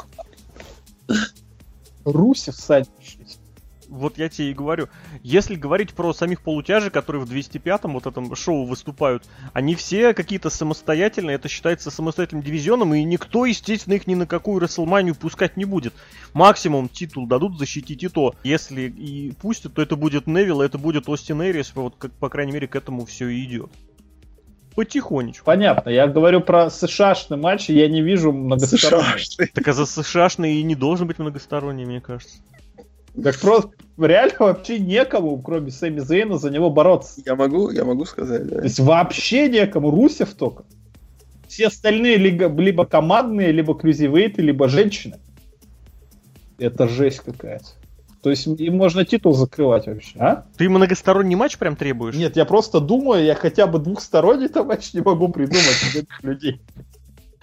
Русев 2.04 2.54
сайт. 2.54 2.88
Вот 3.88 4.18
я 4.18 4.28
тебе 4.28 4.50
и 4.50 4.54
говорю. 4.54 4.88
Если 5.22 5.54
говорить 5.54 5.94
про 5.94 6.12
самих 6.12 6.42
полутяжей, 6.42 6.90
которые 6.90 7.24
в 7.24 7.30
205-м 7.30 7.94
вот 7.94 8.06
этом 8.06 8.34
шоу 8.36 8.64
выступают, 8.64 9.24
они 9.54 9.74
все 9.74 10.12
какие-то 10.12 10.50
самостоятельные, 10.50 11.36
это 11.36 11.48
считается 11.48 11.90
самостоятельным 11.90 12.44
дивизионом, 12.44 12.94
и 12.94 13.02
никто, 13.02 13.46
естественно, 13.46 13.94
их 13.94 14.06
ни 14.06 14.14
на 14.14 14.26
какую 14.26 14.60
Расселманию 14.60 15.14
пускать 15.14 15.56
не 15.56 15.64
будет. 15.64 15.94
Максимум 16.34 16.88
титул 16.88 17.26
дадут 17.26 17.58
защитить 17.58 18.02
и 18.02 18.08
то. 18.08 18.34
Если 18.44 18.82
и 18.82 19.32
пустят, 19.32 19.74
то 19.74 19.82
это 19.82 19.96
будет 19.96 20.26
Невилл, 20.26 20.60
это 20.60 20.76
будет 20.76 21.08
Остин 21.08 21.42
Эрис, 21.42 21.72
вот 21.74 21.94
как, 21.96 22.12
по 22.12 22.28
крайней 22.28 22.52
мере, 22.52 22.68
к 22.68 22.76
этому 22.76 23.06
все 23.06 23.28
и 23.28 23.42
идет. 23.44 23.70
Потихонечку. 24.74 25.44
Понятно, 25.44 25.88
я 25.90 26.06
говорю 26.06 26.40
про 26.40 26.70
США-шный 26.70 27.38
матч, 27.38 27.70
и 27.70 27.74
я 27.74 27.88
не 27.88 28.02
вижу 28.02 28.32
многосторонний. 28.32 29.18
США. 29.18 29.46
Так 29.52 29.66
а 29.66 29.72
за 29.72 29.86
США-шный 29.86 30.56
и 30.56 30.62
не 30.62 30.74
должен 30.74 31.06
быть 31.06 31.18
многосторонний, 31.18 31.84
мне 31.84 32.00
кажется. 32.00 32.36
Так 33.22 33.38
просто 33.40 33.70
реально 33.98 34.34
вообще 34.38 34.78
некому, 34.78 35.40
кроме 35.42 35.70
Сэмми 35.70 36.00
Зейна, 36.00 36.38
за 36.38 36.50
него 36.50 36.70
бороться. 36.70 37.20
Я 37.24 37.34
могу, 37.34 37.70
я 37.70 37.84
могу 37.84 38.04
сказать, 38.04 38.46
да. 38.46 38.56
То 38.56 38.64
есть 38.64 38.78
вообще 38.78 39.48
некому, 39.48 39.90
Русев 39.90 40.34
только. 40.34 40.64
Все 41.48 41.68
остальные 41.68 42.18
либо, 42.18 42.48
либо 42.60 42.84
командные, 42.84 43.52
либо 43.52 43.74
крузивейты, 43.74 44.42
либо 44.42 44.68
женщины. 44.68 45.16
Это 46.58 46.88
жесть 46.88 47.20
какая-то. 47.20 47.66
То 48.22 48.30
есть 48.30 48.46
им 48.46 48.76
можно 48.76 49.04
титул 49.04 49.32
закрывать 49.32 49.86
вообще, 49.86 50.18
а? 50.18 50.44
Ты 50.56 50.68
многосторонний 50.68 51.36
матч 51.36 51.56
прям 51.56 51.76
требуешь? 51.76 52.16
Нет, 52.16 52.36
я 52.36 52.44
просто 52.44 52.80
думаю, 52.80 53.24
я 53.24 53.34
хотя 53.34 53.66
бы 53.66 53.78
двухсторонний 53.78 54.48
там 54.48 54.66
матч 54.66 54.92
не 54.92 55.00
могу 55.00 55.28
придумать 55.28 56.06
людей. 56.22 56.60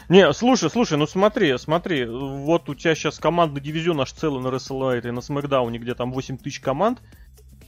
Не, 0.07 0.31
слушай, 0.33 0.69
слушай, 0.69 0.99
ну 0.99 1.07
смотри, 1.07 1.57
смотри, 1.57 2.05
вот 2.05 2.69
у 2.69 2.75
тебя 2.75 2.93
сейчас 2.93 3.17
командный 3.17 3.59
дивизион 3.59 4.01
аж 4.01 4.11
целый 4.11 4.39
на 4.39 4.49
WrestleMania, 4.49 5.11
на 5.11 5.21
Смакдауне, 5.21 5.79
где 5.79 5.95
там 5.95 6.11
8 6.11 6.37
тысяч 6.37 6.59
команд, 6.59 7.01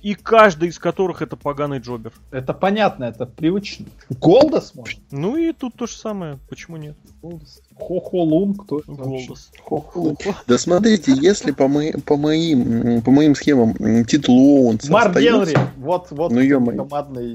и 0.01 0.13
каждый 0.15 0.69
из 0.69 0.79
которых 0.79 1.21
это 1.21 1.35
поганый 1.35 1.79
джобер. 1.79 2.13
Это 2.31 2.53
понятно, 2.53 3.05
это 3.05 3.25
привычно. 3.25 3.85
Голдос 4.21 4.73
может? 4.75 4.99
Ну 5.11 5.35
и 5.37 5.51
тут 5.53 5.75
то 5.75 5.87
же 5.87 5.95
самое, 5.97 6.39
почему 6.49 6.77
нет? 6.77 6.95
Голдос. 7.21 7.61
Хо-хо 7.75 8.23
Лун, 8.23 8.55
кто 8.55 8.79
это 8.79 8.91
вообще? 8.91 9.25
Голос. 9.27 9.51
Хо-хо. 9.61 10.15
Да 10.47 10.57
смотрите, 10.57 11.13
если 11.13 11.51
по, 11.51 11.67
мои- 11.67 11.93
по 11.93 12.17
моим, 12.17 13.01
по 13.01 13.11
моим 13.11 13.35
схемам 13.35 13.75
титул 14.05 14.37
Оуэнса 14.65 14.91
Марк 14.91 15.09
остается- 15.09 15.53
Генри, 15.53 15.67
вот, 15.77 16.07
вот 16.11 16.31
Ну, 16.31 16.75
командный. 16.75 17.33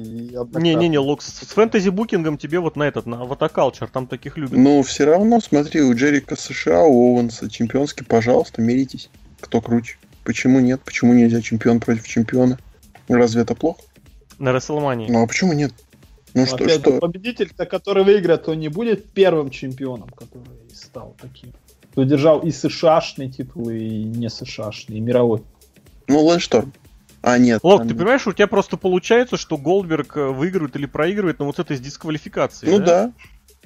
Не-не-не, 0.60 0.98
Локс, 0.98 1.26
с 1.26 1.46
фэнтези-букингом 1.52 2.38
тебе 2.38 2.58
вот 2.60 2.76
на 2.76 2.84
этот, 2.84 3.06
на 3.06 3.20
Аватокалчер, 3.22 3.88
там 3.88 4.06
таких 4.06 4.36
любят. 4.36 4.58
Но 4.58 4.82
все 4.82 5.04
равно, 5.04 5.40
смотри, 5.40 5.80
у 5.82 5.94
Джерика 5.94 6.36
США, 6.36 6.82
у 6.84 7.14
Оуэнса 7.16 7.50
чемпионский, 7.50 8.04
пожалуйста, 8.04 8.62
миритесь. 8.62 9.10
Кто 9.40 9.60
круче? 9.60 9.96
Почему 10.24 10.60
нет? 10.60 10.80
Почему 10.84 11.12
нельзя 11.14 11.40
чемпион 11.40 11.80
против 11.80 12.06
чемпиона? 12.06 12.58
Разве 13.08 13.42
это 13.42 13.54
плохо? 13.54 13.80
На 14.38 14.50
WrestleMania. 14.50 15.06
Ну 15.08 15.22
а 15.22 15.26
почему 15.26 15.52
нет? 15.52 15.72
Ну 16.34 16.42
Ну, 16.42 16.46
что, 16.46 16.56
опять 16.56 16.80
что? 16.80 16.98
победитель-то, 16.98 17.66
который 17.66 18.04
выиграет, 18.04 18.48
он 18.48 18.58
не 18.58 18.68
будет 18.68 19.10
первым 19.10 19.50
чемпионом, 19.50 20.08
который 20.08 20.46
стал 20.74 21.14
таким. 21.20 21.52
Кто 21.90 22.04
держал 22.04 22.40
и 22.40 22.50
США-шный 22.50 23.30
титул, 23.30 23.68
и 23.68 24.02
не 24.04 24.30
США-шный, 24.30 24.96
и 24.96 25.00
мировой. 25.00 25.42
Ну, 26.08 26.24
Лэншторм. 26.24 26.72
А, 27.20 27.38
нет. 27.38 27.60
Лок, 27.62 27.80
там- 27.80 27.88
ты 27.88 27.94
понимаешь, 27.94 28.26
у 28.26 28.32
тебя 28.32 28.46
просто 28.46 28.76
получается, 28.76 29.36
что 29.36 29.56
Голдберг 29.56 30.16
э, 30.16 30.26
выигрывает 30.30 30.74
или 30.74 30.86
проигрывает, 30.86 31.38
но 31.38 31.44
вот 31.44 31.58
это 31.58 31.76
с 31.76 31.80
дисквалификацией. 31.80 32.72
Ну 32.72 32.84
да. 32.84 33.12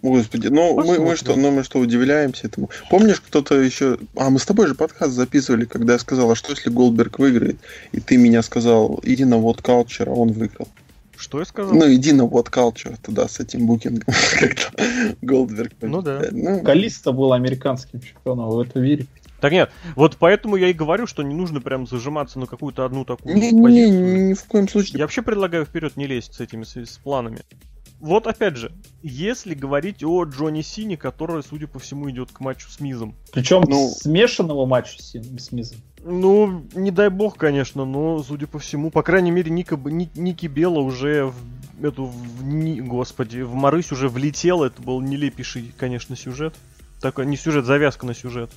Господи, 0.03 0.49
ну 0.49 0.75
мы, 0.75 0.99
мы 0.99 1.17
что, 1.17 1.37
ну 1.37 1.51
мы 1.51 1.65
что, 1.65 1.79
удивляемся 1.79 2.47
этому? 2.47 2.71
Помнишь, 2.91 3.21
кто-то 3.21 3.59
еще... 3.61 3.99
А, 4.17 4.29
мы 4.31 4.39
с 4.39 4.45
тобой 4.45 4.67
же 4.67 4.75
подкаст 4.75 5.13
записывали, 5.13 5.65
когда 5.65 5.95
я 5.95 5.99
сказал, 5.99 6.31
а 6.31 6.37
что 6.37 6.53
если 6.53 6.71
Голдберг 6.71 7.19
выиграет? 7.19 7.57
И 7.93 8.01
ты 8.01 8.17
меня 8.19 8.43
сказал, 8.43 9.01
иди 9.03 9.25
на 9.25 9.39
вот 9.39 9.63
Culture, 9.63 10.09
а 10.09 10.13
он 10.13 10.33
выиграл. 10.33 10.69
Что 11.17 11.39
я 11.39 11.47
сказал? 11.47 11.75
Ну, 11.75 11.93
иди 11.93 12.13
на 12.13 12.27
вот 12.27 12.49
Culture 12.51 12.97
туда 13.03 13.27
с 13.27 13.41
этим 13.41 13.67
букингом, 13.67 14.15
когда 14.39 15.15
Голдберг 15.23 15.73
Ну 15.81 16.03
да. 16.03 16.23
Ну, 16.31 16.63
Калиста 16.63 17.13
был 17.13 17.33
американским 17.33 18.01
чемпионом, 18.01 18.51
вы 18.51 18.57
в 18.57 18.69
это 18.69 18.79
верите? 18.79 19.09
Так 19.41 19.53
нет, 19.53 19.71
вот 19.97 20.17
поэтому 20.19 20.57
я 20.57 20.69
и 20.69 20.73
говорю, 20.73 21.07
что 21.07 21.23
не 21.23 21.35
нужно 21.35 21.61
прям 21.61 21.87
зажиматься 21.87 22.39
на 22.39 22.47
какую-то 22.47 22.85
одну 22.85 23.05
такую 23.05 23.35
не, 23.35 23.53
не, 23.53 23.63
позицию. 23.63 24.29
ни 24.29 24.35
в 24.35 24.45
коем 24.45 24.69
случае. 24.69 24.99
Я 24.99 25.05
вообще 25.05 25.23
предлагаю 25.23 25.67
вперед 25.67 25.97
не 25.97 26.07
лезть 26.07 26.35
с 26.35 26.41
этими 26.41 26.65
с, 26.65 26.77
с 26.77 26.99
планами. 26.99 27.41
Вот 28.01 28.27
опять 28.27 28.57
же, 28.57 28.73
если 29.03 29.55
говорить 29.55 30.05
о 30.05 30.25
Джонни 30.25 30.61
Сине, 30.63 30.97
который, 30.97 31.43
судя 31.43 31.67
по 31.67 31.79
всему, 31.79 32.11
идет 32.11 32.31
к 32.31 32.41
матчу 32.41 32.69
с 32.69 32.79
Мизом. 32.81 33.15
Причем 33.33 33.63
Ну- 33.67 33.89
смешанного 33.91 34.67
матча 34.67 35.03
с, 35.03 35.15
с 35.15 35.53
Мизом. 35.53 35.79
Ну, 36.05 36.65
не 36.75 36.91
дай 36.91 37.09
бог, 37.09 37.37
конечно, 37.37 37.85
но, 37.85 38.23
судя 38.23 38.47
по 38.47 38.59
всему, 38.59 38.91
по 38.91 39.03
крайней 39.03 39.31
мере, 39.31 39.51
Ника, 39.51 39.77
Б- 39.77 39.91
Ни- 39.91 40.11
Ники 40.15 40.47
Белла 40.47 40.81
уже 40.81 41.33
в 41.79 41.85
эту, 41.85 42.05
в 42.05 42.45
Ни- 42.45 42.81
господи, 42.81 43.41
в 43.41 43.55
Марысь 43.55 43.91
уже 43.93 44.09
влетел, 44.09 44.63
это 44.63 44.81
был 44.83 45.01
нелепейший, 45.01 45.73
конечно, 45.77 46.15
сюжет. 46.17 46.55
Такой, 47.01 47.27
не 47.27 47.37
сюжет, 47.37 47.65
завязка 47.65 48.07
на 48.07 48.15
сюжет. 48.15 48.51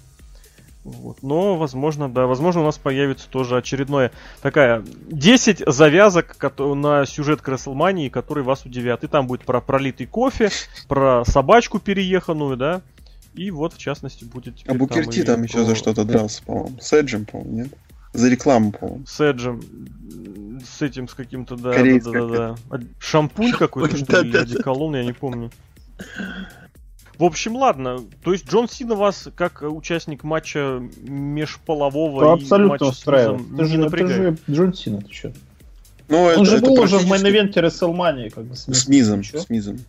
Вот. 0.84 1.22
Но, 1.22 1.58
возможно, 1.58 2.10
да, 2.10 2.26
возможно, 2.26 2.62
у 2.62 2.66
нас 2.66 2.78
появится 2.78 3.28
тоже 3.30 3.58
очередное 3.58 4.12
такая 4.42 4.84
10 5.12 5.64
завязок 5.68 6.38
на 6.58 7.06
сюжет 7.06 7.42
Креслмании, 7.42 8.10
которые 8.10 8.44
вас 8.44 8.66
удивят. 8.66 9.04
И 9.04 9.08
там 9.08 9.28
будет 9.28 9.42
про 9.42 9.62
пролитый 9.62 10.08
кофе, 10.08 10.50
про 10.88 11.24
собачку 11.26 11.80
перееханную, 11.80 12.56
да. 12.58 12.82
И 13.34 13.52
вот, 13.52 13.74
в 13.74 13.78
частности, 13.78 14.24
будет... 14.24 14.56
А 14.68 14.74
Букер 14.74 15.10
Ти 15.10 15.24
там, 15.24 15.36
там 15.36 15.44
еще 15.44 15.60
про... 15.60 15.66
за 15.66 15.76
что-то 15.76 16.06
дрался, 16.06 16.44
по-моему. 16.44 16.78
С 16.80 16.94
Эджем, 16.94 17.26
по-моему, 17.26 17.58
нет? 17.58 17.74
За 18.14 18.30
рекламу, 18.30 18.72
по-моему. 18.72 19.06
С 19.06 19.20
Эджем. 19.22 19.62
С 20.66 20.82
этим, 20.82 21.08
с 21.08 21.14
каким-то, 21.14 21.56
да, 21.56 21.72
да, 21.72 22.00
да, 22.00 22.12
да, 22.12 22.56
да. 22.70 22.80
Шампунь 23.00 23.52
какой-то, 23.52 23.98
что 23.98 24.22
ли, 24.22 24.36
одеколон, 24.36 24.96
я 24.96 25.04
не 25.04 25.14
помню. 25.14 25.52
В 27.20 27.26
общем, 27.26 27.58
ладно. 27.58 28.00
То 28.24 28.32
есть 28.32 28.50
Джон 28.50 28.70
Сина 28.70 28.96
вас 28.96 29.28
как 29.36 29.62
участник 29.62 30.24
матча 30.24 30.82
межполового 31.02 32.22
ну, 32.22 32.32
абсолютно 32.32 32.70
матча 32.70 32.84
устраивает. 32.86 33.42
С 33.42 33.58
ты 33.58 33.66
же, 33.66 33.72
не 33.72 33.78
напрягает. 33.78 34.20
Это 34.20 34.52
же 34.52 34.58
Джон 34.58 34.74
Сина, 34.74 35.02
ты 35.02 35.14
что? 35.14 35.34
Ну, 36.08 36.24
Он 36.24 36.32
это, 36.32 36.46
же 36.46 36.58
это 36.58 36.66
был 36.66 36.80
уже 36.80 36.98
в 36.98 37.12
main 37.12 37.30
event 37.30 37.52
е 37.52 37.56
WrestleMania, 37.56 38.30
как 38.30 38.46
бы 38.46 38.56
с, 38.56 38.66
с 38.66 38.88
Мизом. 38.88 39.26
С 39.26 39.50
Мизом. 39.50 39.80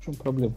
В 0.00 0.04
чем 0.06 0.14
проблема? 0.14 0.54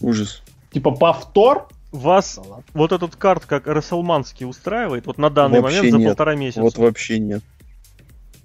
Ужас. 0.00 0.42
Типа 0.70 0.92
повтор? 0.92 1.68
Вас 1.90 2.36
да 2.36 2.62
вот 2.72 2.92
этот 2.92 3.16
карт 3.16 3.44
как 3.44 3.66
Расселманский 3.66 4.46
устраивает? 4.46 5.06
Вот 5.06 5.18
на 5.18 5.28
данный 5.28 5.60
вообще 5.60 5.78
момент 5.78 5.92
за 5.92 5.98
нет. 5.98 6.08
полтора 6.08 6.36
месяца. 6.36 6.62
Вот 6.62 6.78
вообще 6.78 7.18
нет. 7.18 7.42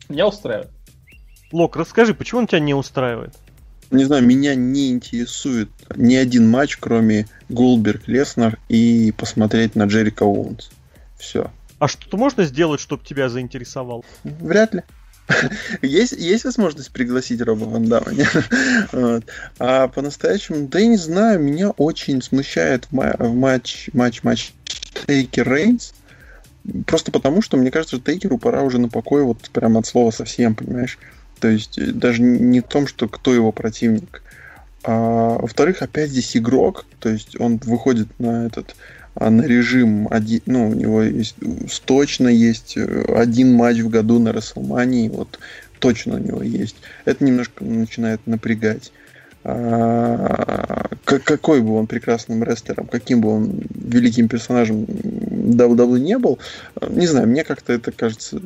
Меня 0.10 0.28
устраивает. 0.28 0.72
Лок, 1.52 1.76
расскажи, 1.76 2.16
почему 2.16 2.41
он 2.41 2.48
тебя 2.48 2.60
не 2.60 2.74
устраивает? 2.74 3.36
Не 3.91 4.05
знаю, 4.05 4.23
меня 4.23 4.55
не 4.55 4.89
интересует 4.89 5.69
ни 5.95 6.15
один 6.15 6.49
матч, 6.49 6.77
кроме 6.77 7.27
Голдберг, 7.49 8.07
Леснер 8.07 8.57
и 8.69 9.13
посмотреть 9.17 9.75
на 9.75 9.85
Джерика 9.85 10.23
Оуэнс. 10.23 10.69
Все. 11.17 11.51
А 11.79 11.88
что-то 11.88 12.17
можно 12.17 12.43
сделать, 12.43 12.81
чтобы 12.81 13.03
тебя 13.03 13.29
заинтересовал? 13.29 14.03
Вряд 14.23 14.73
ли. 14.73 14.83
Есть, 15.81 16.13
есть 16.13 16.45
возможность 16.45 16.91
пригласить 16.91 17.41
Роба 17.41 17.65
Ван 17.65 17.85
Дамма? 17.85 18.11
вот. 18.93 19.25
А 19.59 19.89
по-настоящему, 19.89 20.67
да 20.67 20.79
я 20.79 20.88
не 20.88 20.97
знаю, 20.97 21.41
меня 21.41 21.71
очень 21.71 22.21
смущает 22.21 22.85
в, 22.85 22.93
ма- 22.93 23.15
в 23.19 23.33
матч, 23.35 23.89
матч, 23.91 24.23
матч 24.23 24.53
Тейкер 25.05 25.51
Рейнс. 25.51 25.93
Просто 26.85 27.11
потому, 27.11 27.41
что 27.41 27.57
мне 27.57 27.71
кажется, 27.71 27.99
Тейкеру 27.99 28.38
пора 28.38 28.61
уже 28.61 28.79
на 28.79 28.89
покой, 28.89 29.23
вот 29.23 29.49
прям 29.51 29.77
от 29.77 29.85
слова 29.85 30.11
совсем, 30.11 30.55
понимаешь? 30.55 30.97
То 31.39 31.47
есть 31.47 31.77
э, 31.77 31.88
даже 31.88 32.21
не 32.21 32.61
в 32.61 32.67
том, 32.67 32.88
что 32.88 33.07
кто 33.07 33.33
его 33.33 33.51
противник. 33.51 34.23
А, 34.83 35.38
во-вторых, 35.39 35.81
опять 35.81 36.11
здесь 36.11 36.38
игрок, 36.38 36.85
то 36.99 37.09
есть 37.09 37.39
он 37.39 37.57
выходит 37.57 38.07
на 38.19 38.45
этот 38.45 38.75
а, 39.15 39.29
на 39.29 39.41
режим, 39.41 40.07
один, 40.11 40.41
ну, 40.45 40.69
у 40.69 40.73
него 40.73 41.01
есть, 41.01 41.35
точно 41.85 42.27
есть 42.27 42.77
э, 42.77 43.05
один 43.15 43.53
матч 43.53 43.79
в 43.79 43.89
году 43.89 44.19
на 44.19 44.31
Расселмании, 44.31 45.09
вот 45.09 45.39
точно 45.79 46.15
у 46.15 46.19
него 46.19 46.43
есть. 46.43 46.75
Это 47.05 47.23
немножко 47.23 47.63
начинает 47.63 48.25
напрягать. 48.27 48.91
А, 49.50 50.89
какой 51.06 51.62
бы 51.62 51.78
он 51.78 51.88
прекрасным 51.88 52.43
рестлером, 52.43 52.88
каким 52.88 53.22
бы 53.22 53.30
он 53.30 53.62
великим 53.76 54.28
персонажем 54.28 54.84
WWE 54.84 56.00
не 56.00 56.18
был, 56.18 56.38
не 56.89 57.08
знаю, 57.08 57.30
мне 57.30 57.45
как-то 57.45 57.72
это 57.72 57.93
кажется 57.93 58.41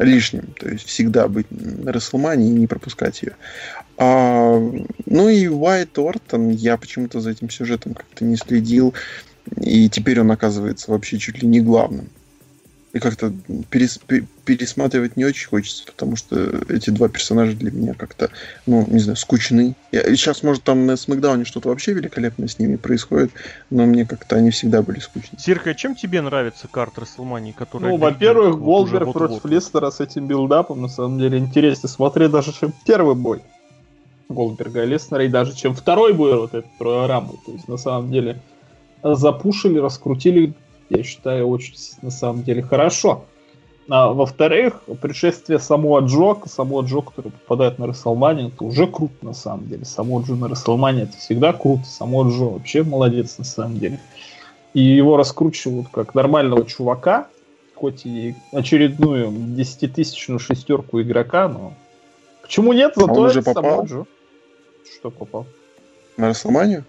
лишним. 0.00 0.54
То 0.58 0.68
есть 0.68 0.86
всегда 0.86 1.28
быть 1.28 1.46
на 1.50 1.92
Расселмане 1.92 2.48
и 2.48 2.52
не 2.52 2.66
пропускать 2.66 3.22
ее. 3.22 3.36
А, 3.96 4.58
ну 5.06 5.28
и 5.28 5.46
Уайт 5.46 5.96
Ортон, 5.96 6.50
я 6.50 6.76
почему-то 6.76 7.20
за 7.20 7.30
этим 7.30 7.48
сюжетом 7.48 7.94
как-то 7.94 8.24
не 8.24 8.36
следил. 8.36 8.94
И 9.60 9.88
теперь 9.88 10.20
он 10.20 10.32
оказывается 10.32 10.90
вообще 10.90 11.18
чуть 11.18 11.42
ли 11.42 11.46
не 11.46 11.60
главным. 11.60 12.08
И 12.98 13.00
как-то 13.00 13.32
перес, 13.70 14.00
пересматривать 14.44 15.16
не 15.16 15.24
очень 15.24 15.46
хочется, 15.46 15.84
потому 15.86 16.16
что 16.16 16.36
эти 16.68 16.90
два 16.90 17.08
персонажа 17.08 17.54
для 17.54 17.70
меня 17.70 17.94
как-то, 17.94 18.28
ну, 18.66 18.84
не 18.88 18.98
знаю, 18.98 19.16
скучны. 19.16 19.76
Я, 19.92 20.00
и 20.00 20.16
сейчас, 20.16 20.42
может, 20.42 20.64
там 20.64 20.84
на 20.84 20.96
Смакдауне 20.96 21.44
что-то 21.44 21.68
вообще 21.68 21.92
великолепное 21.92 22.48
с 22.48 22.58
ними 22.58 22.74
происходит, 22.74 23.30
но 23.70 23.86
мне 23.86 24.04
как-то 24.04 24.34
они 24.34 24.50
всегда 24.50 24.82
были 24.82 24.98
скучны. 24.98 25.38
Сирка, 25.38 25.76
чем 25.76 25.94
тебе 25.94 26.20
нравится 26.22 26.66
карта 26.66 27.02
Рестлмании, 27.02 27.52
которая... 27.52 27.92
Ну, 27.92 27.98
во-первых, 27.98 28.58
Голдберг 28.58 29.12
против 29.12 29.44
вот. 29.44 29.52
Леснера 29.52 29.90
с 29.92 30.00
этим 30.00 30.26
build-up 30.26 30.67
ом, 30.67 30.82
на 30.82 30.88
самом 30.88 31.20
деле, 31.20 31.38
интереснее 31.38 31.88
смотреть 31.88 32.32
даже, 32.32 32.52
чем 32.52 32.74
первый 32.84 33.14
бой. 33.14 33.42
Голдберга 34.28 34.82
и 34.82 34.88
Леснера, 34.88 35.24
и 35.24 35.28
даже 35.28 35.54
чем 35.54 35.72
второй 35.72 36.14
бой 36.14 36.36
вот 36.36 36.52
этот 36.52 36.70
про 36.78 37.06
Rumble. 37.06 37.38
То 37.46 37.52
есть, 37.52 37.68
на 37.68 37.76
самом 37.76 38.10
деле, 38.10 38.42
запушили, 39.04 39.78
раскрутили 39.78 40.54
я 40.90 41.02
считаю, 41.02 41.48
очень, 41.48 41.74
на 42.02 42.10
самом 42.10 42.42
деле, 42.42 42.62
хорошо. 42.62 43.24
А, 43.90 44.12
во-вторых, 44.12 44.82
пришествие 45.00 45.58
самого 45.58 46.00
Джо, 46.00 46.36
самого 46.46 46.82
Джо, 46.82 47.00
который 47.00 47.32
попадает 47.32 47.78
на 47.78 47.86
Расселмани, 47.86 48.48
это 48.48 48.64
уже 48.64 48.86
круто, 48.86 49.14
на 49.22 49.32
самом 49.32 49.66
деле. 49.68 49.84
Само 49.84 50.20
Джо 50.20 50.34
на 50.34 50.48
Расселмане 50.48 51.04
это 51.04 51.16
всегда 51.16 51.52
круто. 51.52 51.84
Само 51.84 52.28
Джо 52.28 52.44
вообще 52.44 52.82
молодец, 52.82 53.38
на 53.38 53.44
самом 53.44 53.78
деле. 53.78 53.98
И 54.74 54.82
его 54.82 55.16
раскручивают 55.16 55.88
как 55.90 56.14
нормального 56.14 56.66
чувака, 56.66 57.28
хоть 57.74 58.04
и 58.04 58.34
очередную 58.52 59.30
десятитысячную 59.30 60.38
шестерку 60.38 61.00
игрока, 61.00 61.48
но 61.48 61.72
почему 62.42 62.74
нет? 62.74 62.92
Зато 62.94 63.10
а 63.10 63.14
он 63.14 63.24
уже 63.26 63.42
попал? 63.42 63.86
Джо. 63.86 64.04
Что 64.98 65.10
попал? 65.10 65.46
На 66.18 66.28
Рестлманию? 66.28 66.84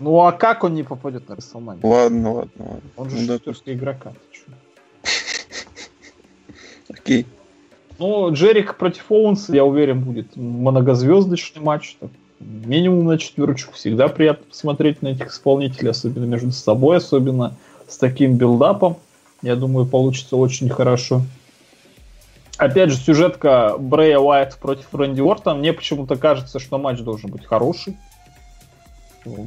Ну 0.00 0.20
а 0.20 0.32
как 0.32 0.64
он 0.64 0.74
не 0.74 0.82
попадет 0.84 1.28
на 1.28 1.36
Расселманию? 1.36 1.84
Ладно, 1.84 2.32
ладно, 2.32 2.64
ладно. 2.64 2.90
Он 2.96 3.10
же 3.10 3.16
ну, 3.16 3.38
шестерка 3.52 3.72
игрока. 3.72 4.12
Окей. 6.88 7.26
Ну, 7.98 8.32
Джерико 8.32 8.76
против 8.76 9.10
Оуэнса, 9.10 9.54
я 9.54 9.64
уверен, 9.64 10.00
будет 10.00 10.36
многозвездочный 10.36 11.62
матч. 11.62 11.96
Так, 11.98 12.10
минимум 12.38 13.06
на 13.06 13.18
четверочку. 13.18 13.74
Всегда 13.74 14.06
приятно 14.06 14.46
посмотреть 14.48 15.02
на 15.02 15.08
этих 15.08 15.30
исполнителей, 15.30 15.90
особенно 15.90 16.24
между 16.24 16.52
собой, 16.52 16.98
особенно 16.98 17.56
с 17.88 17.98
таким 17.98 18.36
build-up 18.36 18.81
ом. 18.81 18.98
Я 19.42 19.56
думаю, 19.56 19.86
получится 19.86 20.36
очень 20.36 20.68
хорошо. 20.68 21.22
Опять 22.56 22.90
же, 22.90 22.96
сюжетка 22.96 23.74
Брэя 23.78 24.18
Уайатта 24.18 24.56
против 24.58 24.92
Рэнди 24.94 25.20
Ортона. 25.20 25.58
Мне 25.58 25.72
почему-то 25.72 26.16
кажется, 26.16 26.60
что 26.60 26.78
матч 26.78 27.00
должен 27.00 27.30
быть 27.30 27.44
хороший 27.44 27.96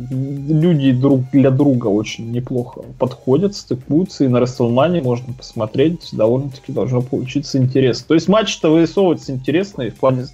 люди 0.10 0.92
друг 0.92 1.30
для 1.32 1.52
друга 1.52 1.88
очень 1.88 2.32
неплохо 2.32 2.82
подходят, 3.00 3.56
стыкуются, 3.56 4.26
и 4.26 4.28
на 4.28 4.38
WrestleMania 4.38 5.04
можно 5.04 5.34
посмотреть, 5.34 6.10
довольно-таки 6.12 6.72
должно 6.72 7.02
получиться 7.02 7.58
интересно. 7.58 8.08
То 8.10 8.14
есть 8.14 8.28
матч-то 8.28 8.72
вырисовывается 8.72 9.32
интересно 9.32 9.84
и 9.84 9.90
в 9.90 9.96
плане, 9.96 10.26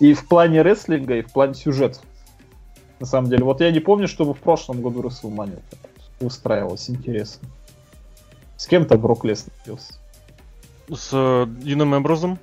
и 0.00 0.14
в 0.14 0.28
плане 0.28 0.62
рестлинга, 0.62 1.16
и 1.16 1.22
в 1.22 1.32
плане 1.32 1.54
сюжета. 1.54 1.98
На 3.00 3.06
самом 3.06 3.30
деле. 3.30 3.44
Вот 3.44 3.60
я 3.60 3.70
не 3.70 3.80
помню, 3.80 4.08
чтобы 4.08 4.34
в 4.34 4.38
прошлом 4.38 4.82
году 4.82 5.02
WrestleMania 5.02 5.60
устраивалось 6.20 6.90
интересно. 6.90 7.48
С 8.56 8.66
кем-то 8.66 8.98
Брок 8.98 9.24
Леснер 9.24 9.52
бился. 9.64 9.94
С 10.88 11.10
э, 11.12 11.46
Дином 11.62 11.96
Эмброзом? 11.96 12.38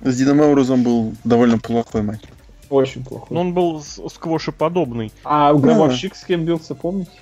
С 0.00 0.16
Дином 0.16 0.42
Эмброзом 0.42 0.84
был 0.84 1.14
довольно 1.24 1.58
плохой 1.58 2.02
матч. 2.02 2.20
Очень 2.68 3.04
плохой. 3.04 3.28
Но 3.30 3.40
он 3.40 3.54
был 3.54 3.82
сквошеподобный. 3.82 5.12
А 5.24 5.54
гробовщик 5.54 6.16
с 6.16 6.24
кем 6.24 6.44
бился, 6.44 6.74
помните? 6.74 7.12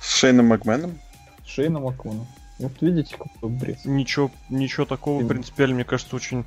С 0.00 0.16
Шейном 0.16 0.46
Макменом? 0.46 0.98
С 1.44 1.50
Шейном 1.50 1.84
Макменом. 1.84 2.26
Вот 2.58 2.72
видите, 2.80 3.16
какой 3.16 3.50
бред. 3.50 3.78
Ничего, 3.84 4.30
ничего 4.48 4.84
такого, 4.84 5.22
в 5.22 5.26
принципе, 5.26 5.66
мне 5.66 5.84
кажется, 5.84 6.16
очень 6.16 6.44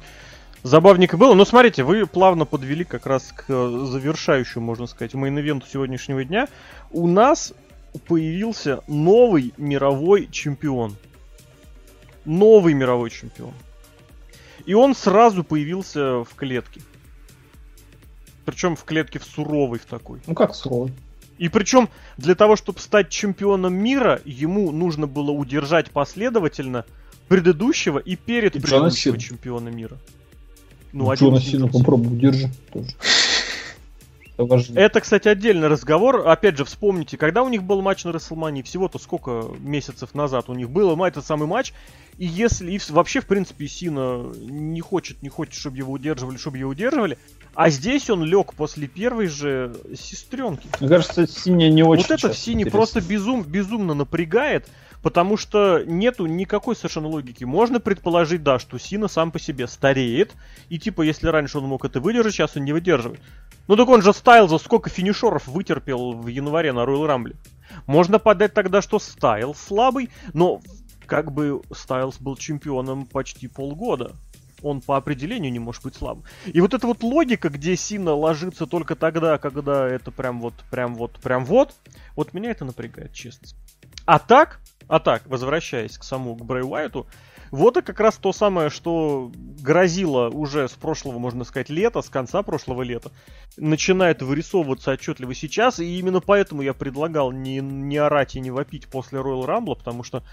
забавненько 0.64 1.18
было. 1.18 1.34
Но 1.34 1.46
смотрите, 1.46 1.84
вы 1.84 2.06
плавно 2.06 2.46
подвели 2.46 2.84
как 2.84 3.06
раз 3.06 3.32
к 3.32 3.46
завершающему, 3.48 4.64
можно 4.64 4.88
сказать, 4.88 5.14
мейн-ивенту 5.14 5.66
сегодняшнего 5.72 6.24
дня. 6.24 6.48
У 6.92 7.08
нас 7.08 7.54
появился 8.08 8.84
новый 8.88 9.54
мировой 9.58 10.28
чемпион. 10.32 10.98
Новый 12.26 12.74
мировой 12.74 13.10
чемпион. 13.10 13.54
И 14.66 14.74
он 14.74 14.96
сразу 14.96 15.44
появился 15.44 16.24
в 16.24 16.36
клетке. 16.36 16.82
Причем 18.46 18.76
в 18.76 18.84
клетке 18.84 19.20
в 19.20 19.24
суровой 19.24 19.80
в 19.80 19.86
такой. 19.86 20.20
Ну 20.28 20.34
как 20.34 20.56
суровый? 20.56 20.94
И 21.38 21.50
причем 21.50 21.90
для 22.18 22.36
того, 22.36 22.56
чтобы 22.56 22.80
стать 22.80 23.10
чемпионом 23.10 23.74
мира, 23.74 24.22
ему 24.26 24.72
нужно 24.72 25.08
было 25.08 25.32
удержать 25.32 25.90
последовательно 25.90 26.86
предыдущего 27.28 27.98
и 27.98 28.16
перед 28.16 28.56
и 28.56 28.60
предыдущего 28.60 29.18
чемпиона 29.18 29.70
мира. 29.70 29.98
Ну, 30.94 31.06
ну 31.06 31.14
Джона 31.14 31.40
Сина 31.40 31.68
попробуй 31.68 32.14
удержи 32.14 32.52
тоже. 32.72 32.90
Это, 34.76 35.02
кстати, 35.02 35.28
отдельный 35.28 35.68
разговор. 35.68 36.28
Опять 36.28 36.58
же, 36.58 36.66
вспомните, 36.66 37.18
когда 37.18 37.44
у 37.44 37.50
них 37.50 37.64
был 37.64 37.82
матч 37.82 38.04
на 38.04 38.12
Расселмании, 38.12 38.62
всего-то 38.62 39.00
сколько 39.00 39.46
месяцев 39.60 40.14
назад 40.14 40.50
у 40.50 40.54
них 40.54 40.70
было 40.70 41.06
этот 41.06 41.26
самый 41.26 41.48
матч. 41.48 41.74
И 42.18 42.26
если 42.26 42.72
и 42.72 42.80
вообще, 42.90 43.22
в 43.22 43.26
принципе, 43.26 43.68
Сина 43.68 44.32
не 44.42 44.82
хочет, 44.82 45.22
не 45.24 45.30
хочет, 45.30 45.56
чтобы 45.56 45.78
его 45.78 45.94
удерживали, 45.94 46.38
чтобы 46.38 46.58
его 46.58 46.70
удерживали, 46.70 47.18
а 47.56 47.70
здесь 47.70 48.10
он 48.10 48.24
лег 48.24 48.54
после 48.54 48.88
первой 48.88 49.28
же 49.28 49.76
сестренки. 49.96 50.68
Мне 50.80 50.90
кажется, 50.90 51.26
синяя 51.28 51.72
не 51.72 51.84
очень. 51.84 52.04
Вот 52.04 52.12
это 52.12 52.30
в 52.30 52.38
сине 52.38 52.66
просто 52.66 53.02
безум, 53.02 53.44
безумно 53.44 53.94
напрягает, 53.94 54.68
Потому 55.02 55.36
что 55.36 55.84
нету 55.86 56.28
никакой 56.28 56.76
совершенно 56.76 57.08
логики. 57.08 57.44
Можно 57.44 57.80
предположить, 57.80 58.44
да, 58.44 58.60
что 58.60 58.78
Сина 58.78 59.08
сам 59.08 59.32
по 59.32 59.40
себе 59.40 59.68
стареет, 59.68 60.34
и 60.70 60.78
типа, 60.78 61.02
если 61.02 61.28
раньше 61.28 61.58
он 61.58 61.66
мог 61.66 61.86
это 61.86 62.00
выдержать, 62.00 62.36
сейчас 62.36 62.56
он 62.56 62.66
не 62.66 62.74
выдерживает. 62.74 63.20
Ну 63.68 63.76
так 63.76 63.88
он 63.88 64.02
же 64.02 64.14
Стайл 64.14 64.48
за 64.48 64.58
сколько 64.58 64.90
финишеров 64.90 65.48
вытерпел 65.48 66.14
в 66.14 66.28
январе 66.28 66.74
на 66.74 66.80
Royal 66.80 67.08
Rumble. 67.08 67.36
Можно 67.88 68.20
подать 68.20 68.54
тогда, 68.54 68.82
что 68.82 69.00
Стайл 69.00 69.56
слабый, 69.56 70.10
но 70.34 70.62
как 71.06 71.32
бы 71.32 71.62
Стайлс 71.72 72.18
был 72.20 72.36
чемпионом 72.36 73.06
почти 73.06 73.48
полгода 73.48 74.16
он 74.64 74.82
по 74.82 74.98
определению 74.98 75.52
не 75.52 75.60
может 75.60 75.84
быть 75.84 75.96
слабым. 75.96 76.24
И 76.46 76.62
вот 76.62 76.74
эта 76.74 76.88
вот 76.88 77.04
логика, 77.04 77.50
где 77.50 77.76
Сина 77.76 78.14
ложится 78.14 78.66
только 78.66 78.96
тогда, 78.96 79.38
когда 79.38 79.88
это 79.88 80.12
прям 80.12 80.40
вот, 80.40 80.54
прям 80.70 80.96
вот, 80.96 81.14
прям 81.20 81.46
вот, 81.46 81.74
вот 82.16 82.34
меня 82.34 82.52
это 82.52 82.66
напрягает, 82.66 83.14
честно. 83.14 83.48
А 84.06 84.20
так, 84.20 84.60
а 84.88 85.00
так, 85.00 85.24
возвращаясь 85.26 85.98
к 85.98 86.04
самому 86.04 86.36
к 86.36 86.46
Брэй 86.46 86.64
Уайту, 86.64 87.08
вот 87.52 87.78
и 87.78 87.82
как 87.82 88.00
раз 88.00 88.18
то 88.18 88.34
самое, 88.34 88.70
что 88.70 89.32
грозило 89.62 90.30
уже 90.30 90.68
с 90.68 90.72
прошлого, 90.72 91.20
можно 91.20 91.44
сказать, 91.44 91.70
лета, 91.70 92.02
с 92.02 92.10
конца 92.10 92.42
прошлого 92.44 92.82
лета, 92.82 93.12
начинает 93.58 94.22
вырисовываться 94.22 94.92
отчетливо 94.92 95.36
сейчас, 95.36 95.80
и 95.80 96.00
именно 96.00 96.22
поэтому 96.22 96.62
я 96.62 96.74
предлагал 96.74 97.32
не, 97.32 97.60
не 97.60 97.98
орать 97.98 98.36
и 98.36 98.40
не 98.40 98.52
вопить 98.52 98.88
после 98.88 99.20
Royal 99.20 99.46
Rumble, 99.46 99.76
потому 99.76 100.04
что 100.04 100.24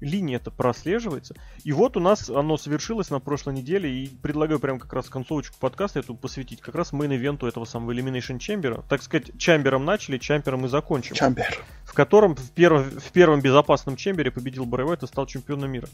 линия 0.00 0.36
это 0.36 0.50
прослеживается. 0.50 1.34
И 1.62 1.72
вот 1.72 1.96
у 1.96 2.00
нас 2.00 2.28
оно 2.28 2.56
совершилось 2.56 3.10
на 3.10 3.20
прошлой 3.20 3.54
неделе, 3.54 3.90
и 3.90 4.08
предлагаю 4.08 4.58
прямо 4.58 4.78
как 4.78 4.92
раз 4.92 5.08
концовочку 5.08 5.56
подкаста 5.58 6.00
эту 6.00 6.14
посвятить 6.14 6.60
как 6.60 6.74
раз 6.74 6.92
мейн-ивенту 6.92 7.46
этого 7.46 7.64
самого 7.64 7.92
Elimination 7.92 8.38
Chamber. 8.38 8.84
Так 8.88 9.02
сказать, 9.02 9.30
чамбером 9.38 9.84
начали, 9.84 10.18
чамбером 10.18 10.66
и 10.66 10.68
закончим. 10.68 11.14
Чамбер. 11.14 11.64
В 11.84 11.94
котором 11.94 12.34
в, 12.34 12.50
перв... 12.50 12.82
в 12.82 13.12
первом 13.12 13.40
безопасном 13.40 13.96
чембере 13.96 14.30
победил 14.30 14.64
Бray 14.64 14.84
Уайт 14.84 15.02
и 15.02 15.06
стал 15.06 15.26
чемпионом 15.26 15.70
мира. 15.70 15.88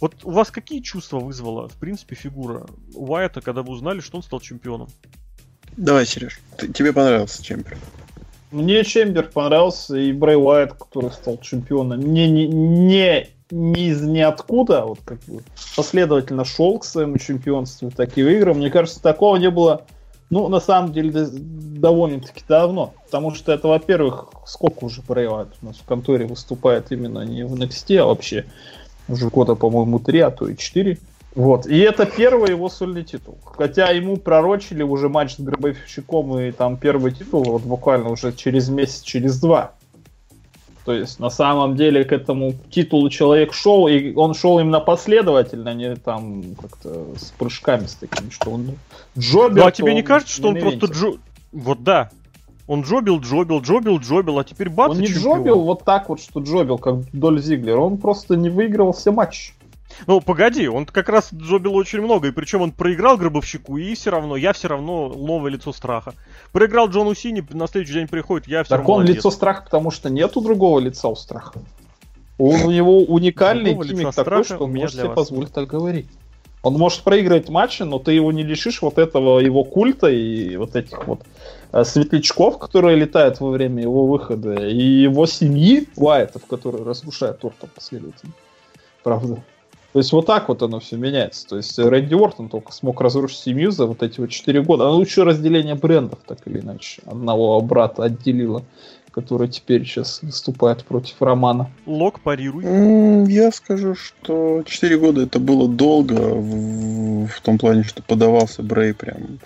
Вот 0.00 0.25
у 0.26 0.30
вас 0.30 0.50
какие 0.50 0.80
чувства 0.80 1.20
вызвала, 1.20 1.68
в 1.68 1.74
принципе, 1.74 2.16
фигура 2.16 2.66
Уайта, 2.94 3.40
когда 3.40 3.62
вы 3.62 3.72
узнали, 3.72 4.00
что 4.00 4.16
он 4.16 4.24
стал 4.24 4.40
чемпионом? 4.40 4.88
Давай, 5.76 6.04
Сереж, 6.04 6.40
ты, 6.56 6.72
тебе 6.72 6.92
понравился 6.92 7.44
чемпион? 7.44 7.78
Мне 8.50 8.84
Чембер 8.84 9.28
понравился 9.28 9.96
и 9.96 10.12
Брэй 10.12 10.36
Уайт, 10.36 10.72
который 10.72 11.12
стал 11.12 11.38
чемпионом. 11.38 12.00
Не, 12.00 12.28
не, 12.28 12.46
не 12.48 13.28
не 13.52 13.90
из 13.90 14.02
ниоткуда, 14.02 14.82
вот 14.82 14.98
как 15.04 15.20
бы 15.20 15.40
последовательно 15.76 16.44
шел 16.44 16.80
к 16.80 16.84
своему 16.84 17.16
чемпионству, 17.18 17.92
так 17.92 18.18
и 18.18 18.24
выиграл. 18.24 18.54
Мне 18.54 18.70
кажется, 18.70 19.00
такого 19.00 19.36
не 19.36 19.50
было, 19.50 19.82
ну, 20.30 20.48
на 20.48 20.58
самом 20.58 20.92
деле, 20.92 21.28
довольно-таки 21.30 22.42
давно. 22.48 22.94
Потому 23.04 23.32
что 23.36 23.52
это, 23.52 23.68
во-первых, 23.68 24.30
сколько 24.46 24.84
уже 24.84 25.00
проявляют 25.02 25.54
у 25.62 25.66
нас 25.66 25.76
в 25.76 25.84
конторе 25.84 26.26
выступает 26.26 26.90
именно 26.90 27.20
не 27.20 27.44
в 27.44 27.54
NXT, 27.54 27.98
а 27.98 28.06
вообще 28.06 28.46
уже 29.08 29.28
года, 29.28 29.54
по-моему, 29.54 29.98
три, 29.98 30.20
а 30.20 30.30
то 30.30 30.48
и 30.48 30.56
четыре. 30.56 30.98
Вот. 31.34 31.66
И 31.66 31.78
это 31.78 32.06
первый 32.06 32.50
его 32.50 32.68
сольный 32.70 33.04
титул. 33.04 33.36
Хотя 33.44 33.90
ему 33.90 34.16
пророчили 34.16 34.82
уже 34.82 35.10
матч 35.10 35.36
с 35.36 35.40
Гробовщиком 35.40 36.38
и 36.38 36.50
там 36.50 36.78
первый 36.78 37.12
титул 37.12 37.44
вот 37.44 37.62
буквально 37.62 38.10
уже 38.10 38.32
через 38.32 38.70
месяц, 38.70 39.02
через 39.02 39.38
два. 39.38 39.72
То 40.86 40.92
есть 40.92 41.18
на 41.18 41.30
самом 41.30 41.76
деле 41.76 42.04
к 42.04 42.12
этому 42.12 42.54
титулу 42.70 43.10
человек 43.10 43.52
шел, 43.52 43.88
и 43.88 44.14
он 44.14 44.34
шел 44.34 44.60
именно 44.60 44.80
последовательно, 44.80 45.72
а 45.72 45.74
не 45.74 45.96
там 45.96 46.54
как-то 46.54 47.06
с 47.18 47.32
прыжками 47.32 47.86
с 47.86 47.94
такими, 47.94 48.30
что 48.30 48.52
он 48.52 48.70
джобил. 49.18 49.62
Ну 49.62 49.66
а 49.66 49.72
тебе 49.72 49.94
не 49.94 50.02
кажется, 50.02 50.32
что 50.32 50.48
он 50.48 50.60
просто 50.60 50.86
джо... 50.86 51.18
Вот 51.52 51.82
да. 51.82 52.10
Он 52.66 52.82
джобил, 52.82 53.20
джобил, 53.20 53.60
джобил, 53.60 53.98
джобил, 53.98 54.38
а 54.38 54.44
теперь 54.44 54.68
бац, 54.68 54.90
Он 54.90 54.98
не 54.98 55.06
чемпион. 55.06 55.38
джобил 55.38 55.60
вот 55.60 55.84
так 55.84 56.08
вот, 56.08 56.20
что 56.20 56.40
джобил, 56.40 56.78
как 56.78 57.08
Дольф 57.12 57.40
Зиглер. 57.40 57.78
Он 57.78 57.96
просто 57.98 58.36
не 58.36 58.50
выигрывал 58.50 58.92
все 58.92 59.12
матчи. 59.12 59.52
Ну, 60.06 60.20
погоди, 60.20 60.68
он 60.68 60.84
как 60.84 61.08
раз 61.08 61.32
джобил 61.32 61.74
очень 61.74 62.00
много, 62.00 62.28
и 62.28 62.30
причем 62.30 62.60
он 62.60 62.72
проиграл 62.72 63.16
Гробовщику, 63.16 63.76
и 63.76 63.94
все 63.94 64.10
равно, 64.10 64.36
я 64.36 64.52
все 64.52 64.68
равно 64.68 65.08
новое 65.08 65.52
лицо 65.52 65.72
страха. 65.72 66.12
Проиграл 66.52 66.88
Джону 66.88 67.14
Сини, 67.14 67.42
на 67.50 67.66
следующий 67.66 67.94
день 67.94 68.08
приходит, 68.08 68.48
я 68.48 68.62
все 68.62 68.70
так 68.70 68.80
равно 68.80 68.94
он 68.94 69.00
молодец. 69.00 69.16
лицо 69.16 69.30
страха, 69.30 69.62
потому 69.62 69.90
что 69.90 70.10
нету 70.10 70.40
другого 70.40 70.80
лица 70.80 71.08
у 71.08 71.16
страха. 71.16 71.60
Он, 72.38 72.62
у 72.62 72.70
него 72.70 73.04
уникальный 73.04 73.72
гиммик 73.74 74.14
такой, 74.14 74.44
что 74.44 74.58
он 74.58 74.74
может 74.74 74.96
себе 74.96 75.08
позволить 75.08 75.52
так 75.52 75.68
говорить. 75.68 76.08
Он 76.62 76.74
может 76.74 77.02
проигрывать 77.02 77.48
матчи, 77.48 77.82
но 77.82 77.98
ты 77.98 78.12
его 78.12 78.32
не 78.32 78.42
лишишь 78.42 78.82
вот 78.82 78.98
этого 78.98 79.38
его 79.38 79.62
культа 79.64 80.08
и 80.08 80.56
вот 80.56 80.74
этих 80.74 81.06
вот 81.06 81.20
светлячков, 81.84 82.58
которые 82.58 82.96
летают 82.96 83.40
во 83.40 83.50
время 83.50 83.82
его 83.82 84.06
выхода, 84.06 84.54
и 84.54 84.82
его 84.82 85.26
семьи, 85.26 85.88
Уайтов, 85.96 86.46
которые 86.46 86.84
разрушают 86.84 87.40
торт 87.40 87.56
последовательно. 87.74 88.32
Правда. 89.02 89.42
То 89.96 90.00
есть 90.00 90.12
вот 90.12 90.26
так 90.26 90.48
вот 90.48 90.62
оно 90.62 90.78
все 90.78 90.96
меняется. 90.96 91.46
То 91.48 91.56
есть 91.56 91.78
Рэнди 91.78 92.12
Уортон 92.12 92.50
только 92.50 92.70
смог 92.70 93.00
разрушить 93.00 93.38
семью 93.38 93.70
за 93.70 93.86
вот 93.86 94.02
эти 94.02 94.20
вот 94.20 94.28
4 94.28 94.60
года. 94.60 94.86
А 94.86 94.90
лучше 94.90 95.24
разделение 95.24 95.74
брендов, 95.74 96.18
так 96.26 96.38
или 96.44 96.60
иначе. 96.60 97.00
Одного 97.06 97.58
брата 97.62 98.02
отделило, 98.04 98.62
который 99.10 99.48
теперь 99.48 99.86
сейчас 99.86 100.20
выступает 100.20 100.84
против 100.84 101.22
Романа. 101.22 101.70
Лок 101.86 102.20
парируй. 102.20 102.62
Я 103.32 103.50
скажу, 103.52 103.94
что 103.94 104.62
4 104.66 104.98
года 104.98 105.22
это 105.22 105.38
было 105.38 105.66
долго 105.66 106.12
в, 106.12 107.28
в 107.28 107.40
том 107.40 107.56
плане, 107.56 107.82
что 107.82 108.02
подавался 108.02 108.62
Брей 108.62 108.92
прям 108.92 109.38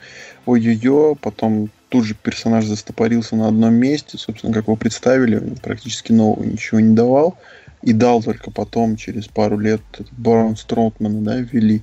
ой-ой-ой, 0.47 1.15
потом 1.15 1.71
тут 1.91 2.05
же 2.05 2.15
персонаж 2.15 2.65
застопорился 2.65 3.37
на 3.37 3.49
одном 3.49 3.75
месте, 3.75 4.17
собственно, 4.17 4.55
как 4.55 4.65
его 4.65 4.77
представили, 4.77 5.55
практически 5.63 6.13
нового 6.13 6.45
ничего 6.45 6.81
не 6.81 6.95
давал 6.95 7.37
и 7.83 7.93
дал 7.93 8.23
только 8.23 8.51
потом, 8.51 8.97
через 8.97 9.27
пару 9.27 9.59
лет, 9.59 9.83
Барон 10.13 10.57
Строутмана, 10.57 11.21
да, 11.21 11.37
ввели. 11.37 11.83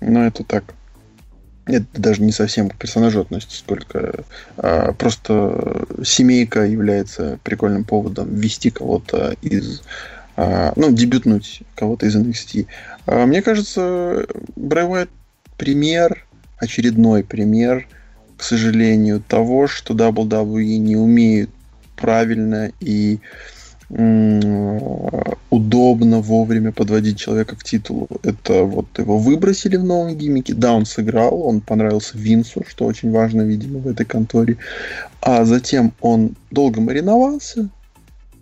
Но 0.00 0.26
это 0.26 0.44
так. 0.44 0.74
Это 1.66 1.86
даже 1.94 2.22
не 2.22 2.32
совсем 2.32 2.70
к 2.70 2.76
персонажу 2.76 3.20
относится, 3.20 3.58
сколько 3.58 4.24
а, 4.56 4.92
просто 4.92 5.86
семейка 6.02 6.64
является 6.64 7.38
прикольным 7.44 7.84
поводом 7.84 8.34
ввести 8.34 8.70
кого-то 8.70 9.36
из 9.42 9.82
а, 10.36 10.72
ну, 10.76 10.90
дебютнуть 10.90 11.62
кого-то 11.74 12.06
из 12.06 12.16
NXT. 12.16 12.66
А, 13.06 13.26
мне 13.26 13.42
кажется, 13.42 14.26
Брэй 14.56 15.08
пример, 15.58 16.24
очередной 16.56 17.22
пример, 17.22 17.86
к 18.38 18.42
сожалению, 18.42 19.20
того, 19.20 19.66
что 19.66 19.94
WWE 19.94 20.78
не 20.78 20.96
умеют 20.96 21.50
правильно 21.96 22.70
и 22.80 23.18
удобно 25.50 26.20
вовремя 26.20 26.72
подводить 26.72 27.18
человека 27.18 27.56
к 27.56 27.64
титулу. 27.64 28.06
Это 28.22 28.62
вот 28.64 28.86
его 28.98 29.18
выбросили 29.18 29.76
в 29.76 29.84
новом 29.84 30.14
гиммике. 30.14 30.54
Да, 30.54 30.74
он 30.74 30.84
сыграл, 30.84 31.42
он 31.42 31.60
понравился 31.62 32.18
Винсу, 32.18 32.64
что 32.68 32.84
очень 32.84 33.10
важно, 33.10 33.42
видимо, 33.42 33.78
в 33.80 33.88
этой 33.88 34.04
конторе. 34.04 34.58
А 35.22 35.44
затем 35.44 35.92
он 36.00 36.36
долго 36.50 36.80
мариновался, 36.80 37.70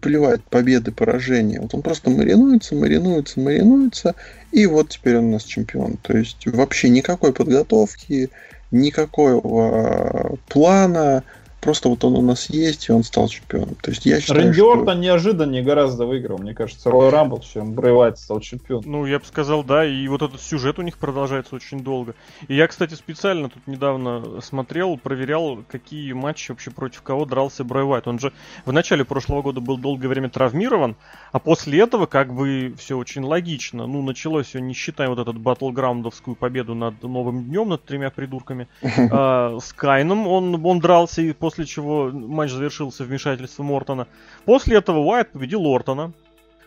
плевать, 0.00 0.42
победы, 0.42 0.90
поражения. 0.92 1.60
Вот 1.60 1.74
он 1.74 1.82
просто 1.82 2.10
маринуется, 2.10 2.74
маринуется, 2.74 3.40
маринуется, 3.40 4.14
и 4.52 4.66
вот 4.66 4.90
теперь 4.90 5.16
он 5.18 5.26
у 5.26 5.30
нас 5.32 5.44
чемпион. 5.44 5.96
То 6.02 6.18
есть 6.18 6.44
вообще 6.46 6.88
никакой 6.88 7.32
подготовки, 7.32 8.30
никакого 8.70 10.38
плана, 10.48 11.22
Просто 11.66 11.88
вот 11.88 12.04
он 12.04 12.14
у 12.14 12.22
нас 12.22 12.48
есть, 12.48 12.88
и 12.88 12.92
он 12.92 13.02
стал 13.02 13.26
чемпионом. 13.26 13.74
То 13.82 13.90
есть 13.90 14.06
я 14.06 14.20
считаю, 14.20 14.42
Рэнди 14.42 14.54
что... 14.54 14.70
Ортон 14.70 15.00
неожиданнее 15.00 15.64
гораздо 15.64 16.06
выиграл, 16.06 16.38
мне 16.38 16.54
кажется, 16.54 16.92
Рой 16.92 17.10
Рамбл, 17.10 17.40
чем 17.40 17.72
Брэй 17.72 17.92
Уайт 17.92 18.20
стал 18.20 18.38
чемпионом. 18.38 18.84
Ну, 18.88 19.04
я 19.04 19.18
бы 19.18 19.24
сказал, 19.24 19.64
да, 19.64 19.84
и 19.84 20.06
вот 20.06 20.22
этот 20.22 20.40
сюжет 20.40 20.78
у 20.78 20.82
них 20.82 20.96
продолжается 20.96 21.56
очень 21.56 21.80
долго. 21.80 22.14
И 22.46 22.54
я, 22.54 22.68
кстати, 22.68 22.94
специально 22.94 23.48
тут 23.48 23.66
недавно 23.66 24.40
смотрел, 24.42 24.96
проверял, 24.96 25.58
какие 25.68 26.12
матчи 26.12 26.52
вообще 26.52 26.70
против 26.70 27.02
кого 27.02 27.24
дрался 27.24 27.64
Брэй 27.64 27.82
Уайт. 27.82 28.06
Он 28.06 28.20
же 28.20 28.32
в 28.64 28.70
начале 28.70 29.04
прошлого 29.04 29.42
года 29.42 29.60
был 29.60 29.76
долгое 29.76 30.06
время 30.06 30.30
травмирован, 30.30 30.94
а 31.32 31.40
после 31.40 31.80
этого 31.80 32.06
как 32.06 32.32
бы 32.32 32.76
все 32.78 32.96
очень 32.96 33.24
логично. 33.24 33.88
Ну, 33.88 34.02
началось 34.02 34.46
все, 34.46 34.60
не 34.60 34.72
считая 34.72 35.08
вот 35.08 35.18
этот 35.18 35.36
батлграундовскую 35.36 36.36
победу 36.36 36.76
над 36.76 37.02
Новым 37.02 37.42
Днем, 37.42 37.70
над 37.70 37.84
тремя 37.84 38.10
придурками. 38.10 38.68
А, 39.18 39.58
с 39.60 39.72
Кайном 39.72 40.26
он, 40.26 40.64
он 40.64 40.80
дрался 40.80 41.22
и 41.22 41.32
после 41.32 41.55
после 41.56 41.64
чего 41.64 42.10
матч 42.12 42.50
завершился 42.50 43.04
вмешательством 43.04 43.72
Ортона. 43.72 44.06
После 44.44 44.76
этого 44.76 44.98
Уайт 44.98 45.32
победил 45.32 45.64
Ортона. 45.66 46.12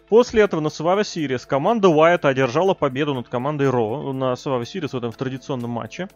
После 0.08 0.42
этого 0.42 0.62
на 0.62 0.70
Survivor 0.70 1.02
Series 1.02 1.46
команда 1.46 1.90
Уайта 1.90 2.30
одержала 2.30 2.74
победу 2.74 3.14
над 3.14 3.30
командой 3.30 3.70
Ро 3.70 4.12
на 4.14 4.34
Survivor 4.34 4.64
Series 4.64 4.90
в 4.90 4.96
этом 4.96 5.12
в 5.12 5.18
традиционном 5.18 5.70
матче. 5.70 6.08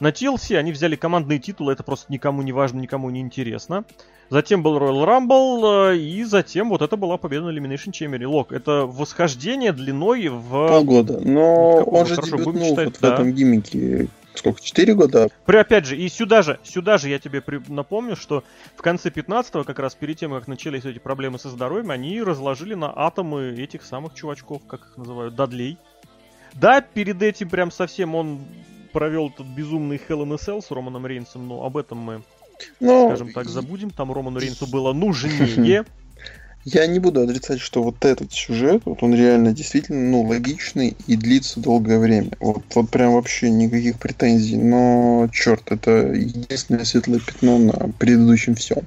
На 0.00 0.08
TLC 0.08 0.56
они 0.56 0.72
взяли 0.72 0.96
командные 0.96 1.38
титулы, 1.38 1.72
это 1.72 1.84
просто 1.84 2.12
никому 2.12 2.42
не 2.42 2.52
важно, 2.52 2.80
никому 2.80 3.08
не 3.10 3.20
интересно. 3.20 3.84
Затем 4.28 4.62
был 4.64 4.76
Royal 4.76 5.06
Rumble, 5.06 5.92
э, 5.92 5.96
и 5.96 6.24
затем 6.24 6.68
вот 6.68 6.82
это 6.82 6.96
была 6.96 7.16
победа 7.16 7.44
на 7.46 7.56
Elimination 7.56 7.92
Chamber. 7.92 8.26
Лок, 8.26 8.50
это 8.50 8.84
восхождение 8.84 9.72
длиной 9.72 10.28
в... 10.28 10.50
Полгода, 10.50 11.20
но 11.20 11.76
он 11.84 12.06
же 12.06 12.16
Хорошо, 12.16 12.38
дебютнул 12.38 12.70
считать, 12.70 12.86
вот 12.86 12.98
да. 13.00 13.10
в 13.10 13.12
этом 13.14 13.32
гиммике 13.32 14.08
сколько, 14.38 14.60
4 14.60 14.94
года? 14.94 15.28
При, 15.44 15.56
опять 15.56 15.86
же, 15.86 15.96
и 15.96 16.08
сюда 16.08 16.42
же, 16.42 16.58
сюда 16.62 16.98
же 16.98 17.08
я 17.08 17.18
тебе 17.18 17.40
при, 17.40 17.60
напомню, 17.68 18.16
что 18.16 18.44
в 18.76 18.82
конце 18.82 19.10
15-го, 19.10 19.64
как 19.64 19.78
раз 19.78 19.94
перед 19.94 20.18
тем, 20.18 20.32
как 20.32 20.48
начались 20.48 20.84
эти 20.84 20.98
проблемы 20.98 21.38
со 21.38 21.48
здоровьем, 21.50 21.90
они 21.90 22.22
разложили 22.22 22.74
на 22.74 22.92
атомы 22.94 23.54
этих 23.58 23.84
самых 23.84 24.14
чувачков, 24.14 24.62
как 24.66 24.80
их 24.80 24.96
называют, 24.96 25.34
Дадлей. 25.34 25.78
Да, 26.54 26.80
перед 26.80 27.22
этим 27.22 27.50
прям 27.50 27.70
совсем 27.70 28.14
он 28.14 28.40
провел 28.92 29.28
этот 29.28 29.46
безумный 29.46 29.96
Hell 29.96 30.22
in 30.22 30.32
a 30.32 30.36
Cell 30.36 30.62
с 30.62 30.70
Романом 30.70 31.06
Рейнсом, 31.06 31.46
но 31.46 31.64
об 31.64 31.76
этом 31.76 31.98
мы, 31.98 32.22
Ну, 32.80 33.08
скажем 33.08 33.32
так, 33.32 33.46
забудем. 33.46 33.90
Там 33.90 34.12
Роману 34.12 34.38
Рейнсу 34.38 34.66
было 34.66 34.92
нужнее. 34.92 35.84
Я 36.68 36.88
не 36.88 36.98
буду 36.98 37.20
отрицать, 37.20 37.60
что 37.60 37.84
вот 37.84 38.04
этот 38.04 38.32
сюжет, 38.32 38.82
вот 38.86 39.00
он 39.04 39.14
реально 39.14 39.52
действительно, 39.52 40.00
ну, 40.10 40.22
логичный 40.22 40.96
и 41.06 41.14
длится 41.14 41.60
долгое 41.60 42.00
время. 42.00 42.32
Вот, 42.40 42.64
вот 42.74 42.90
прям 42.90 43.12
вообще 43.12 43.50
никаких 43.50 44.00
претензий, 44.00 44.56
но, 44.56 45.28
черт, 45.32 45.70
это 45.70 46.12
единственное 46.12 46.84
светлое 46.84 47.20
пятно 47.20 47.58
на 47.58 47.92
предыдущем 48.00 48.56
всем. 48.56 48.78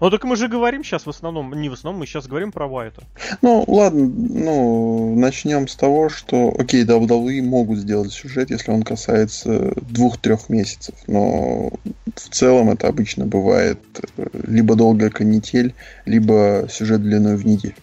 Ну 0.00 0.10
так 0.10 0.24
мы 0.24 0.36
же 0.36 0.48
говорим 0.48 0.84
сейчас 0.84 1.06
в 1.06 1.10
основном, 1.10 1.52
не 1.54 1.68
в 1.68 1.72
основном, 1.72 2.00
мы 2.00 2.06
сейчас 2.06 2.26
говорим 2.26 2.52
про 2.52 2.66
Уайта. 2.66 3.02
Ну, 3.42 3.64
ладно, 3.66 4.06
ну, 4.06 5.14
начнем 5.16 5.66
с 5.66 5.76
того, 5.76 6.08
что, 6.08 6.54
окей, 6.58 6.84
WWE 6.84 7.42
могут 7.42 7.78
сделать 7.78 8.12
сюжет, 8.12 8.50
если 8.50 8.70
он 8.70 8.82
касается 8.82 9.72
двух-трех 9.80 10.48
месяцев, 10.48 10.94
но 11.06 11.72
в 12.14 12.28
целом 12.30 12.70
это 12.70 12.88
обычно 12.88 13.26
бывает 13.26 13.80
э, 14.16 14.26
либо 14.46 14.74
долгая 14.74 15.10
канитель, 15.10 15.74
либо 16.04 16.66
сюжет 16.70 17.02
длиной 17.02 17.36
в 17.36 17.46
неделю. 17.46 17.74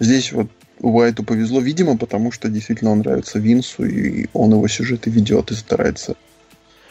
Здесь 0.00 0.32
вот 0.32 0.48
Уайту 0.80 1.24
повезло, 1.24 1.60
видимо, 1.60 1.96
потому 1.96 2.30
что 2.30 2.48
действительно 2.48 2.92
он 2.92 2.98
нравится 2.98 3.38
Винсу, 3.38 3.84
и 3.84 4.28
он 4.32 4.52
его 4.52 4.68
сюжеты 4.68 5.10
ведет 5.10 5.50
и 5.50 5.54
старается 5.54 6.16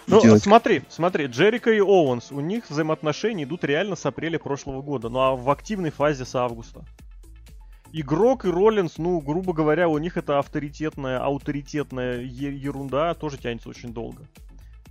Ну, 0.07 0.21
делать. 0.21 0.41
смотри, 0.41 0.83
смотри, 0.87 1.25
Джерика 1.25 1.69
и 1.69 1.81
Оуэнс, 1.81 2.31
у 2.31 2.39
них 2.39 2.69
взаимоотношения 2.69 3.43
идут 3.43 3.65
реально 3.65 3.97
с 3.97 4.05
апреля 4.05 4.39
прошлого 4.39 4.81
года, 4.81 5.09
ну 5.09 5.19
а 5.19 5.35
в 5.35 5.49
активной 5.49 5.89
фазе 5.89 6.23
с 6.23 6.33
августа. 6.33 6.85
Игрок 7.91 8.45
и 8.45 8.49
Роллинс, 8.49 8.97
ну, 8.97 9.19
грубо 9.19 9.53
говоря, 9.53 9.89
у 9.89 9.97
них 9.97 10.17
это 10.17 10.39
авторитетная, 10.39 11.25
авторитетная 11.25 12.21
ерунда, 12.21 13.13
тоже 13.13 13.37
тянется 13.37 13.69
очень 13.69 13.93
долго. 13.93 14.23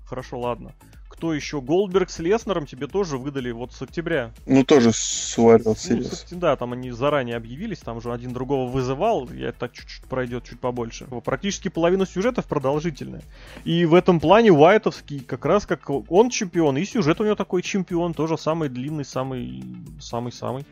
Хорошо, 0.07 0.39
ладно. 0.39 0.75
Кто 1.09 1.33
еще? 1.33 1.61
Голдберг 1.61 2.11
с 2.11 2.19
Леснером 2.19 2.67
тебе 2.67 2.87
тоже 2.87 3.17
выдали 3.17 3.51
вот 3.51 3.73
с 3.73 3.81
октября. 3.81 4.33
Ну, 4.47 4.65
тоже 4.65 4.93
с 4.93 5.39
Wild 5.39 5.63
Ну, 5.65 5.75
кстати, 5.75 6.35
да, 6.35 6.57
там 6.57 6.73
они 6.73 6.91
заранее 6.91 7.37
объявились, 7.37 7.79
там 7.79 7.99
уже 7.99 8.13
один 8.13 8.33
другого 8.33 8.71
вызывал, 8.71 9.29
я 9.31 9.53
так 9.53 9.73
чуть-чуть 9.73 10.05
пройдет 10.05 10.45
чуть 10.45 10.61
побольше. 10.61 11.07
Практически 11.25 11.69
половина 11.69 12.07
сюжетов 12.07 12.45
продолжительная. 12.47 13.23
И 13.65 13.85
в 13.87 13.95
этом 13.95 14.21
плане 14.21 14.53
Уайтовский 14.53 15.21
как 15.21 15.45
раз 15.45 15.65
как 15.65 15.89
он 15.89 16.31
чемпион, 16.31 16.77
и 16.77 16.85
сюжет 16.85 17.21
у 17.21 17.25
него 17.25 17.35
такой 17.35 17.63
чемпион, 17.63 18.13
тоже 18.13 18.37
самый 18.37 18.69
длинный, 18.69 19.05
самый, 19.05 19.65
самый-самый. 20.01 20.67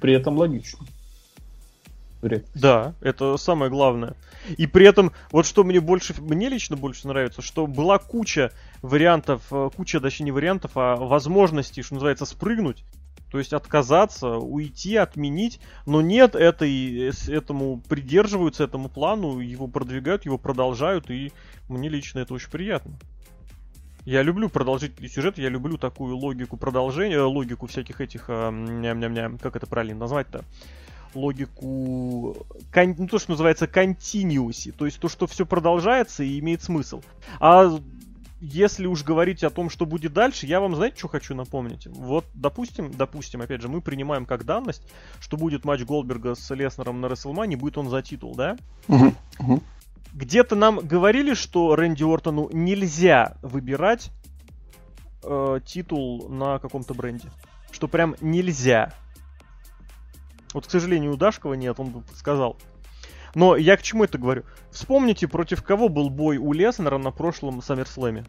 При 0.00 0.12
этом 0.12 0.36
логично. 0.36 0.84
Да, 2.54 2.94
это 3.00 3.36
самое 3.36 3.70
главное. 3.70 4.14
И 4.56 4.66
при 4.66 4.86
этом, 4.86 5.12
вот 5.30 5.46
что 5.46 5.64
мне 5.64 5.80
больше, 5.80 6.14
мне 6.20 6.48
лично 6.48 6.76
больше 6.76 7.06
нравится, 7.08 7.42
что 7.42 7.66
была 7.66 7.98
куча 7.98 8.52
вариантов, 8.82 9.42
э, 9.50 9.70
куча, 9.76 10.00
точнее 10.00 10.26
не 10.26 10.32
вариантов, 10.32 10.72
а 10.76 10.96
возможностей, 10.96 11.82
что 11.82 11.94
называется, 11.94 12.24
спрыгнуть. 12.24 12.84
То 13.30 13.38
есть 13.38 13.52
отказаться, 13.52 14.36
уйти, 14.36 14.96
отменить, 14.96 15.60
но 15.84 16.00
нет, 16.00 16.34
этой, 16.36 17.08
с- 17.12 17.28
этому 17.28 17.80
придерживаются, 17.88 18.64
этому 18.64 18.88
плану, 18.88 19.40
его 19.40 19.66
продвигают, 19.66 20.24
его 20.24 20.38
продолжают, 20.38 21.10
и 21.10 21.32
мне 21.68 21.88
лично 21.88 22.20
это 22.20 22.34
очень 22.34 22.50
приятно. 22.50 22.92
Я 24.04 24.22
люблю 24.22 24.48
продолжительный 24.48 25.08
сюжет, 25.10 25.36
я 25.36 25.48
люблю 25.48 25.76
такую 25.78 26.16
логику 26.16 26.56
продолжения, 26.56 27.16
э, 27.16 27.22
логику 27.22 27.66
всяких 27.66 28.00
этих, 28.00 28.26
э, 28.28 28.50
ням-ням-ням, 28.50 29.38
как 29.38 29.56
это 29.56 29.66
правильно 29.66 29.98
назвать-то? 29.98 30.44
Логику, 31.16 32.46
кон- 32.72 32.94
ну, 32.98 33.08
то, 33.08 33.18
что 33.18 33.32
называется 33.32 33.64
continuity, 33.64 34.72
то 34.72 34.84
есть 34.84 34.98
то, 35.00 35.08
что 35.08 35.26
все 35.26 35.46
продолжается 35.46 36.22
и 36.22 36.38
имеет 36.38 36.62
смысл. 36.62 37.02
А 37.40 37.78
если 38.40 38.86
уж 38.86 39.02
говорить 39.02 39.42
о 39.44 39.50
том, 39.50 39.70
что 39.70 39.86
будет 39.86 40.12
дальше, 40.12 40.46
я 40.46 40.60
вам, 40.60 40.76
знаете, 40.76 40.98
что 40.98 41.08
хочу 41.08 41.34
напомнить? 41.34 41.86
Вот, 41.86 42.26
допустим, 42.34 42.92
допустим, 42.92 43.40
опять 43.40 43.62
же, 43.62 43.68
мы 43.68 43.80
принимаем 43.80 44.26
как 44.26 44.44
данность, 44.44 44.82
что 45.20 45.36
будет 45.36 45.64
матч 45.64 45.82
Голдберга 45.82 46.34
с 46.34 46.54
Леснером 46.54 47.00
на 47.00 47.08
Расселмане, 47.08 47.56
будет 47.56 47.78
он 47.78 47.88
за 47.88 48.02
титул, 48.02 48.34
да? 48.34 48.56
Где-то 50.12 50.54
нам 50.54 50.78
говорили, 50.78 51.34
что 51.34 51.76
Рэнди 51.76 52.04
Ортону 52.04 52.48
нельзя 52.52 53.36
выбирать 53.42 54.10
э, 55.22 55.60
титул 55.64 56.28
на 56.28 56.58
каком-то 56.58 56.94
бренде. 56.94 57.28
Что 57.70 57.88
прям 57.88 58.16
нельзя. 58.20 58.94
Вот, 60.54 60.66
к 60.66 60.70
сожалению, 60.70 61.12
у 61.12 61.16
Дашкова 61.16 61.54
нет, 61.54 61.78
он 61.78 61.90
бы 61.90 62.02
сказал. 62.14 62.56
Но 63.34 63.56
я 63.56 63.76
к 63.76 63.82
чему 63.82 64.04
это 64.04 64.16
говорю? 64.18 64.44
Вспомните, 64.70 65.28
против 65.28 65.62
кого 65.62 65.88
был 65.88 66.08
бой 66.08 66.38
у 66.38 66.52
Леснера 66.52 66.96
на 66.98 67.10
прошлом 67.10 67.60
Саммерслэме. 67.60 68.24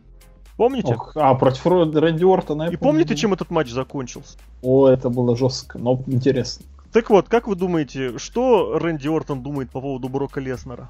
Помните? 0.57 0.95
Ох, 0.95 1.15
а, 1.15 1.33
против 1.35 1.65
Ро- 1.65 1.99
Рэнди 1.99 2.25
Ортона. 2.25 2.63
И 2.63 2.75
помню, 2.75 2.79
помните, 2.79 3.15
чем 3.15 3.33
этот 3.33 3.51
матч 3.51 3.69
закончился? 3.69 4.37
О, 4.61 4.87
это 4.87 5.09
было 5.09 5.37
жестко, 5.37 5.77
но 5.77 6.03
интересно. 6.07 6.65
Так 6.91 7.09
вот, 7.09 7.29
как 7.29 7.47
вы 7.47 7.55
думаете, 7.55 8.17
что 8.17 8.77
Рэнди 8.79 9.07
Ортон 9.07 9.43
думает 9.43 9.69
по 9.69 9.79
поводу 9.81 10.09
Брока 10.09 10.39
Леснера? 10.39 10.89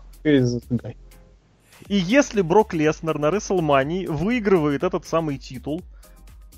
И 1.88 1.96
если 1.96 2.42
Брок 2.42 2.74
Леснер 2.74 3.20
на 3.20 3.30
Рестлмании 3.30 4.08
выигрывает 4.08 4.84
этот 4.84 5.06
самый 5.06 5.38
титул, 5.38 5.82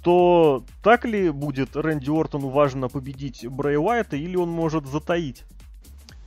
то 0.01 0.63
так 0.83 1.05
ли 1.05 1.29
будет 1.29 1.75
Рэнди 1.75 2.09
Ортону 2.09 2.49
важно 2.49 2.87
победить 2.87 3.45
Брэй 3.47 3.77
Уайта, 3.77 4.15
или 4.15 4.35
он 4.35 4.49
может 4.49 4.85
затаить 4.87 5.43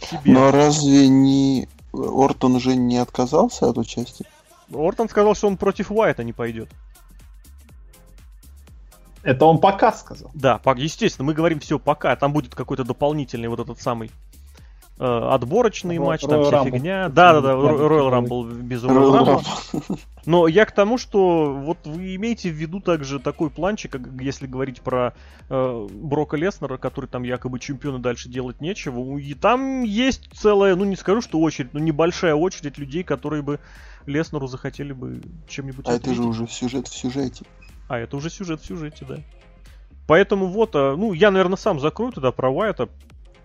себе? 0.00 0.32
Но 0.32 0.50
разве 0.50 1.08
не 1.08 1.68
Ортон 1.92 2.56
уже 2.56 2.74
не 2.76 2.98
отказался 2.98 3.68
от 3.68 3.78
участия? 3.78 4.26
Ортон 4.72 5.08
сказал, 5.08 5.34
что 5.34 5.48
он 5.48 5.56
против 5.56 5.90
Уайта 5.90 6.24
не 6.24 6.32
пойдет. 6.32 6.68
Это 9.22 9.44
он 9.44 9.58
пока 9.58 9.92
сказал. 9.92 10.30
Да, 10.34 10.60
естественно, 10.76 11.26
мы 11.26 11.34
говорим 11.34 11.60
все 11.60 11.78
пока. 11.78 12.14
Там 12.16 12.32
будет 12.32 12.54
какой-то 12.54 12.84
дополнительный 12.84 13.48
вот 13.48 13.60
этот 13.60 13.80
самый 13.80 14.10
отборочный 14.99 15.97
Ро- 15.97 16.05
матч, 16.07 16.20
там 16.20 16.40
Royal 16.40 16.45
вся 16.47 16.57
Rumble. 16.62 16.64
фигня. 16.70 17.09
Да-да-да, 17.09 17.53
Рамбл 17.55 17.68
Royal 17.68 18.11
такой. 18.11 18.28
Rumble 18.51 18.62
без 18.62 18.84
Royal 18.84 19.43
Rumble. 19.43 19.99
Но 20.26 20.47
я 20.47 20.64
к 20.66 20.72
тому, 20.72 20.99
что 20.99 21.53
вот 21.53 21.78
вы 21.84 22.14
имеете 22.14 22.51
в 22.51 22.55
виду 22.55 22.78
также 22.80 23.18
такой 23.18 23.51
планчик, 23.51 23.90
как 23.93 24.03
если 24.20 24.47
говорить 24.47 24.80
про 24.80 25.14
э, 25.49 25.88
Брока 25.90 26.36
Леснера, 26.36 26.76
который 26.76 27.07
там 27.07 27.24
якобы 27.24 27.59
чемпион 27.59 27.97
и 27.97 27.99
дальше 28.01 28.28
делать 28.28 28.61
нечего. 28.61 29.18
И 29.18 29.34
там 29.34 29.82
есть 29.82 30.28
целая, 30.32 30.76
ну 30.76 30.84
не 30.84 30.95
скажу, 30.95 31.20
что 31.22 31.40
очередь, 31.40 31.74
но 31.74 31.80
небольшая 31.80 32.34
очередь 32.36 32.78
людей, 32.78 33.03
которые 33.03 33.43
бы 33.43 33.59
Леснеру 34.07 34.47
захотели 34.47 34.93
бы 34.93 35.20
чем-нибудь 35.49 35.88
А 35.88 35.95
это 35.95 36.07
же 36.07 36.20
ответить. 36.22 36.30
уже 36.30 36.47
сюжет 36.47 36.86
в 36.86 36.95
сюжете. 36.97 37.45
А, 37.88 37.99
это 37.99 38.16
уже 38.16 38.30
сюжет 38.30 38.61
в 38.61 38.64
сюжете, 38.66 39.05
да. 39.09 39.16
Поэтому 40.07 40.47
вот, 40.47 40.70
а, 40.74 40.95
ну, 40.97 41.12
я, 41.12 41.30
наверное, 41.30 41.57
сам 41.57 41.80
закрою 41.80 42.12
тогда 42.12 42.30
про 42.32 42.49
Уайта. 42.51 42.88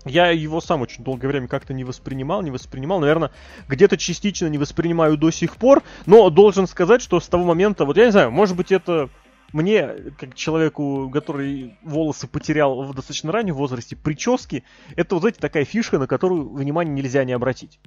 Я 0.07 0.29
его 0.31 0.61
сам 0.61 0.81
очень 0.81 1.03
долгое 1.03 1.27
время 1.27 1.47
как-то 1.47 1.73
не 1.73 1.83
воспринимал, 1.83 2.41
не 2.41 2.51
воспринимал. 2.51 2.99
Наверное, 2.99 3.31
где-то 3.67 3.97
частично 3.97 4.47
не 4.47 4.57
воспринимаю 4.57 5.17
до 5.17 5.31
сих 5.31 5.57
пор. 5.57 5.83
Но 6.05 6.29
должен 6.29 6.67
сказать, 6.67 7.01
что 7.01 7.19
с 7.19 7.27
того 7.27 7.43
момента, 7.43 7.85
вот 7.85 7.97
я 7.97 8.05
не 8.05 8.11
знаю, 8.11 8.31
может 8.31 8.55
быть 8.55 8.71
это 8.71 9.09
мне, 9.53 9.89
как 10.19 10.35
человеку, 10.35 11.09
который 11.11 11.77
волосы 11.83 12.27
потерял 12.27 12.83
в 12.83 12.93
достаточно 12.93 13.31
раннем 13.31 13.55
возрасте, 13.55 13.95
прически, 13.95 14.63
это, 14.95 15.15
вот 15.15 15.21
знаете, 15.21 15.39
такая 15.39 15.65
фишка, 15.65 15.97
на 15.97 16.07
которую 16.07 16.49
внимание 16.53 16.93
нельзя 16.93 17.23
не 17.23 17.33
обратить. 17.33 17.79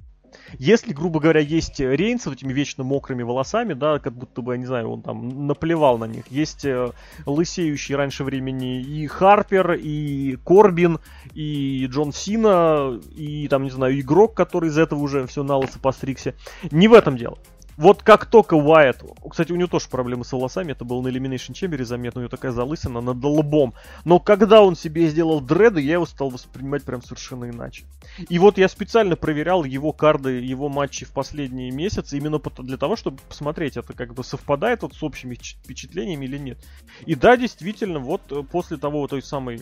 Если, 0.57 0.93
грубо 0.93 1.19
говоря, 1.19 1.39
есть 1.39 1.79
Рейнс 1.79 2.23
с 2.23 2.27
этими 2.27 2.53
вечно 2.53 2.83
мокрыми 2.83 3.23
волосами, 3.23 3.73
да, 3.73 3.99
как 3.99 4.13
будто 4.13 4.41
бы, 4.41 4.53
я 4.53 4.57
не 4.57 4.65
знаю, 4.65 4.89
он 4.91 5.01
там 5.01 5.47
наплевал 5.47 5.97
на 5.97 6.05
них. 6.05 6.27
Есть 6.29 6.65
э, 6.65 6.91
лысеющий 7.25 7.95
раньше 7.95 8.23
времени 8.23 8.81
и 8.81 9.07
Харпер, 9.07 9.73
и 9.73 10.37
Корбин, 10.45 10.99
и 11.33 11.85
Джон 11.89 12.13
Сина, 12.13 12.99
и 13.15 13.47
там, 13.47 13.63
не 13.63 13.71
знаю, 13.71 13.99
игрок, 13.99 14.35
который 14.35 14.69
из 14.69 14.77
этого 14.77 14.99
уже 14.99 15.25
все 15.27 15.43
на 15.43 15.57
лысо 15.57 15.79
постригся. 15.79 16.35
Не 16.71 16.87
в 16.87 16.93
этом 16.93 17.17
дело. 17.17 17.37
Вот 17.77 18.03
как 18.03 18.25
только 18.25 18.55
Уайт, 18.55 19.03
кстати, 19.29 19.51
у 19.51 19.55
него 19.55 19.67
тоже 19.67 19.87
проблемы 19.89 20.25
с 20.25 20.31
волосами, 20.31 20.71
это 20.71 20.85
было 20.85 21.01
на 21.01 21.07
Elimination 21.07 21.53
Chamber 21.53 21.83
заметно, 21.83 22.19
у 22.19 22.23
него 22.23 22.29
такая 22.29 22.51
залысина 22.51 23.01
над 23.01 23.23
лбом. 23.23 23.73
Но 24.05 24.19
когда 24.19 24.61
он 24.61 24.75
себе 24.75 25.07
сделал 25.09 25.41
дреды, 25.41 25.81
я 25.81 25.93
его 25.93 26.05
стал 26.05 26.29
воспринимать 26.29 26.83
прям 26.83 27.01
совершенно 27.01 27.49
иначе. 27.49 27.83
И 28.29 28.39
вот 28.39 28.57
я 28.57 28.67
специально 28.67 29.15
проверял 29.15 29.63
его 29.63 29.91
карды, 29.93 30.41
его 30.41 30.69
матчи 30.69 31.05
в 31.05 31.11
последние 31.11 31.71
месяцы, 31.71 32.17
именно 32.17 32.39
для 32.39 32.77
того, 32.77 32.95
чтобы 32.95 33.19
посмотреть, 33.27 33.77
это 33.77 33.93
как 33.93 34.13
бы 34.13 34.23
совпадает 34.23 34.81
вот 34.83 34.93
с 34.93 35.03
общими 35.03 35.35
впечатлениями 35.35 36.25
или 36.25 36.37
нет. 36.37 36.57
И 37.05 37.15
да, 37.15 37.37
действительно, 37.37 37.99
вот 37.99 38.21
э, 38.31 38.43
после 38.43 38.77
того 38.77 39.07
той 39.07 39.21
самой... 39.21 39.61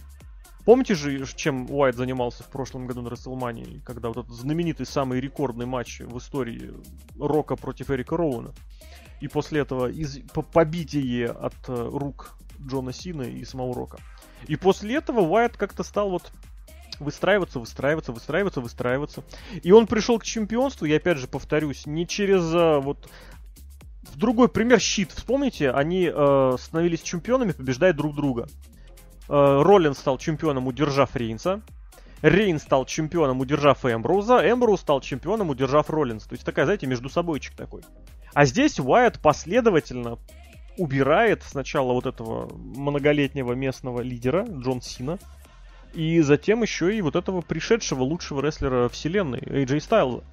Помните 0.66 0.94
же, 0.94 1.26
чем 1.36 1.70
Уайт 1.72 1.96
занимался 1.96 2.44
в 2.44 2.48
прошлом 2.48 2.86
году 2.86 3.02
на 3.02 3.10
Расселмании, 3.10 3.82
когда 3.86 4.10
вот 4.10 4.18
этот 4.18 4.32
знаменитый 4.32 4.86
самый 4.86 5.20
рекордный 5.20 5.66
матч 5.66 6.02
в 6.02 6.18
истории 6.18 6.74
Рока 7.18 7.56
против 7.56 7.90
Эрика 7.90 8.18
Роуна? 8.18 8.54
И 9.22 9.28
после 9.28 9.62
этого 9.62 9.90
из, 9.90 10.20
по 10.34 10.42
побитие 10.42 11.28
от 11.28 11.56
э, 11.68 11.90
рук 11.92 12.36
Джона 12.62 12.94
Сина 12.94 13.24
и 13.24 13.44
самого 13.46 13.74
Рока. 13.74 14.00
И 14.48 14.56
после 14.56 14.96
этого 14.96 15.22
Уайт 15.22 15.58
как-то 15.58 15.84
стал 15.84 16.10
вот 16.10 16.32
выстраиваться, 17.00 17.60
выстраиваться, 17.60 18.12
выстраиваться, 18.12 18.62
выстраиваться. 18.62 19.24
И 19.64 19.72
он 19.72 19.88
пришел 19.88 20.20
к 20.20 20.24
чемпионству, 20.24 20.86
я 20.86 20.98
опять 20.98 21.18
же 21.18 21.28
повторюсь, 21.28 21.86
не 21.86 22.08
через 22.08 22.54
э, 22.54 22.80
вот 22.80 23.10
другой 24.16 24.50
пример 24.50 24.80
щит. 24.80 25.12
Вспомните, 25.12 25.72
они 25.72 26.12
э, 26.14 26.56
становились 26.60 27.02
чемпионами, 27.02 27.52
побеждая 27.52 27.94
друг 27.94 28.16
друга. 28.16 28.48
Э, 29.30 29.62
Роллин 29.62 29.94
стал 29.94 30.18
чемпионом, 30.18 30.68
удержав 30.68 31.16
Рейнса. 31.16 31.62
Рейн 32.22 32.60
стал 32.60 32.86
чемпионом, 32.86 33.40
удержав 33.40 33.86
Эмброуза. 33.86 34.40
Эмброуз 34.50 34.82
стал 34.82 35.02
чемпионом, 35.02 35.50
удержав 35.50 35.90
Роллинс. 35.90 36.26
То 36.26 36.34
есть 36.34 36.44
такая, 36.44 36.66
знаете, 36.66 36.88
между 36.88 37.10
собойчик 37.10 37.56
такой. 37.56 37.84
А 38.34 38.46
здесь 38.46 38.80
Уайт 38.80 39.20
последовательно 39.20 40.18
убирает 40.78 41.44
сначала 41.44 41.94
вот 41.94 42.06
этого 42.06 42.54
многолетнего 42.54 43.54
местного 43.54 44.02
лидера 44.02 44.46
Джон 44.50 44.82
Сина, 44.82 45.20
и 45.94 46.22
затем 46.22 46.62
еще 46.62 46.96
и 46.96 47.02
вот 47.02 47.16
этого 47.16 47.42
пришедшего 47.42 48.04
лучшего 48.04 48.42
рестлера 48.42 48.90
вселенной, 48.90 49.40
AJ 49.40 49.78
Styles. 49.78 50.24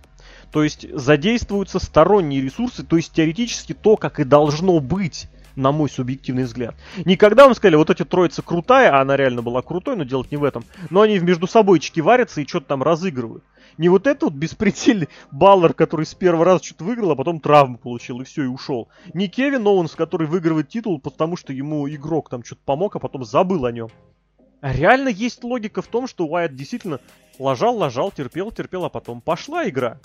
То 0.53 0.63
есть 0.63 0.87
задействуются 0.93 1.79
сторонние 1.79 2.41
ресурсы, 2.41 2.85
то 2.85 2.97
есть 2.97 3.13
теоретически 3.13 3.73
то, 3.73 3.97
как 3.97 4.21
и 4.21 4.25
должно 4.25 4.81
быть 4.81 5.29
на 5.57 5.73
мой 5.73 5.91
субъективный 5.91 6.45
взгляд. 6.45 6.77
Никогда 7.05 7.45
вам 7.47 7.55
сказали, 7.55 7.77
вот 7.77 7.91
эти 7.91 8.05
троица 8.05 8.43
крутая, 8.43 8.93
а 8.93 9.01
она 9.01 9.17
реально 9.17 9.43
была 9.43 9.63
крутой, 9.63 9.97
но 9.97 10.05
делать 10.05 10.31
не 10.31 10.37
в 10.37 10.45
этом. 10.45 10.65
Но 10.91 11.01
они 11.01 11.19
между 11.19 11.47
собойчики 11.47 12.01
варятся 12.01 12.41
и 12.41 12.47
что-то 12.47 12.67
там 12.67 12.83
разыгрывают. 12.83 13.43
Не 13.79 13.89
вот 13.89 14.07
этот 14.07 14.23
вот 14.25 14.33
беспредельный 14.35 15.09
Баллар, 15.31 15.75
который 15.75 16.07
с 16.07 16.15
первого 16.15 16.45
раза 16.45 16.65
что-то 16.65 16.85
выиграл, 16.85 17.11
а 17.11 17.17
потом 17.17 17.41
травму 17.41 17.77
получил 17.77 18.21
и 18.21 18.25
все, 18.25 18.45
и 18.45 18.47
ушел. 18.47 18.89
Не 19.13 19.29
Кевин 19.29 19.67
Оуэнс, 19.67 19.95
который 19.95 20.27
выигрывает 20.27 20.69
титул, 20.69 21.01
потому 21.01 21.37
что 21.37 21.53
ему 21.53 21.89
игрок 21.89 22.31
там 22.31 22.45
что-то 22.45 22.63
помог, 22.65 22.97
а 22.97 23.01
потом 23.01 23.25
забыл 23.25 23.67
о 23.67 23.73
нем. 23.73 23.89
А 24.61 24.73
реально 24.73 25.09
есть 25.09 25.45
логика 25.45 25.83
в 25.83 25.87
том, 25.89 26.07
что 26.07 26.27
Уайт 26.27 26.55
действительно 26.55 27.01
ложал, 27.39 27.77
ложал, 27.77 28.11
терпел, 28.11 28.51
терпел, 28.51 28.85
а 28.87 28.89
потом 28.89 29.21
пошла 29.21 29.69
игра. 29.69 30.01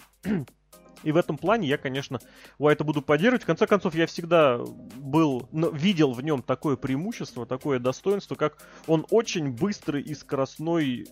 И 1.04 1.12
в 1.12 1.18
этом 1.18 1.38
плане 1.38 1.68
я, 1.68 1.78
конечно, 1.78 2.20
Уайта 2.58 2.84
буду 2.84 3.02
поддерживать. 3.02 3.44
В 3.44 3.48
конце 3.48 3.68
концов, 3.68 3.96
я 3.96 4.08
всегда 4.08 4.60
был, 4.98 5.48
видел 5.52 6.14
в 6.14 6.24
нем 6.24 6.42
такое 6.42 6.76
преимущество, 6.76 7.46
такое 7.46 7.80
достоинство, 7.80 8.36
как 8.36 8.58
он 8.88 9.06
очень 9.10 9.52
быстрый 9.52 10.02
и 10.02 10.14
скоростной 10.14 11.08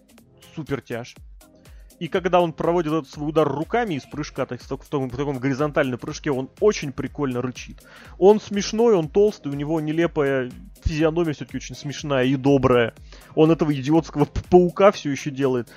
супертяж. 0.56 1.16
И 2.00 2.08
когда 2.08 2.40
он 2.40 2.54
проводит 2.54 2.94
этот 2.94 3.10
свой 3.10 3.30
удар 3.30 3.48
руками 3.48 3.96
из 3.96 4.04
прыжка, 4.04 4.46
так, 4.46 4.62
в, 4.62 4.68
таком, 4.68 5.10
в 5.10 5.18
таком 5.18 5.38
горизонтальном 5.38 6.00
прыжке, 6.00 6.32
он 6.32 6.50
очень 6.62 6.94
прикольно 6.94 7.42
рычит. 7.42 7.84
Он 8.18 8.40
смешной, 8.40 8.96
он 8.96 9.10
толстый, 9.10 9.50
у 9.50 9.56
него 9.56 9.82
нелепая 9.82 10.50
физиономия 10.84 11.34
все-таки 11.34 11.58
очень 11.58 11.76
смешная 11.76 12.26
и 12.26 12.38
добрая. 12.38 12.94
Он 13.36 13.52
этого 13.52 13.74
идиотского 13.74 14.26
паука 14.50 14.92
все 14.92 15.12
еще 15.12 15.30
делает 15.30 15.70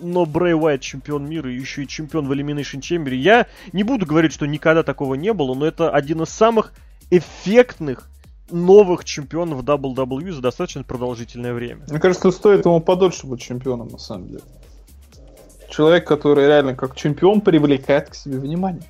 но 0.00 0.26
Брэй 0.26 0.54
Уайт 0.54 0.80
чемпион 0.80 1.28
мира 1.28 1.50
и 1.50 1.56
еще 1.56 1.84
и 1.84 1.88
чемпион 1.88 2.26
в 2.26 2.32
Elimination 2.32 2.80
Chamber. 2.80 3.14
Я 3.14 3.46
не 3.72 3.82
буду 3.82 4.06
говорить, 4.06 4.32
что 4.32 4.46
никогда 4.46 4.82
такого 4.82 5.14
не 5.14 5.32
было, 5.32 5.54
но 5.54 5.66
это 5.66 5.90
один 5.90 6.22
из 6.22 6.28
самых 6.28 6.72
эффектных 7.10 8.08
новых 8.50 9.04
чемпионов 9.04 9.62
WWE 9.62 10.32
за 10.32 10.40
достаточно 10.40 10.84
продолжительное 10.84 11.52
время. 11.52 11.84
Мне 11.88 11.98
кажется, 11.98 12.30
стоит 12.30 12.64
ему 12.64 12.80
подольше 12.80 13.26
быть 13.26 13.40
чемпионом, 13.40 13.88
на 13.88 13.98
самом 13.98 14.28
деле. 14.28 14.42
Человек, 15.70 16.06
который 16.06 16.46
реально 16.46 16.74
как 16.74 16.94
чемпион 16.94 17.40
привлекает 17.40 18.10
к 18.10 18.14
себе 18.14 18.38
внимание. 18.38 18.82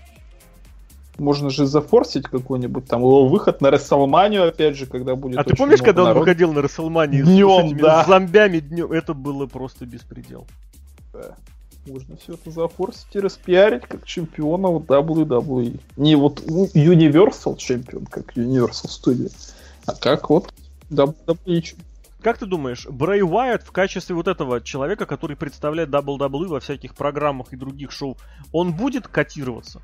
Можно 1.18 1.48
же 1.48 1.64
зафорсить 1.64 2.24
какой-нибудь 2.24 2.86
там 2.86 3.00
его 3.00 3.26
выход 3.26 3.62
на 3.62 3.70
Расселманию, 3.70 4.46
опять 4.46 4.76
же, 4.76 4.84
когда 4.84 5.14
будет. 5.16 5.38
А 5.38 5.44
ты 5.44 5.56
помнишь, 5.56 5.80
когда 5.80 6.04
он 6.04 6.18
выходил 6.18 6.52
на 6.52 6.60
Расселманию 6.60 7.24
днем, 7.24 7.70
с, 7.70 7.80
да. 7.80 8.04
с 8.04 8.06
зомбями 8.06 8.58
днем? 8.58 8.92
Это 8.92 9.14
было 9.14 9.46
просто 9.46 9.86
беспредел 9.86 10.46
да. 11.16 11.36
Можно 11.86 12.16
все 12.16 12.34
это 12.34 12.50
зафорсить 12.50 13.14
и 13.14 13.20
распиарить 13.20 13.82
как 13.82 14.04
чемпиона 14.04 14.68
в 14.68 14.78
WWE. 14.82 15.80
Не 15.96 16.16
вот 16.16 16.40
Universal 16.40 17.56
чемпион, 17.56 18.06
как 18.06 18.36
Universal 18.36 18.88
Studio, 18.88 19.32
а 19.86 19.94
как 19.94 20.30
вот 20.30 20.52
WWE 20.90 21.76
как 22.22 22.38
ты 22.38 22.46
думаешь, 22.46 22.86
Брэй 22.88 23.22
Уайт 23.22 23.62
в 23.62 23.70
качестве 23.70 24.16
вот 24.16 24.26
этого 24.26 24.60
человека, 24.60 25.06
который 25.06 25.36
представляет 25.36 25.90
WWE 25.90 26.48
во 26.48 26.58
всяких 26.58 26.96
программах 26.96 27.52
и 27.52 27.56
других 27.56 27.92
шоу, 27.92 28.16
он 28.50 28.72
будет 28.72 29.06
котироваться? 29.06 29.80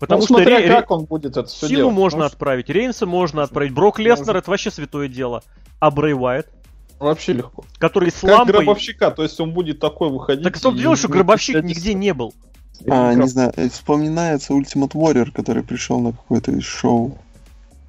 Потому 0.00 0.20
ну, 0.20 0.26
что 0.26 0.34
смотря 0.34 0.58
Ре... 0.58 0.68
как 0.68 0.90
он 0.90 1.04
будет 1.04 1.36
это 1.36 1.44
все 1.44 1.68
Силу 1.68 1.76
делать. 1.82 1.94
можно 1.94 2.18
Может... 2.18 2.32
отправить, 2.32 2.70
Рейнса 2.70 3.06
можно 3.06 3.44
отправить, 3.44 3.72
Брок 3.72 4.00
Леснер 4.00 4.36
это 4.36 4.50
вообще 4.50 4.72
святое 4.72 5.06
дело. 5.06 5.44
А 5.78 5.92
Брэй 5.92 6.14
Уайт? 6.14 6.48
Вообще 6.98 7.34
легко. 7.34 7.64
Который 7.78 8.10
с 8.10 8.20
как 8.20 8.30
лампой... 8.30 8.54
гробовщика, 8.54 9.10
то 9.10 9.22
есть 9.22 9.38
он 9.38 9.52
будет 9.52 9.80
такой 9.80 10.10
выходить. 10.10 10.44
Так 10.44 10.56
что 10.56 10.72
дело, 10.72 10.96
что 10.96 11.08
гробовщик 11.08 11.62
нигде 11.62 11.94
не 11.94 12.14
был. 12.14 12.32
А, 12.88 13.14
не 13.14 13.26
знаю, 13.26 13.52
э, 13.56 13.68
вспоминается 13.68 14.52
Ultimate 14.52 14.92
Warrior, 14.92 15.30
который 15.32 15.62
пришел 15.62 16.00
на 16.00 16.12
какое-то 16.12 16.52
из 16.52 16.64
шоу. 16.64 17.18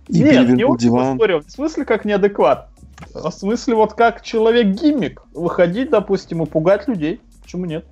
И 0.07 0.19
Нет, 0.19 0.49
не 0.49 0.63
Ultimate 0.63 0.77
диван. 0.77 1.17
Warrior, 1.17 1.45
в 1.45 1.51
смысле 1.51 1.85
как 1.85 2.05
неадекват. 2.05 2.69
А 3.13 3.29
в 3.29 3.33
смысле 3.33 3.75
вот 3.75 3.93
как 3.93 4.23
человек-гиммик. 4.23 5.21
Выходить, 5.33 5.89
допустим, 5.89 6.43
и 6.43 6.45
пугать 6.45 6.87
людей. 6.87 7.21
Почему 7.43 7.65
нет? 7.65 7.85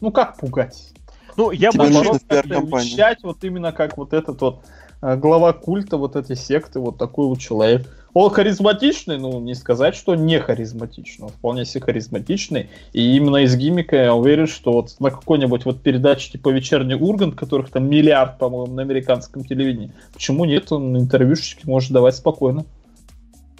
Ну 0.00 0.10
как 0.10 0.36
пугать? 0.38 0.92
Ну, 1.36 1.50
я 1.50 1.70
бы 1.72 1.88
наоборот, 1.88 2.22
вещать 2.30 3.22
вот 3.22 3.42
именно 3.42 3.72
как 3.72 3.96
вот 3.96 4.12
этот 4.12 4.40
вот 4.40 4.64
э, 5.02 5.16
глава 5.16 5.52
культа 5.52 5.96
вот 5.96 6.14
этой 6.16 6.36
секты, 6.36 6.78
вот 6.78 6.96
такой 6.96 7.26
вот 7.26 7.40
человек. 7.40 7.88
Он 8.14 8.30
харизматичный, 8.30 9.18
ну, 9.18 9.40
не 9.40 9.54
сказать, 9.54 9.96
что 9.96 10.14
не 10.14 10.38
харизматичный. 10.38 11.26
Он 11.26 11.32
вполне 11.32 11.64
себе 11.64 11.82
харизматичный. 11.84 12.70
И 12.92 13.16
именно 13.16 13.38
из 13.38 13.56
гиммика 13.56 13.96
я 13.96 14.14
уверен, 14.14 14.46
что 14.46 14.72
вот 14.72 14.94
на 15.00 15.10
какой-нибудь 15.10 15.64
вот 15.64 15.82
передаче 15.82 16.30
типа 16.30 16.50
«Вечерний 16.50 16.94
Ургант», 16.94 17.34
которых 17.34 17.70
там 17.70 17.90
миллиард, 17.90 18.38
по-моему, 18.38 18.72
на 18.72 18.82
американском 18.82 19.44
телевидении, 19.44 19.90
почему 20.12 20.44
нет? 20.44 20.70
Он 20.70 20.96
интервьюшечки 20.96 21.66
может 21.66 21.90
давать 21.90 22.14
спокойно. 22.14 22.64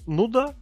Ну 0.06 0.28
да. 0.28 0.52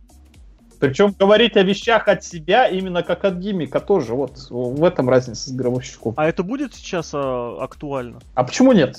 Причем 0.80 1.14
говорить 1.16 1.56
о 1.56 1.62
вещах 1.62 2.08
от 2.08 2.24
себя 2.24 2.66
именно 2.66 3.02
как 3.02 3.24
от 3.24 3.34
гиммика 3.34 3.78
тоже. 3.78 4.14
Вот 4.14 4.48
в 4.50 4.82
этом 4.82 5.08
разница 5.08 5.50
с 5.50 5.52
гробовщиком. 5.52 6.14
А 6.16 6.26
это 6.26 6.42
будет 6.42 6.74
сейчас 6.74 7.10
а, 7.12 7.58
актуально? 7.60 8.20
А 8.34 8.42
почему 8.42 8.72
нет? 8.72 8.98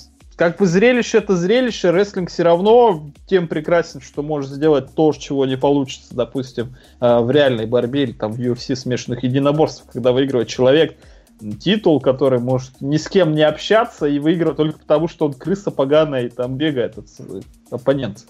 Как 0.49 0.59
бы 0.59 0.65
зрелище 0.65 1.19
это 1.19 1.35
зрелище, 1.37 1.91
рестлинг 1.91 2.29
все 2.29 2.43
равно 2.43 3.11
тем 3.27 3.47
прекрасен, 3.47 4.01
что 4.01 4.23
может 4.23 4.51
сделать 4.51 4.93
то, 4.93 5.13
чего 5.13 5.45
не 5.45 5.57
получится, 5.57 6.13
допустим, 6.13 6.75
э, 6.99 7.19
в 7.19 7.31
реальной 7.31 7.65
борьбе 7.65 8.03
или 8.03 8.11
там 8.11 8.33
в 8.33 8.39
UFC 8.39 8.75
смешанных 8.75 9.23
единоборствах, 9.23 9.93
когда 9.93 10.11
выигрывает 10.11 10.49
человек 10.49 10.97
титул, 11.59 11.99
который 12.01 12.39
может 12.39 12.81
ни 12.81 12.97
с 12.97 13.07
кем 13.07 13.33
не 13.33 13.41
общаться 13.41 14.05
и 14.05 14.19
выиграть 14.19 14.57
только 14.57 14.79
потому, 14.79 15.07
что 15.07 15.25
он 15.25 15.33
крыса 15.33 15.71
поганая 15.71 16.25
и 16.25 16.29
там 16.29 16.55
бегает 16.57 16.97
от 16.97 17.07
оппонент. 17.71 18.25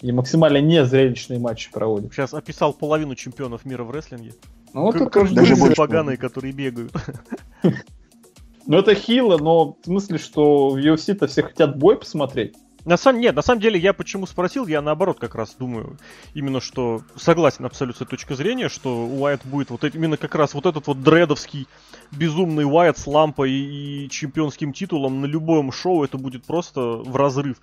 И 0.00 0.12
максимально 0.12 0.58
незрелищные 0.58 1.38
матчи 1.38 1.70
проводит. 1.70 2.12
Сейчас 2.12 2.34
описал 2.34 2.74
половину 2.74 3.14
чемпионов 3.14 3.64
мира 3.64 3.84
в 3.84 3.90
рестлинге. 3.90 4.34
Ну, 4.72 4.82
вот 4.82 4.96
это 4.96 5.34
даже 5.34 5.56
больше 5.56 5.76
поганые, 5.76 6.16
которые 6.16 6.52
бегают. 6.52 6.92
Ну 8.66 8.78
это 8.78 8.94
хило, 8.94 9.38
но 9.38 9.76
в 9.80 9.84
смысле, 9.84 10.18
что 10.18 10.70
в 10.70 10.76
UFC-то 10.76 11.26
все 11.26 11.42
хотят 11.42 11.76
бой 11.76 11.98
посмотреть. 11.98 12.54
На 12.84 12.98
самом, 12.98 13.22
нет, 13.22 13.34
на 13.34 13.40
самом 13.40 13.62
деле 13.62 13.80
я 13.80 13.94
почему 13.94 14.26
спросил, 14.26 14.66
я 14.66 14.82
наоборот 14.82 15.18
как 15.18 15.34
раз 15.34 15.54
думаю, 15.58 15.98
именно 16.34 16.60
что 16.60 17.00
согласен 17.16 17.64
абсолютно 17.64 18.00
с 18.00 18.02
этой 18.02 18.10
точки 18.10 18.34
зрения, 18.34 18.68
что 18.68 19.06
Уайт 19.06 19.40
будет 19.44 19.70
вот 19.70 19.84
именно 19.84 20.18
как 20.18 20.34
раз 20.34 20.52
вот 20.52 20.66
этот 20.66 20.86
вот 20.86 21.02
дредовский 21.02 21.66
безумный 22.12 22.66
Уайт 22.66 22.98
с 22.98 23.06
лампой 23.06 23.52
и 23.52 24.08
чемпионским 24.10 24.74
титулом 24.74 25.22
на 25.22 25.26
любом 25.26 25.72
шоу, 25.72 26.04
это 26.04 26.18
будет 26.18 26.44
просто 26.44 26.80
в 26.80 27.16
разрыв. 27.16 27.56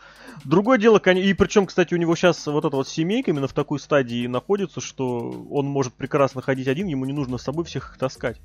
Другое 0.44 0.80
дело, 0.80 0.98
и 0.98 1.34
причем, 1.34 1.68
кстати, 1.68 1.94
у 1.94 1.98
него 1.98 2.16
сейчас 2.16 2.48
вот 2.48 2.66
эта 2.66 2.76
вот 2.76 2.88
семейка 2.88 3.30
именно 3.30 3.48
в 3.48 3.54
такой 3.54 3.80
стадии 3.80 4.26
находится, 4.26 4.82
что 4.82 5.20
он 5.52 5.68
может 5.68 5.94
прекрасно 5.94 6.42
ходить 6.42 6.68
один, 6.68 6.88
ему 6.88 7.06
не 7.06 7.14
нужно 7.14 7.38
с 7.38 7.44
собой 7.44 7.66
всех 7.66 7.92
их 7.92 8.00
таскать. 8.00 8.40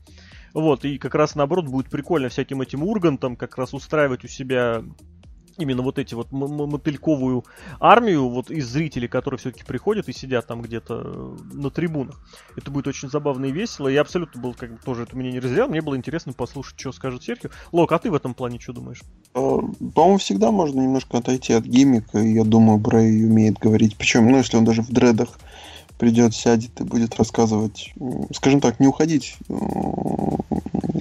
Вот, 0.57 0.87
и 0.87 0.97
как 0.97 1.15
раз 1.15 1.35
наоборот 1.35 1.67
будет 1.67 1.91
прикольно 1.91 2.31
всяким 2.31 2.63
этим 2.63 2.83
ургантам 2.83 3.37
как 3.37 3.59
раз 3.59 3.75
устраивать 3.75 4.25
у 4.25 4.29
себя 4.29 4.83
именно 5.59 5.83
вот 5.83 5.99
эти 5.99 6.15
вот 6.15 6.33
мотыльковую 6.33 7.45
армию 7.79 8.31
вот 8.31 8.51
из 8.51 8.67
зрителей, 8.67 9.07
которые 9.07 9.37
все-таки 9.39 9.65
приходят 9.65 10.09
и 10.09 10.15
сидят 10.15 10.47
там 10.47 10.63
где-то 10.63 11.03
э, 11.05 11.37
на 11.53 11.71
трибунах. 11.71 12.19
Это 12.57 12.71
будет 12.71 12.87
очень 12.87 13.11
забавно 13.11 13.45
и 13.45 13.53
весело. 13.53 13.89
Я 13.89 14.01
абсолютно 14.01 14.41
был 14.41 14.55
как 14.55 14.73
бы 14.73 14.79
тоже 14.83 15.03
это 15.03 15.15
меня 15.15 15.31
не 15.31 15.41
разделял. 15.41 15.69
Мне 15.69 15.83
было 15.83 15.95
интересно 15.95 16.33
послушать, 16.33 16.81
что 16.81 16.91
скажет 16.93 17.23
Серхио. 17.23 17.51
Лок, 17.73 17.93
а 17.93 17.99
ты 17.99 18.11
в 18.11 18.15
этом 18.15 18.33
плане 18.33 18.59
что 18.59 18.73
думаешь? 18.73 19.03
Э, 19.35 19.59
по-моему, 19.95 20.17
всегда 20.17 20.51
можно 20.53 20.81
немножко 20.81 21.19
отойти 21.19 21.53
от 21.53 21.65
гиммика. 21.65 22.17
Я 22.19 22.45
думаю, 22.45 22.79
Брей 22.79 23.27
умеет 23.27 23.59
говорить. 23.59 23.97
Причем, 23.99 24.31
ну, 24.31 24.39
если 24.39 24.57
он 24.57 24.65
даже 24.65 24.81
в 24.81 24.89
дредах 24.89 25.39
придет, 25.99 26.35
сядет 26.35 26.81
и 26.81 26.85
будет 26.85 27.17
рассказывать, 27.17 27.93
скажем 28.35 28.61
так, 28.61 28.81
не 28.81 28.87
уходить 28.87 29.37
э, 29.49 29.55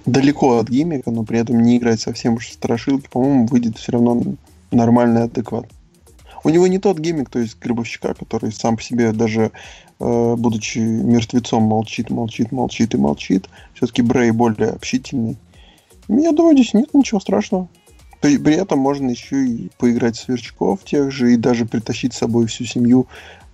далеко 0.06 0.58
от 0.58 0.70
гиммика, 0.70 1.12
но 1.12 1.24
при 1.24 1.40
этом 1.40 1.62
не 1.62 1.78
играть 1.78 2.00
совсем 2.00 2.36
уж 2.36 2.50
страшилки, 2.50 3.08
по-моему, 3.12 3.48
выйдет 3.48 3.78
все 3.78 3.94
равно 3.94 4.22
нормальный, 4.72 5.24
адекват. 5.24 5.66
У 6.44 6.50
него 6.50 6.68
не 6.68 6.78
тот 6.78 7.00
гиммик, 7.00 7.30
то 7.30 7.40
есть 7.40 7.58
Гробовщика, 7.60 8.14
который 8.14 8.52
сам 8.52 8.78
по 8.78 8.84
себе 8.84 9.12
даже 9.12 9.52
э, 10.00 10.36
будучи 10.38 10.78
мертвецом 10.78 11.64
молчит, 11.64 12.10
молчит, 12.10 12.52
молчит 12.52 12.94
и 12.94 12.98
молчит. 12.98 13.50
Все-таки 13.74 14.02
Брей 14.04 14.32
более 14.32 14.70
общительный. 14.70 15.38
Я 16.08 16.32
думаю, 16.32 16.56
здесь 16.56 16.76
нет 16.76 16.94
ничего 16.94 17.20
страшного. 17.20 17.68
При, 18.22 18.38
при 18.38 18.56
этом 18.56 18.80
можно 18.80 19.10
еще 19.10 19.46
и 19.46 19.72
поиграть 19.78 20.18
в 20.18 20.22
сверчков 20.22 20.84
тех 20.84 21.12
же 21.12 21.34
и 21.34 21.38
даже 21.38 21.66
притащить 21.66 22.14
с 22.14 22.20
собой 22.20 22.46
всю 22.46 22.66
семью, 22.66 23.08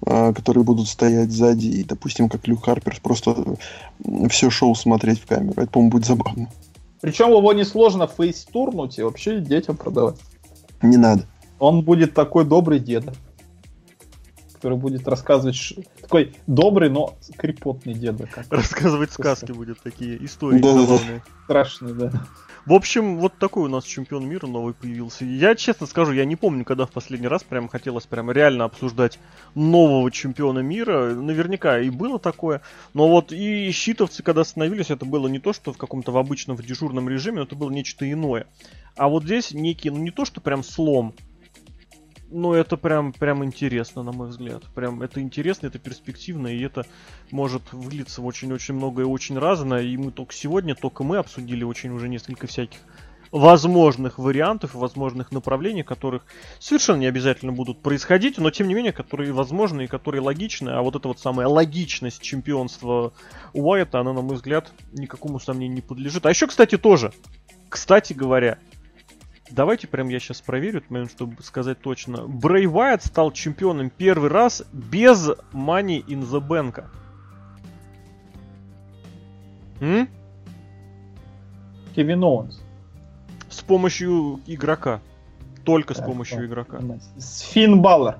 которые 0.06 0.64
будут 0.64 0.88
стоять 0.88 1.32
сзади 1.32 1.68
и, 1.68 1.84
допустим, 1.84 2.30
как 2.30 2.48
Люк 2.48 2.66
Харпер, 2.66 3.00
просто 3.02 3.56
все 4.30 4.50
шоу 4.50 4.76
смотреть 4.76 5.20
в 5.22 5.28
камеру. 5.28 5.62
Это, 5.62 5.72
по-моему, 5.72 5.92
будет 5.92 6.06
забавно. 6.06 6.50
Причем 7.02 7.30
его 7.30 7.54
несложно 7.54 8.08
фейстурнуть 8.08 9.00
и 9.00 9.04
вообще 9.04 9.40
детям 9.40 9.78
продавать. 9.78 10.20
Не 10.82 10.98
надо. 10.98 11.26
Он 11.60 11.84
будет 11.84 12.14
такой 12.14 12.46
добрый 12.46 12.80
деда, 12.80 13.14
который 14.54 14.78
будет 14.78 15.08
рассказывать... 15.08 15.74
Такой 16.02 16.36
добрый, 16.48 16.90
но 16.90 17.16
крепотный 17.38 17.94
деда. 17.94 18.28
Как 18.28 18.52
рассказывать 18.52 19.12
сказки 19.12 19.52
будет 19.52 19.82
такие, 19.82 20.24
истории 20.26 20.60
да, 20.60 20.74
забавные. 20.74 21.24
Страшные, 21.46 21.94
да. 21.94 22.12
В 22.66 22.74
общем, 22.74 23.18
вот 23.18 23.40
такой 23.40 23.64
у 23.64 23.68
нас 23.70 23.86
чемпион 23.86 24.28
мира 24.28 24.46
новый 24.46 24.76
появился. 24.76 25.26
Я 25.26 25.56
честно 25.56 25.88
скажу, 25.88 26.12
я 26.12 26.26
не 26.26 26.36
помню, 26.36 26.64
когда 26.64 26.86
в 26.86 26.92
последний 26.92 27.28
раз 27.28 27.44
прям 27.44 27.68
хотелось 27.68 28.06
прям 28.06 28.30
реально 28.30 28.66
обсуждать 28.66 29.20
нового 29.56 30.12
чемпиона 30.12 30.60
мира. 30.60 31.16
Наверняка 31.16 31.80
и 31.80 31.90
было 31.90 32.20
такое. 32.20 32.62
Но 32.94 33.08
вот 33.08 33.32
и 33.32 33.72
щитовцы, 33.72 34.22
когда 34.22 34.42
остановились, 34.42 34.92
это 34.92 35.06
было 35.06 35.28
не 35.28 35.40
то, 35.40 35.54
что 35.54 35.74
в 35.74 35.78
каком-то 35.78 36.12
в 36.12 36.18
обычном 36.18 36.56
в 36.56 36.64
дежурном 36.64 37.10
режиме, 37.10 37.38
но 37.38 37.44
это 37.44 37.56
было 37.56 37.72
нечто 37.72 38.10
иное. 38.10 38.46
А 38.96 39.08
вот 39.08 39.24
здесь 39.24 39.52
некий, 39.52 39.90
ну 39.90 39.98
не 39.98 40.12
то, 40.12 40.24
что 40.24 40.40
прям 40.40 40.64
слом, 40.64 41.16
ну, 42.32 42.54
это 42.54 42.78
прям, 42.78 43.14
прям 43.14 43.44
интересно, 43.44 44.04
на 44.04 44.12
мой 44.12 44.30
взгляд. 44.30 44.64
Прям 44.74 45.02
это 45.02 45.22
интересно, 45.22 45.68
это 45.68 45.80
перспективно, 45.80 46.48
и 46.48 46.62
это 46.62 46.86
может 47.30 47.62
вылиться 47.74 48.22
в 48.22 48.26
очень-очень 48.26 48.76
многое 48.76 49.06
очень 49.06 49.38
разное. 49.38 49.84
И 49.84 49.98
мы 49.98 50.12
только 50.12 50.34
сегодня, 50.34 50.74
только 50.76 51.04
мы 51.04 51.18
обсудили 51.18 51.64
очень 51.64 51.92
уже 51.92 52.10
несколько 52.10 52.48
всяких 52.48 52.80
возможных 53.32 54.18
вариантов, 54.18 54.76
возможных 54.76 55.32
направлений, 55.32 55.84
которых 55.84 56.24
совершенно 56.60 57.00
не 57.00 57.06
обязательно 57.06 57.54
будут 57.54 57.82
происходить, 57.82 58.38
но 58.38 58.52
тем 58.52 58.68
не 58.68 58.74
менее, 58.74 58.92
которые 58.92 59.32
возможны 59.32 59.86
и 59.86 59.88
которые 59.88 60.22
логичны. 60.22 60.70
А 60.70 60.82
вот 60.82 60.96
эта 60.96 61.08
вот 61.08 61.20
самая 61.20 61.48
логичность 61.48 62.22
чемпионства 62.22 63.14
Уайта, 63.54 64.00
она, 64.00 64.14
на 64.14 64.22
мой 64.22 64.36
взгляд, 64.36 64.72
никакому 64.92 65.40
сомнению 65.40 65.76
не 65.76 65.82
подлежит. 65.82 66.26
А 66.26 66.30
еще, 66.30 66.48
кстати, 66.48 66.78
тоже, 66.78 67.14
кстати 67.70 68.14
говоря, 68.14 68.58
Давайте 69.52 69.88
прям 69.88 70.08
я 70.08 70.20
сейчас 70.20 70.42
проверю 70.42 70.82
чтобы 71.10 71.44
сказать 71.44 71.80
точно. 71.82 72.26
Брей 72.28 72.68
Вайт 72.68 73.04
стал 73.04 73.32
чемпионом 73.32 73.90
первый 73.90 74.30
раз 74.30 74.64
без 74.72 75.30
Money 75.52 76.06
in 76.06 76.22
the 76.22 76.40
Bank. 76.40 76.86
М? 79.82 80.08
Кевин 81.96 82.24
Оуэнс. 82.24 82.62
С 83.50 83.62
помощью 83.62 84.40
игрока. 84.46 85.02
Только 85.66 85.94
так, 85.94 86.04
с 86.04 86.06
помощью 86.06 86.38
так, 86.38 86.46
игрока. 86.46 86.80
С 87.18 87.42
Финн 87.42 87.82
Балор. 87.82 88.20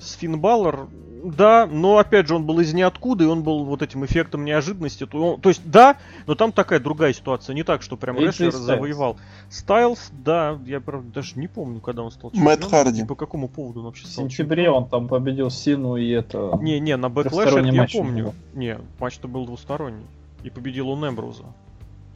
С 0.00 0.14
Финн 0.14 0.40
Балор 0.40 0.88
да, 1.24 1.66
но 1.66 1.98
опять 1.98 2.26
же 2.28 2.34
он 2.34 2.44
был 2.44 2.60
из 2.60 2.72
ниоткуда, 2.72 3.24
и 3.24 3.26
он 3.26 3.42
был 3.42 3.64
вот 3.64 3.82
этим 3.82 4.04
эффектом 4.04 4.44
неожиданности. 4.44 5.06
То, 5.06 5.38
то 5.40 5.48
есть, 5.48 5.62
да, 5.64 5.96
но 6.26 6.34
там 6.34 6.52
такая 6.52 6.80
другая 6.80 7.12
ситуация. 7.12 7.54
Не 7.54 7.62
так, 7.62 7.82
что 7.82 7.96
прям 7.96 8.16
AJ 8.16 8.26
рестлер 8.26 8.52
завоевал. 8.52 9.16
Стайлз, 9.48 10.10
да, 10.12 10.58
я 10.66 10.80
правда 10.80 11.12
даже 11.12 11.38
не 11.38 11.48
помню, 11.48 11.80
когда 11.80 12.02
он 12.02 12.10
стал 12.10 12.30
чемпионом. 12.30 12.60
Мэтт 12.60 12.70
Харди. 12.70 13.04
По 13.04 13.14
какому 13.14 13.48
поводу 13.48 13.80
он 13.80 13.86
вообще 13.86 14.06
стал 14.06 14.24
В 14.24 14.28
сентябре 14.30 14.64
чемпионом? 14.64 14.84
он 14.84 14.90
там 14.90 15.08
победил 15.08 15.50
Сину 15.50 15.96
и 15.96 16.08
это... 16.08 16.58
Не, 16.60 16.80
не, 16.80 16.96
на 16.96 17.08
Бэклэше 17.08 17.60
я 17.60 17.86
помню. 17.92 18.34
Не, 18.54 18.78
матч-то 18.98 19.28
был 19.28 19.46
двусторонний. 19.46 20.06
И 20.42 20.50
победил 20.50 20.88
он 20.88 21.06
Эмбруза. 21.06 21.44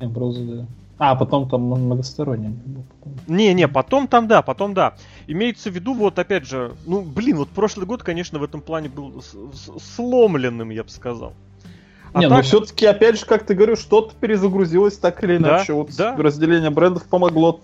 Эмбруза, 0.00 0.44
да. 0.44 0.66
А, 0.99 1.16
потом 1.16 1.49
там 1.49 1.62
многосторонний 1.62 2.57
Не, 3.26 3.53
не, 3.53 3.66
потом 3.66 4.07
там 4.07 4.28
да, 4.28 4.42
потом 4.42 4.74
да. 4.74 4.95
Имеется 5.26 5.70
в 5.70 5.74
виду, 5.74 5.95
вот 5.95 6.18
опять 6.18 6.47
же, 6.47 6.74
ну, 6.86 7.03
блин, 7.03 7.38
вот 7.38 7.49
прошлый 7.49 7.86
год, 7.86 8.03
конечно, 8.03 8.38
в 8.38 8.45
этом 8.45 8.61
плане 8.61 8.88
был 8.88 9.22
сломленным, 9.97 10.70
я 10.70 10.84
бы 10.84 10.90
сказал. 10.90 11.32
А 12.12 12.20
не, 12.20 12.26
ну, 12.26 12.30
так... 12.30 12.38
но 12.38 12.42
все-таки, 12.45 12.86
опять 12.86 13.18
же, 13.18 13.26
как 13.26 13.45
ты 13.45 13.55
говоришь, 13.55 13.80
что-то 13.80 14.14
перезагрузилось 14.14 14.97
так 14.97 15.22
или 15.24 15.36
иначе. 15.36 15.72
Да, 15.72 15.74
вот 15.74 15.97
да. 15.97 16.16
разделение 16.16 16.70
брендов 16.70 17.05
помогло. 17.07 17.61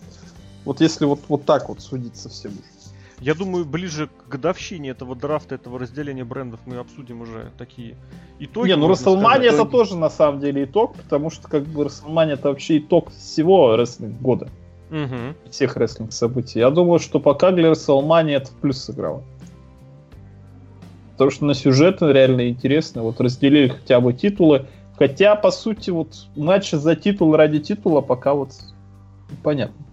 Вот 0.65 0.81
если 0.81 1.05
вот, 1.05 1.21
вот 1.29 1.45
так 1.45 1.69
вот 1.69 1.81
судить 1.81 2.17
совсем 2.17 2.53
уже. 2.53 2.80
Я 3.21 3.35
думаю, 3.35 3.67
ближе 3.67 4.09
к 4.09 4.29
годовщине 4.29 4.91
этого 4.91 5.15
драфта, 5.15 5.55
этого 5.55 5.79
разделения 5.79 6.25
брендов 6.25 6.61
мы 6.65 6.77
обсудим 6.77 7.21
уже 7.21 7.51
такие 7.59 7.97
итоги. 8.39 8.69
Не, 8.69 8.77
ну 8.77 8.89
Расселмания 8.89 9.51
это 9.51 9.67
тоже 9.67 9.97
на 9.97 10.09
самом 10.09 10.41
деле 10.41 10.65
итог, 10.65 10.95
потому 10.97 11.29
что 11.29 11.47
как 11.49 11.65
бы 11.65 11.85
Расселмания 11.85 12.35
это 12.35 12.49
вообще 12.49 12.79
итог 12.79 13.11
всего 13.11 13.77
рестлинг 13.77 14.19
года. 14.21 14.49
Угу. 14.91 15.51
Всех 15.51 15.77
рестлинг 15.77 16.13
событий. 16.13 16.61
Я 16.61 16.71
думаю, 16.71 16.99
что 16.99 17.21
пока 17.21 17.51
для 17.53 17.71
Расселмания 17.71 18.39
это 18.39 18.49
в 18.49 18.55
плюс 18.55 18.79
сыграло. 18.79 19.23
Потому 21.13 21.31
что 21.31 21.45
на 21.45 21.53
сюжет 21.53 22.01
реально 22.01 22.49
интересно. 22.49 23.03
Вот 23.03 23.21
разделили 23.21 23.69
хотя 23.69 24.01
бы 24.01 24.15
титулы. 24.15 24.67
Хотя, 24.97 25.37
по 25.37 25.51
сути, 25.51 25.91
вот 25.91 26.27
матчи 26.37 26.75
за 26.75 26.97
титул 26.97 27.37
ради 27.37 27.59
титула 27.59 28.01
пока 28.01 28.33
вот 28.33 28.53
понятно. 29.43 29.85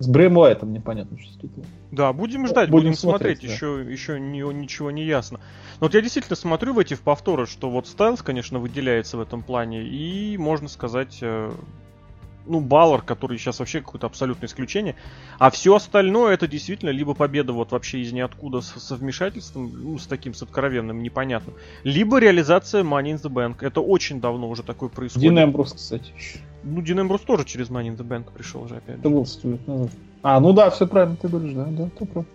С 0.00 0.08
Брэем 0.08 0.38
Уайтом 0.38 0.72
непонятно, 0.72 1.18
что 1.18 1.30
с 1.30 1.36
титулом. 1.36 1.68
Да, 1.90 2.14
будем 2.14 2.46
ждать, 2.46 2.70
будем, 2.70 2.84
будем 2.88 2.96
смотреть, 2.96 3.40
смотреть 3.40 3.60
да. 3.60 3.66
еще, 3.66 3.92
еще 3.92 4.18
не, 4.18 4.40
ничего 4.40 4.90
не 4.90 5.04
ясно. 5.04 5.40
Но 5.78 5.86
вот 5.86 5.94
я 5.94 6.00
действительно 6.00 6.36
смотрю 6.36 6.72
в 6.72 6.78
эти 6.78 6.94
повторы, 6.94 7.46
что 7.46 7.68
вот 7.68 7.86
Стайлз, 7.86 8.22
конечно, 8.22 8.58
выделяется 8.58 9.18
в 9.18 9.20
этом 9.20 9.42
плане, 9.42 9.82
и 9.82 10.38
можно 10.38 10.68
сказать, 10.68 11.18
э, 11.20 11.52
ну, 12.50 12.60
Баллар, 12.60 13.02
который 13.02 13.38
сейчас 13.38 13.60
вообще 13.60 13.80
какое-то 13.80 14.06
абсолютное 14.06 14.48
исключение. 14.48 14.96
А 15.38 15.50
все 15.50 15.74
остальное 15.74 16.34
это 16.34 16.48
действительно 16.48 16.90
либо 16.90 17.14
победа 17.14 17.52
вот 17.52 17.72
вообще 17.72 18.00
из 18.00 18.12
ниоткуда 18.12 18.60
с, 18.60 18.68
со 18.68 18.96
вмешательством, 18.96 19.70
ну, 19.72 19.98
с 19.98 20.06
таким, 20.06 20.34
с 20.34 20.42
откровенным, 20.42 21.02
непонятным, 21.02 21.54
либо 21.84 22.18
реализация 22.18 22.82
Money 22.82 23.14
in 23.14 23.22
the 23.22 23.30
Bank. 23.30 23.56
Это 23.60 23.80
очень 23.80 24.20
давно 24.20 24.48
уже 24.48 24.62
такое 24.62 24.88
происходит. 24.88 25.30
Дин 25.30 25.42
Эмбрус, 25.42 25.72
кстати. 25.72 26.12
Ну, 26.64 26.82
Дин 26.82 27.00
Эмбрус 27.00 27.22
тоже 27.22 27.44
через 27.44 27.70
Money 27.70 27.94
in 27.94 27.96
the 27.96 28.06
Bank 28.06 28.32
пришел 28.32 28.62
уже 28.62 28.76
опять. 28.76 28.98
Это 28.98 29.08
был 29.08 29.26
лет 29.44 29.66
назад. 29.66 29.90
А, 30.22 30.40
ну 30.40 30.52
да, 30.52 30.68
все 30.70 30.86
правильно 30.86 31.16
ты 31.16 31.28
говоришь, 31.28 31.54
да, 31.54 31.64
да, 31.64 31.88
ты 31.98 32.04
прав. 32.04 32.26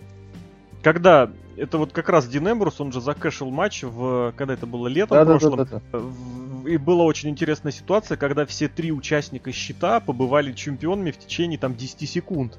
Когда 0.82 1.30
это 1.57 1.78
вот 1.78 1.91
как 1.91 2.09
раз 2.09 2.28
Дин 2.28 2.49
Эмбрус, 2.49 2.80
он 2.80 2.91
же 2.91 3.01
закэшил 3.01 3.49
матч 3.49 3.84
в, 3.84 4.34
когда 4.36 4.53
это 4.53 4.66
было 4.66 4.88
летом 4.88 5.18
да, 5.18 5.26
прошлом, 5.26 5.57
да, 5.57 5.66
да, 5.66 5.82
да, 5.91 5.99
да. 5.99 6.05
И 6.68 6.78
была 6.78 7.03
очень 7.03 7.30
интересная 7.30 7.72
ситуация, 7.72 8.18
когда 8.18 8.45
все 8.45 8.68
три 8.68 8.91
участника 8.91 9.51
щита 9.51 9.99
побывали 9.99 10.53
чемпионами 10.53 11.11
в 11.11 11.18
течение 11.18 11.57
там 11.57 11.76
10 11.76 12.09
секунд. 12.09 12.57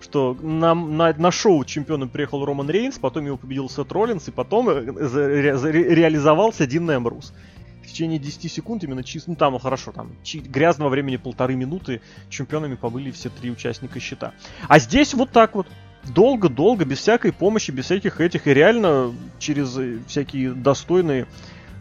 Что 0.00 0.34
на, 0.40 0.74
на, 0.74 1.12
на 1.12 1.30
шоу 1.30 1.64
чемпионом 1.64 2.08
приехал 2.08 2.44
Роман 2.44 2.70
Рейнс, 2.70 2.98
потом 2.98 3.26
его 3.26 3.36
победил 3.36 3.68
Сет 3.68 3.92
Роллинс, 3.92 4.28
и 4.28 4.30
потом 4.30 4.68
ре, 4.68 4.84
реализовался 4.94 6.66
Дин 6.66 6.90
Эмбрус 6.90 7.34
в 7.82 7.86
течение 7.86 8.18
10 8.18 8.50
секунд 8.50 8.84
именно 8.84 9.02
чисто, 9.02 9.30
ну 9.30 9.36
там, 9.36 9.54
ну 9.54 9.58
хорошо, 9.58 9.92
там 9.92 10.12
грязного 10.46 10.88
времени 10.90 11.16
полторы 11.16 11.56
минуты 11.56 12.00
чемпионами 12.28 12.76
побыли 12.76 13.10
все 13.10 13.30
три 13.30 13.50
участника 13.50 13.98
щита. 14.00 14.32
А 14.68 14.78
здесь 14.78 15.14
вот 15.14 15.30
так 15.30 15.54
вот 15.54 15.66
долго-долго, 16.14 16.84
без 16.84 16.98
всякой 16.98 17.32
помощи, 17.32 17.70
без 17.70 17.86
всяких 17.86 18.20
этих, 18.20 18.46
и 18.46 18.54
реально 18.54 19.12
через 19.38 19.78
всякие 20.06 20.52
достойные 20.52 21.26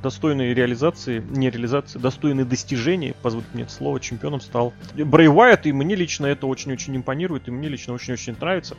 достойные 0.01 0.53
реализации, 0.53 1.23
не 1.29 1.49
реализации, 1.49 1.99
достойные 1.99 2.45
достижения, 2.45 3.15
позвольте 3.21 3.49
мне 3.53 3.63
это 3.63 3.71
слово, 3.71 3.99
чемпионом 3.99 4.41
стал 4.41 4.73
Брей 4.95 5.27
Уайт, 5.27 5.65
и 5.65 5.73
мне 5.73 5.95
лично 5.95 6.25
это 6.25 6.47
очень-очень 6.47 6.95
импонирует, 6.95 7.47
и 7.47 7.51
мне 7.51 7.67
лично 7.67 7.93
очень-очень 7.93 8.35
нравится. 8.39 8.75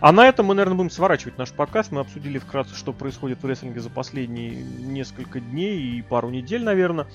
А 0.00 0.12
на 0.12 0.28
этом 0.28 0.46
мы, 0.46 0.54
наверное, 0.54 0.76
будем 0.76 0.90
сворачивать 0.90 1.36
наш 1.36 1.50
подкаст. 1.50 1.90
Мы 1.90 2.00
обсудили 2.00 2.38
вкратце, 2.38 2.76
что 2.76 2.92
происходит 2.92 3.42
в 3.42 3.46
рестлинге 3.46 3.80
за 3.80 3.90
последние 3.90 4.62
несколько 4.62 5.40
дней 5.40 5.98
и 5.98 6.02
пару 6.02 6.30
недель, 6.30 6.62
наверное. 6.62 7.06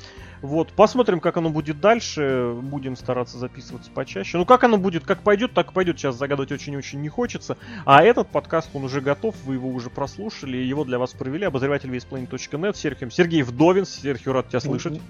Вот, 0.45 0.71
посмотрим, 0.73 1.19
как 1.19 1.37
оно 1.37 1.49
будет 1.49 1.81
дальше. 1.81 2.55
Будем 2.61 2.95
стараться 2.95 3.39
записываться 3.39 3.89
почаще. 3.89 4.37
Ну, 4.37 4.45
как 4.45 4.63
оно 4.63 4.77
будет, 4.77 5.03
как 5.03 5.23
пойдет, 5.23 5.53
так 5.53 5.73
пойдет. 5.73 5.97
Сейчас 5.97 6.15
загадывать 6.17 6.51
очень-очень 6.51 7.01
не 7.01 7.09
хочется. 7.09 7.57
А 7.83 8.03
этот 8.03 8.27
подкаст, 8.27 8.69
он 8.75 8.83
уже 8.83 9.01
готов, 9.01 9.35
вы 9.43 9.55
его 9.55 9.69
уже 9.69 9.89
прослушали. 9.89 10.57
Его 10.57 10.83
для 10.83 10.99
вас 10.99 11.13
провели 11.13 11.45
обозреватель 11.45 11.89
весьplanet.net 11.89 12.77
Сергей, 12.77 13.09
Сергей 13.09 13.41
Вдовин. 13.41 13.87
Серхио, 13.87 14.33
рад 14.33 14.49
тебя 14.49 14.59
слышать. 14.59 15.01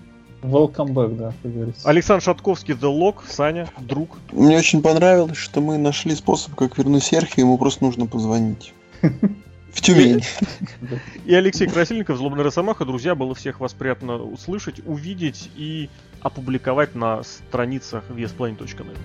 Welcome 0.41 0.93
back, 0.93 1.15
да, 1.17 1.33
как 1.43 1.53
говорится. 1.53 1.89
Александр 1.89 2.23
Шатковский, 2.23 2.73
The 2.73 2.89
Lock, 2.97 3.23
Саня, 3.27 3.67
друг. 3.79 4.17
Мне 4.31 4.57
очень 4.57 4.81
понравилось, 4.81 5.37
что 5.37 5.59
мы 5.59 5.77
нашли 5.77 6.15
способ, 6.15 6.55
как 6.55 6.77
вернуть 6.77 7.03
Серхио, 7.03 7.43
ему 7.43 7.57
просто 7.57 7.83
нужно 7.83 8.05
позвонить. 8.05 8.73
В 9.75 9.81
Тюмень. 9.81 10.23
И 11.25 11.35
Алексей 11.35 11.67
Красильников, 11.67 12.17
Злобный 12.17 12.43
Росомаха. 12.43 12.85
Друзья, 12.85 13.13
было 13.13 13.35
всех 13.35 13.59
вас 13.59 13.73
приятно 13.73 14.15
услышать, 14.15 14.81
увидеть 14.85 15.49
и 15.57 15.89
опубликовать 16.21 16.95
на 16.95 17.23
страницах 17.23 18.05
VSPlanet.net. 18.09 18.97